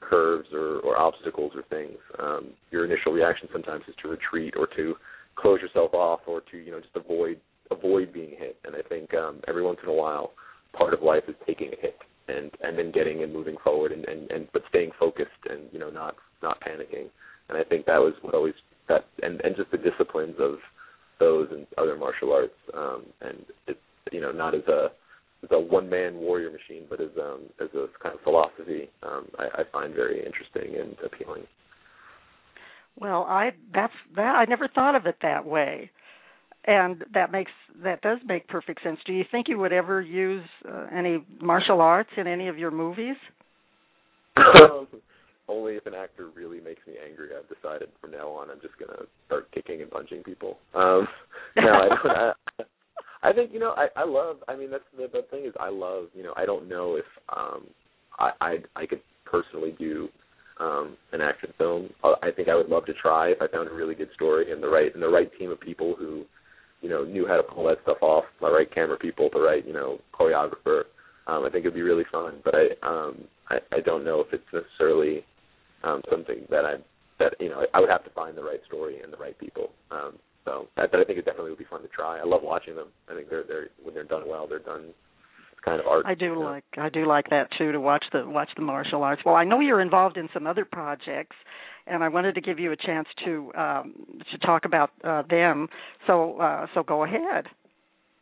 curves 0.00 0.48
or 0.52 0.80
or 0.80 0.96
obstacles 0.98 1.52
or 1.54 1.62
things 1.64 1.98
um 2.18 2.50
your 2.70 2.84
initial 2.84 3.12
reaction 3.12 3.48
sometimes 3.52 3.84
is 3.86 3.94
to 4.02 4.08
retreat 4.08 4.54
or 4.56 4.66
to 4.76 4.94
close 5.36 5.60
yourself 5.60 5.92
off 5.94 6.20
or 6.26 6.40
to 6.50 6.56
you 6.56 6.70
know 6.70 6.80
just 6.80 6.96
avoid 6.96 7.38
avoid 7.70 8.12
being 8.12 8.30
hit. 8.30 8.56
And 8.64 8.74
i 8.74 8.82
think 8.88 9.14
um 9.14 9.40
every 9.46 9.62
once 9.62 9.78
in 9.82 9.88
a 9.88 9.94
while 9.94 10.32
part 10.76 10.94
of 10.94 11.02
life 11.02 11.24
is 11.28 11.34
taking 11.46 11.68
a 11.68 11.80
hit 11.80 11.96
and 12.30 12.50
and 12.62 12.78
then 12.78 12.92
getting 12.92 13.22
and 13.22 13.32
moving 13.32 13.56
forward 13.62 13.92
and 13.92 14.04
and, 14.06 14.30
and 14.30 14.48
but 14.52 14.62
staying 14.68 14.90
focused 14.98 15.42
and 15.48 15.62
you 15.72 15.78
know 15.78 15.90
not 15.90 16.14
not 16.42 16.60
panicking. 16.60 17.08
And 17.48 17.58
i 17.58 17.64
think 17.64 17.86
that 17.86 17.98
was 17.98 18.14
what 18.22 18.34
always 18.34 18.54
that 18.88 19.06
and 19.22 19.40
and 19.40 19.56
just 19.56 19.70
the 19.70 19.78
disciplines 19.78 20.36
of 20.38 20.56
those 21.18 21.48
and 21.50 21.66
other 21.78 21.96
martial 21.96 22.32
arts 22.32 22.54
um 22.74 23.04
and 23.20 23.44
it's 23.66 23.78
you 24.12 24.20
know 24.20 24.32
not 24.32 24.54
as 24.54 24.66
a 24.68 24.88
as 25.42 25.50
a 25.52 25.60
one 25.60 25.88
man 25.88 26.16
warrior 26.16 26.50
machine 26.50 26.84
but 26.88 27.00
as 27.00 27.10
um 27.20 27.42
as 27.60 27.68
a 27.74 27.86
kind 28.02 28.14
of 28.14 28.20
philosophy 28.22 28.88
um 29.02 29.26
i, 29.38 29.60
I 29.60 29.62
find 29.72 29.94
very 29.94 30.18
interesting 30.24 30.80
and 30.80 30.96
appealing. 31.04 31.44
Well 32.96 33.24
i 33.28 33.52
that's 33.74 33.92
that 34.16 34.36
i 34.36 34.44
never 34.44 34.68
thought 34.68 34.94
of 34.94 35.06
it 35.06 35.16
that 35.22 35.44
way 35.44 35.90
and 36.64 37.04
that 37.14 37.32
makes 37.32 37.52
that 37.82 38.02
does 38.02 38.18
make 38.26 38.46
perfect 38.48 38.82
sense. 38.82 38.98
Do 39.06 39.12
you 39.12 39.24
think 39.30 39.48
you 39.48 39.58
would 39.58 39.72
ever 39.72 40.00
use 40.00 40.44
uh, 40.68 40.86
any 40.94 41.24
martial 41.40 41.80
arts 41.80 42.10
in 42.16 42.26
any 42.26 42.48
of 42.48 42.58
your 42.58 42.70
movies? 42.70 43.16
Only 45.48 45.74
if 45.74 45.86
an 45.86 45.94
actor 45.94 46.28
really 46.34 46.60
makes 46.60 46.86
me 46.86 46.94
angry. 47.04 47.30
I've 47.36 47.48
decided 47.48 47.88
from 48.00 48.12
now 48.12 48.28
on 48.28 48.50
I'm 48.50 48.60
just 48.60 48.74
gonna 48.78 49.06
start 49.26 49.50
kicking 49.52 49.82
and 49.82 49.90
punching 49.90 50.22
people. 50.22 50.58
Um, 50.74 51.08
no, 51.56 51.72
I 51.72 51.88
don't. 51.88 52.06
I, 52.06 52.32
I 53.22 53.32
think 53.32 53.52
you 53.52 53.58
know 53.58 53.74
I 53.76 53.88
I 53.96 54.04
love. 54.04 54.36
I 54.48 54.56
mean 54.56 54.70
that's 54.70 54.84
the 54.96 55.08
the 55.12 55.26
thing 55.30 55.46
is 55.46 55.54
I 55.58 55.70
love. 55.70 56.06
You 56.14 56.22
know 56.22 56.34
I 56.36 56.44
don't 56.44 56.68
know 56.68 56.96
if 56.96 57.04
um 57.34 57.66
I 58.18 58.30
I 58.40 58.56
I 58.76 58.86
could 58.86 59.00
personally 59.24 59.74
do 59.78 60.08
um 60.60 60.96
an 61.12 61.20
action 61.20 61.52
film. 61.56 61.88
I 62.04 62.30
think 62.30 62.48
I 62.48 62.54
would 62.54 62.68
love 62.68 62.84
to 62.86 62.92
try 62.94 63.30
if 63.30 63.40
I 63.40 63.48
found 63.48 63.68
a 63.68 63.74
really 63.74 63.94
good 63.94 64.10
story 64.14 64.52
and 64.52 64.62
the 64.62 64.68
right 64.68 64.92
and 64.92 65.02
the 65.02 65.08
right 65.08 65.30
team 65.38 65.50
of 65.50 65.58
people 65.58 65.94
who 65.98 66.24
you 66.80 66.88
know 66.88 67.04
knew 67.04 67.26
how 67.26 67.36
to 67.36 67.42
pull 67.42 67.64
that 67.66 67.78
stuff 67.82 67.98
off, 68.02 68.24
the 68.40 68.50
right 68.50 68.72
camera 68.72 68.98
people, 68.98 69.28
the 69.32 69.40
right 69.40 69.66
you 69.66 69.72
know 69.72 69.98
choreographer. 70.18 70.84
Um, 71.26 71.44
I 71.44 71.50
think 71.50 71.64
it'd 71.64 71.74
be 71.74 71.82
really 71.82 72.04
fun, 72.10 72.40
but 72.44 72.54
I 72.54 72.66
um, 72.82 73.24
I, 73.48 73.58
I 73.72 73.80
don't 73.80 74.04
know 74.04 74.20
if 74.20 74.32
it's 74.32 74.44
necessarily 74.52 75.24
um, 75.84 76.02
something 76.10 76.46
that 76.50 76.64
I 76.64 76.74
that 77.18 77.34
you 77.38 77.48
know 77.48 77.64
I 77.74 77.80
would 77.80 77.90
have 77.90 78.04
to 78.04 78.10
find 78.10 78.36
the 78.36 78.42
right 78.42 78.60
story 78.66 79.00
and 79.02 79.12
the 79.12 79.18
right 79.18 79.38
people. 79.38 79.70
Um, 79.90 80.18
so, 80.44 80.66
but 80.74 80.94
I 80.94 81.04
think 81.04 81.18
it 81.18 81.24
definitely 81.26 81.50
would 81.50 81.58
be 81.58 81.66
fun 81.70 81.82
to 81.82 81.88
try. 81.88 82.18
I 82.18 82.24
love 82.24 82.40
watching 82.42 82.74
them. 82.74 82.88
I 83.10 83.14
think 83.14 83.28
they're 83.28 83.44
they're 83.44 83.68
when 83.82 83.94
they're 83.94 84.04
done 84.04 84.24
well, 84.26 84.46
they're 84.48 84.58
done. 84.58 84.86
Kind 85.64 85.80
of 85.80 85.86
art. 85.86 86.06
I 86.06 86.14
do 86.14 86.42
like 86.42 86.64
I 86.78 86.88
do 86.88 87.06
like 87.06 87.28
that 87.30 87.48
too 87.58 87.72
to 87.72 87.80
watch 87.80 88.04
the 88.12 88.26
watch 88.26 88.48
the 88.56 88.62
martial 88.62 89.02
arts. 89.02 89.22
Well, 89.26 89.34
I 89.34 89.44
know 89.44 89.60
you're 89.60 89.82
involved 89.82 90.16
in 90.16 90.28
some 90.32 90.46
other 90.46 90.64
projects 90.64 91.36
and 91.86 92.02
I 92.04 92.08
wanted 92.08 92.34
to 92.36 92.40
give 92.40 92.58
you 92.58 92.72
a 92.72 92.76
chance 92.76 93.08
to 93.24 93.52
um, 93.56 93.94
to 94.32 94.38
talk 94.38 94.64
about 94.64 94.90
uh, 95.04 95.22
them. 95.28 95.68
So 96.06 96.38
uh, 96.40 96.66
so 96.74 96.82
go 96.82 97.04
ahead. 97.04 97.46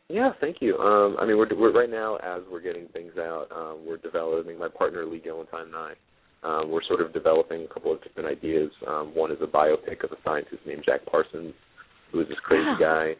Yeah, 0.09 0.31
thank 0.41 0.57
you. 0.59 0.75
Um, 0.77 1.17
I 1.19 1.25
mean, 1.25 1.37
we're, 1.37 1.47
we're 1.55 1.71
right 1.71 1.89
now 1.89 2.15
as 2.15 2.41
we're 2.51 2.61
getting 2.61 2.87
things 2.87 3.11
out, 3.19 3.45
um, 3.55 3.85
we're 3.87 3.97
developing. 3.97 4.57
My 4.57 4.67
partner 4.67 5.05
Lee 5.05 5.21
Gillentine 5.23 5.67
and 5.67 5.75
I, 5.75 5.93
um, 6.41 6.71
we're 6.71 6.83
sort 6.87 7.01
of 7.01 7.13
developing 7.13 7.65
a 7.69 7.71
couple 7.71 7.93
of 7.93 8.01
different 8.01 8.27
ideas. 8.27 8.71
Um, 8.87 9.11
one 9.13 9.31
is 9.31 9.37
a 9.41 9.45
biopic 9.45 10.03
of 10.03 10.11
a 10.11 10.17
scientist 10.25 10.61
named 10.65 10.81
Jack 10.83 11.05
Parsons, 11.05 11.53
who 12.11 12.17
was 12.17 12.27
this 12.27 12.39
crazy 12.43 12.73
guy, 12.79 13.13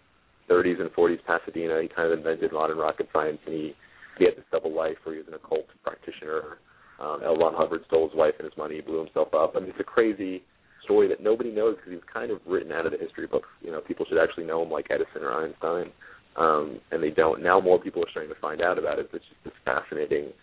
30s 0.50 0.82
and 0.82 0.90
40s 0.90 1.20
Pasadena. 1.28 1.80
He 1.80 1.90
kind 1.90 2.12
of 2.12 2.18
invented 2.18 2.52
modern 2.52 2.80
rocket 2.80 3.08
science, 3.14 3.38
and 3.46 3.54
he 3.54 3.76
he 4.20 4.26
had 4.26 4.36
this 4.36 4.46
double 4.52 4.74
life 4.74 4.98
where 5.04 5.16
he 5.16 5.20
was 5.20 5.28
an 5.28 5.34
occult 5.34 5.66
practitioner 5.84 6.60
um, 7.00 7.22
L. 7.24 7.38
Ron 7.38 7.54
Hubbard 7.56 7.82
stole 7.88 8.10
his 8.10 8.18
wife 8.18 8.34
and 8.40 8.46
his 8.46 8.58
money, 8.58 8.82
blew 8.82 9.00
himself 9.00 9.34
up. 9.34 9.54
I 9.56 9.60
mean, 9.60 9.70
it's 9.70 9.80
a 9.80 9.84
crazy 9.84 10.44
story 10.84 11.08
that 11.08 11.24
nobody 11.24 11.50
knows 11.52 11.76
because 11.76 11.92
he 11.92 11.96
was 11.96 12.04
kind 12.12 12.32
of 12.32 12.40
written 12.46 12.72
out 12.72 12.86
of 12.86 12.92
the 12.92 12.98
history 12.98 13.26
books. 13.26 13.48
You 13.62 13.72
know, 13.72 13.80
people 13.80 14.06
should 14.08 14.22
actually 14.22 14.46
know 14.46 14.64
him 14.64 14.70
like 14.70 14.88
Edison 14.90 15.24
or 15.24 15.32
Einstein, 15.32 15.92
um, 16.36 16.80
and 16.92 17.02
they 17.02 17.10
don't. 17.10 17.42
Now 17.42 17.60
more 17.60 17.80
people 17.80 18.04
are 18.04 18.10
starting 18.12 18.34
to 18.34 18.40
find 18.42 18.62
out 18.62 18.78
about 18.78 19.00
it. 19.00 19.10
It's 19.14 19.24
just 19.24 19.44
this 19.46 19.54
fascinating, 19.64 20.34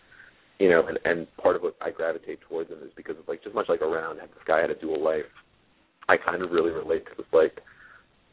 you 0.59 0.71
know, 0.71 0.87
and 0.87 0.99
and 1.05 1.27
part 1.37 1.57
of 1.57 1.63
what 1.63 1.77
I 1.83 1.91
gravitate 1.91 2.41
towards 2.49 2.71
him 2.71 2.79
is 2.83 2.91
because 2.97 3.19
of 3.19 3.29
like 3.29 3.43
just 3.43 3.55
much 3.55 3.69
like 3.69 3.83
around 3.83 4.17
this 4.17 4.47
guy 4.47 4.61
had 4.61 4.71
a 4.71 4.81
dual 4.81 5.03
life. 5.03 5.29
I 6.09 6.17
kind 6.17 6.43
of 6.43 6.53
really 6.53 6.71
relate 6.71 7.05
to 7.07 7.13
this 7.19 7.27
like 7.33 7.61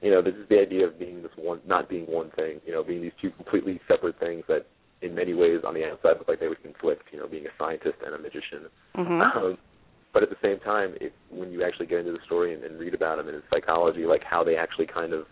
you 0.01 0.11
know, 0.11 0.21
this 0.21 0.35
is 0.35 0.47
the 0.49 0.59
idea 0.59 0.85
of 0.85 0.99
being 0.99 1.23
this 1.23 1.31
one, 1.37 1.61
not 1.65 1.87
being 1.87 2.03
one 2.05 2.29
thing, 2.31 2.59
you 2.65 2.73
know, 2.73 2.83
being 2.83 3.01
these 3.01 3.15
two 3.21 3.31
completely 3.31 3.79
separate 3.87 4.19
things 4.19 4.43
that 4.49 4.65
in 5.03 5.13
many 5.13 5.33
ways 5.33 5.59
on 5.67 5.73
the 5.73 5.83
outside 5.85 6.17
look 6.17 6.27
like 6.27 6.39
they 6.39 6.47
would 6.47 6.63
conflict, 6.63 7.03
you 7.11 7.19
know, 7.19 7.27
being 7.27 7.45
a 7.45 7.53
scientist 7.59 7.97
and 8.05 8.15
a 8.15 8.17
magician. 8.17 8.71
Mm-hmm. 8.95 9.21
Um, 9.21 9.57
but 10.13 10.23
at 10.23 10.29
the 10.29 10.41
same 10.41 10.59
time, 10.59 10.95
if 11.01 11.11
when 11.29 11.51
you 11.51 11.63
actually 11.63 11.87
get 11.87 11.99
into 11.99 12.13
the 12.13 12.23
story 12.25 12.53
and, 12.53 12.63
and 12.63 12.79
read 12.79 12.93
about 12.93 13.17
them 13.17 13.27
and 13.27 13.35
in 13.37 13.43
psychology, 13.49 14.05
like 14.05 14.23
how 14.23 14.43
they 14.43 14.55
actually 14.55 14.87
kind 14.87 15.11
of 15.11 15.25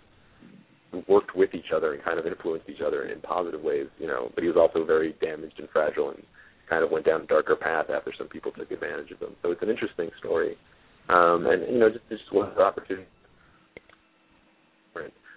worked 1.07 1.35
with 1.35 1.53
each 1.53 1.71
other 1.73 1.93
and 1.93 2.03
kind 2.03 2.19
of 2.19 2.25
influenced 2.25 2.67
each 2.67 2.81
other 2.85 3.05
in 3.05 3.21
positive 3.21 3.61
ways, 3.61 3.87
you 3.99 4.07
know. 4.07 4.29
But 4.35 4.43
he 4.43 4.49
was 4.49 4.57
also 4.57 4.83
very 4.85 5.15
damaged 5.21 5.59
and 5.59 5.69
fragile 5.69 6.09
and 6.09 6.21
kind 6.69 6.83
of 6.83 6.91
went 6.91 7.05
down 7.05 7.21
a 7.21 7.27
darker 7.27 7.55
path 7.55 7.87
after 7.89 8.11
some 8.17 8.27
people 8.27 8.51
took 8.51 8.71
advantage 8.71 9.11
of 9.11 9.19
him. 9.19 9.35
So 9.41 9.51
it's 9.51 9.61
an 9.61 9.69
interesting 9.69 10.09
story. 10.19 10.57
um, 11.09 11.45
and 11.47 11.71
you 11.71 11.79
know 11.79 11.89
just 11.89 12.07
just 12.09 12.23
what 12.31 12.55
the 12.55 12.61
opportunity. 12.61 13.07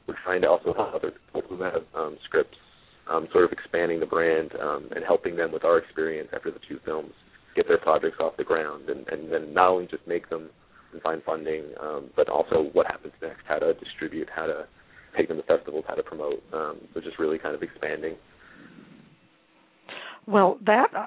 We're 0.06 0.16
trying 0.22 0.42
to 0.42 0.48
also 0.48 0.74
help 0.74 0.94
other 0.94 1.12
people 1.32 1.56
who 1.56 1.62
have 1.62 1.82
um, 1.94 2.18
scripts, 2.24 2.58
um, 3.10 3.28
sort 3.32 3.44
of 3.44 3.52
expanding 3.52 4.00
the 4.00 4.06
brand 4.06 4.50
um, 4.60 4.88
and 4.94 5.04
helping 5.04 5.36
them 5.36 5.52
with 5.52 5.64
our 5.64 5.78
experience 5.78 6.28
after 6.34 6.50
the 6.50 6.60
two 6.68 6.78
films 6.84 7.12
get 7.54 7.68
their 7.68 7.78
projects 7.78 8.16
off 8.20 8.36
the 8.36 8.44
ground, 8.44 8.88
and, 8.88 9.06
and 9.08 9.32
then 9.32 9.54
not 9.54 9.68
only 9.68 9.86
just 9.86 10.06
make 10.06 10.28
them 10.28 10.50
and 10.92 11.02
find 11.02 11.22
funding, 11.24 11.64
um, 11.80 12.10
but 12.16 12.28
also 12.28 12.70
what 12.72 12.86
happens 12.86 13.12
next, 13.20 13.42
how 13.46 13.58
to 13.58 13.74
distribute, 13.74 14.28
how 14.34 14.46
to 14.46 14.66
take 15.16 15.28
them 15.28 15.36
to 15.36 15.42
festivals, 15.44 15.84
how 15.86 15.94
to 15.94 16.02
promote. 16.02 16.42
Um, 16.52 16.78
so 16.92 17.00
just 17.00 17.18
really 17.18 17.38
kind 17.38 17.54
of 17.54 17.62
expanding. 17.62 18.16
Well, 20.26 20.58
that 20.64 20.88
uh, 20.96 21.06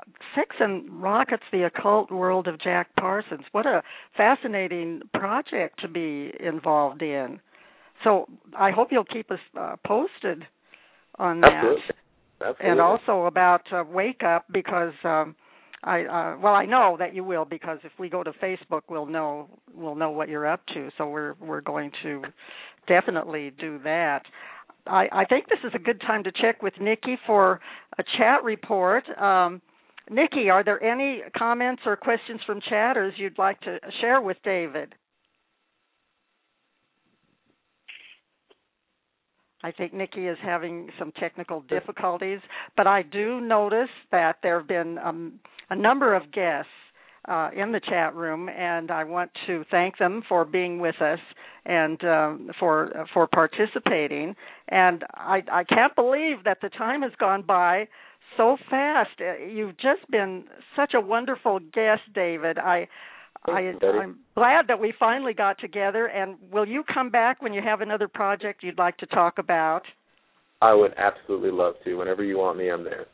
and 0.60 1.02
Rockets, 1.02 1.44
the 1.52 1.64
occult 1.64 2.12
world 2.12 2.48
of 2.48 2.60
Jack 2.62 2.90
Parsons. 3.00 3.42
What 3.52 3.66
a 3.66 3.82
fascinating 4.16 5.02
project 5.14 5.80
to 5.82 5.88
be 5.88 6.32
involved 6.40 7.02
in. 7.02 7.40
So 8.04 8.28
I 8.58 8.72
hope 8.72 8.90
you'll 8.92 9.06
keep 9.06 9.32
us 9.32 9.40
uh, 9.60 9.76
posted 9.86 10.44
on 11.18 11.42
that. 11.42 11.54
Absolutely. 11.54 11.82
Absolutely. 12.40 12.70
And 12.70 12.80
also 12.80 13.26
about 13.26 13.62
uh, 13.72 13.84
Wake 13.90 14.22
Up 14.24 14.46
because 14.52 14.94
um, 15.04 15.36
I 15.84 16.04
uh, 16.04 16.38
well 16.40 16.54
I 16.54 16.66
know 16.66 16.96
that 17.00 17.16
you 17.16 17.24
will 17.24 17.46
because 17.46 17.80
if 17.84 17.92
we 17.98 18.10
go 18.10 18.24
to 18.24 18.32
Facebook 18.34 18.82
we'll 18.90 19.08
know 19.08 19.50
we'll 19.74 19.96
know 19.96 20.12
what 20.12 20.30
you're 20.30 20.46
up 20.46 20.62
to. 20.74 20.90
So 20.98 21.10
we're 21.10 21.34
we're 21.40 21.62
going 21.62 21.92
to 22.04 22.24
definitely 22.88 23.54
do 23.60 23.80
that. 23.84 24.24
I, 24.86 25.08
I 25.12 25.26
think 25.26 25.48
this 25.50 25.60
is 25.64 25.72
a 25.76 25.80
good 25.80 26.00
time 26.02 26.24
to 26.24 26.32
check 26.32 26.62
with 26.62 26.74
Nikki 26.80 27.18
for 27.26 27.60
a 27.98 28.04
chat 28.18 28.44
report. 28.44 29.04
Um, 29.20 29.62
Nikki, 30.10 30.50
are 30.50 30.64
there 30.64 30.82
any 30.82 31.22
comments 31.38 31.82
or 31.86 31.98
questions 31.98 32.40
from 32.46 32.62
chatters 32.70 33.14
you'd 33.18 33.38
like 33.38 33.60
to 33.62 33.80
share 34.00 34.22
with 34.22 34.38
David? 34.44 34.96
I 39.64 39.72
think 39.72 39.94
Nikki 39.94 40.28
is 40.28 40.38
having 40.44 40.90
some 41.00 41.12
technical 41.14 41.62
difficulties, 41.62 42.40
but 42.76 42.86
I 42.86 43.02
do 43.02 43.42
notice 43.42 43.90
that 44.12 44.38
there 44.44 44.60
have 44.60 44.68
been 44.68 44.98
um, 45.00 45.40
a 45.70 45.76
number 45.76 46.16
of 46.16 46.32
guests 46.32 46.70
uh, 47.28 47.50
in 47.56 47.72
the 47.72 47.82
chat 47.82 48.16
room, 48.16 48.50
and 48.50 48.92
I 48.92 49.04
want 49.04 49.32
to 49.48 49.66
thank 49.70 49.98
them 49.98 50.24
for 50.30 50.46
being 50.46 50.80
with 50.80 51.02
us 51.02 51.20
and 51.66 52.02
um, 52.06 52.52
for 52.60 53.06
for 53.14 53.28
participating. 53.28 54.36
And 54.70 55.04
I, 55.16 55.44
I 55.52 55.64
can't 55.64 55.96
believe 55.96 56.44
that 56.46 56.60
the 56.62 56.70
time 56.70 57.02
has 57.02 57.12
gone 57.20 57.42
by 57.42 57.88
so 58.38 58.58
fast. 58.70 59.10
Uh, 59.20 59.44
you've 59.44 59.78
just 59.78 60.10
been 60.10 60.46
such 60.76 60.94
a 60.94 61.02
wonderful 61.02 61.60
guest, 61.60 62.04
David. 62.14 62.58
I. 62.58 62.88
I, 63.46 63.74
I'm 63.84 64.20
glad 64.36 64.68
that 64.68 64.80
we 64.80 64.94
finally 65.00 65.34
got 65.34 65.60
together. 65.60 66.08
And 66.08 66.38
will 66.52 66.68
you 66.68 66.84
come 66.94 67.10
back 67.10 67.42
when 67.42 67.54
you 67.54 67.62
have 67.62 67.82
another 67.82 68.08
project 68.08 68.64
you'd 68.64 68.78
like 68.78 68.98
to 68.98 69.06
talk 69.08 69.38
about? 69.38 69.84
I 70.62 70.74
would 70.74 70.94
absolutely 70.98 71.52
love 71.52 71.76
to. 71.84 71.96
Whenever 71.96 72.24
you 72.24 72.38
want 72.38 72.58
me, 72.58 72.70
I'm 72.70 72.84
there. 72.84 73.06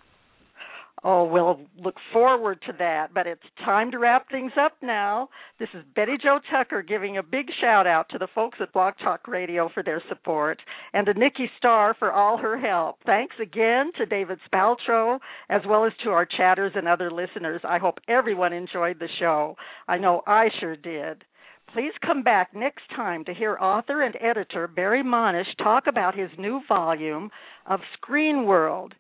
Oh, 1.05 1.25
we'll 1.25 1.59
look 1.77 1.95
forward 2.13 2.61
to 2.65 2.73
that. 2.79 3.13
But 3.13 3.27
it's 3.27 3.41
time 3.65 3.91
to 3.91 3.99
wrap 3.99 4.29
things 4.29 4.53
up 4.59 4.73
now. 4.81 5.27
This 5.59 5.67
is 5.73 5.83
Betty 5.95 6.13
Jo 6.21 6.39
Tucker 6.49 6.81
giving 6.81 7.17
a 7.17 7.23
big 7.23 7.47
shout 7.59 7.85
out 7.85 8.07
to 8.09 8.17
the 8.17 8.29
folks 8.33 8.59
at 8.61 8.71
Blog 8.71 8.93
Talk 9.03 9.27
Radio 9.27 9.69
for 9.73 9.83
their 9.83 10.01
support 10.07 10.61
and 10.93 11.05
to 11.05 11.13
Nikki 11.13 11.49
Starr 11.57 11.93
for 11.99 12.13
all 12.13 12.37
her 12.37 12.57
help. 12.57 12.99
Thanks 13.05 13.35
again 13.41 13.91
to 13.97 14.05
David 14.05 14.39
Spaltro 14.47 15.19
as 15.49 15.61
well 15.67 15.83
as 15.85 15.91
to 16.03 16.11
our 16.11 16.25
chatters 16.25 16.71
and 16.75 16.87
other 16.87 17.11
listeners. 17.11 17.61
I 17.65 17.79
hope 17.79 17.99
everyone 18.07 18.53
enjoyed 18.53 18.99
the 18.99 19.09
show. 19.19 19.57
I 19.89 19.97
know 19.97 20.21
I 20.25 20.47
sure 20.61 20.77
did. 20.77 21.25
Please 21.73 21.93
come 22.05 22.21
back 22.21 22.53
next 22.53 22.83
time 22.95 23.25
to 23.25 23.33
hear 23.33 23.57
author 23.57 24.03
and 24.03 24.15
editor 24.21 24.67
Barry 24.67 25.03
Monush 25.03 25.57
talk 25.57 25.87
about 25.87 26.15
his 26.15 26.29
new 26.37 26.61
volume 26.67 27.31
of 27.65 27.79
Screen 27.97 28.45
World 28.45 28.93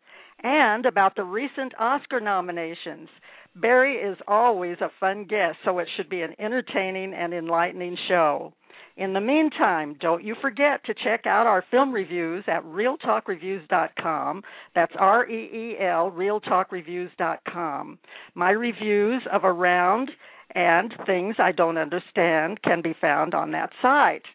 and 0.43 0.85
about 0.85 1.15
the 1.15 1.23
recent 1.23 1.73
Oscar 1.79 2.19
nominations. 2.19 3.09
Barry 3.55 3.95
is 3.95 4.17
always 4.27 4.77
a 4.81 4.91
fun 4.99 5.25
guest, 5.25 5.57
so 5.63 5.79
it 5.79 5.87
should 5.95 6.09
be 6.09 6.21
an 6.21 6.35
entertaining 6.39 7.13
and 7.13 7.33
enlightening 7.33 7.97
show. 8.07 8.53
In 8.95 9.13
the 9.13 9.21
meantime, 9.21 9.95
don't 9.99 10.23
you 10.23 10.35
forget 10.39 10.83
to 10.85 10.93
check 10.93 11.25
out 11.25 11.47
our 11.47 11.63
film 11.71 11.91
reviews 11.91 12.43
at 12.47 12.63
reeltalkreviews.com. 12.63 14.43
That's 14.75 14.93
R 14.99 15.27
E 15.27 15.49
E 15.51 15.75
L, 15.79 16.11
reeltalkreviews.com. 16.11 17.99
My 18.35 18.51
reviews 18.51 19.23
of 19.31 19.45
Around 19.45 20.11
and 20.53 20.93
Things 21.07 21.35
I 21.39 21.51
Don't 21.51 21.77
Understand 21.77 22.61
can 22.61 22.83
be 22.83 22.93
found 22.99 23.33
on 23.33 23.51
that 23.51 23.71
site. 23.81 24.25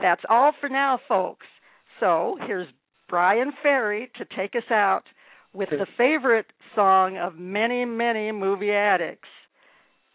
That's 0.00 0.22
all 0.30 0.52
for 0.58 0.70
now, 0.70 1.00
folks. 1.06 1.46
So 2.00 2.38
here's 2.46 2.68
Bryan 3.10 3.52
Ferry 3.62 4.10
to 4.16 4.24
take 4.36 4.54
us 4.54 4.70
out 4.70 5.02
with 5.52 5.70
the 5.70 5.86
favorite 5.96 6.46
song 6.74 7.16
of 7.16 7.36
many, 7.36 7.84
many 7.84 8.32
movie 8.32 8.72
addicts. 8.72 9.28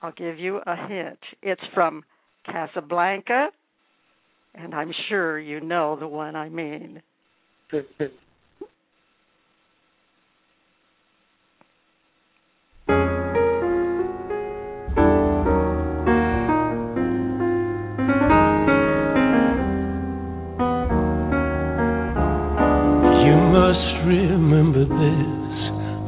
I'll 0.01 0.11
give 0.11 0.37
you 0.37 0.57
a 0.57 0.87
hint. 0.87 1.19
It's 1.41 1.61
from 1.73 2.03
Casablanca, 2.45 3.49
and 4.53 4.75
I'm 4.75 4.91
sure 5.09 5.39
you 5.39 5.61
know 5.61 5.97
the 5.97 6.07
one 6.07 6.35
I 6.35 6.49
mean. 6.49 7.01
Remember 24.05 24.83
this. 24.83 25.59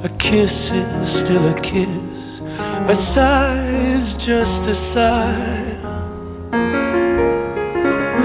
A 0.03 0.09
kiss 0.19 0.55
is 0.75 1.07
still 1.23 1.45
a 1.47 1.57
kiss. 1.63 2.15
A 2.85 2.97
sigh 3.15 3.67
is 3.95 4.07
just 4.27 4.61
a 4.69 4.77
sigh. 4.93 5.65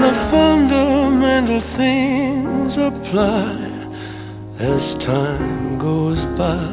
The 0.01 0.13
fundamental 0.31 1.61
things 1.79 2.73
apply 2.77 3.55
as 4.59 4.83
time 5.07 5.79
goes 5.79 6.19
by. 6.37 6.71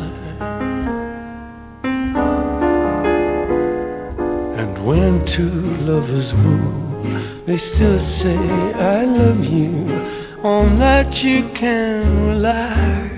And 4.59 4.87
when 4.87 5.25
two 5.37 5.59
lovers 5.87 6.31
woo, 6.35 7.47
they 7.47 7.59
still 7.75 8.01
say, 8.23 8.39
I 8.77 9.05
love 9.07 9.41
you 9.41 10.18
on 10.45 10.79
that 10.79 11.11
you 11.19 11.51
can 11.59 12.27
rely. 12.31 13.11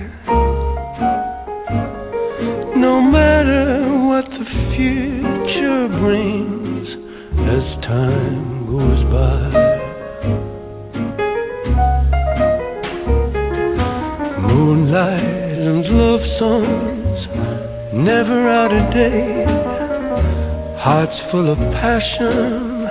No 2.80 3.02
matter 3.02 3.92
what 4.08 4.24
the 4.24 4.44
future 4.72 5.88
brings 6.00 6.88
as 7.44 7.66
time 7.84 8.64
goes 8.72 9.04
by. 9.12 9.52
Moonlight 14.48 15.58
and 15.60 15.84
love 15.92 16.24
songs, 16.40 17.20
never 18.00 18.48
out 18.48 18.72
of 18.72 18.94
date. 18.94 19.60
Hearts 20.80 21.18
full 21.30 21.52
of 21.52 21.58
passion, 21.76 22.88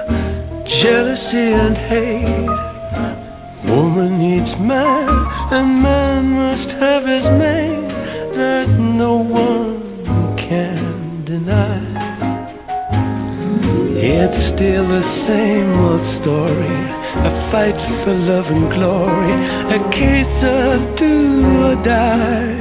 jealousy, 0.84 1.50
and 1.50 1.78
hate. 1.90 2.59
Woman 4.00 4.16
needs 4.18 4.56
man, 4.64 5.12
and 5.52 5.84
man 5.84 6.24
must 6.32 6.72
have 6.80 7.04
his 7.04 7.26
mate 7.36 7.92
that 8.40 8.68
no 8.96 9.20
one 9.20 9.84
can 10.40 11.26
deny. 11.28 11.84
It's 14.00 14.40
still 14.56 14.88
the 14.88 15.04
same 15.28 15.72
old 15.84 16.06
story, 16.24 16.80
a 17.28 17.32
fight 17.52 17.76
for 18.08 18.16
love 18.16 18.48
and 18.48 18.72
glory, 18.72 19.36
a 19.68 19.80
case 19.92 20.40
of 20.48 20.80
do 20.96 21.16
or 21.68 21.76
die. 21.84 22.56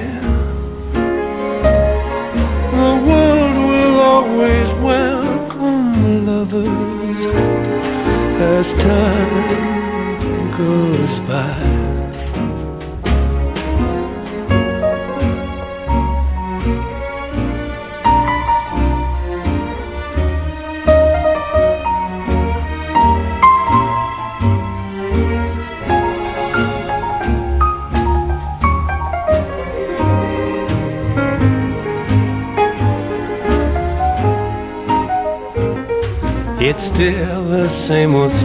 The 2.75 2.95
world 3.07 3.59
will 3.71 3.97
always 4.11 4.69
welcome 4.83 5.87
lovers 6.27 7.23
as 8.43 8.67
time 8.83 9.48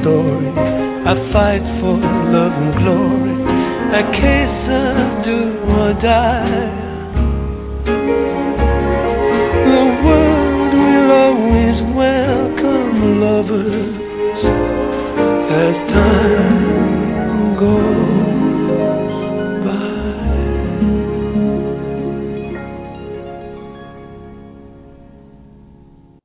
story. 0.02 0.50
I 1.04 1.14
fight 1.32 1.64
for 1.80 1.96
love 2.00 2.56
and 2.56 2.74
glory. 2.82 3.36
A 3.94 4.04
case 4.18 4.43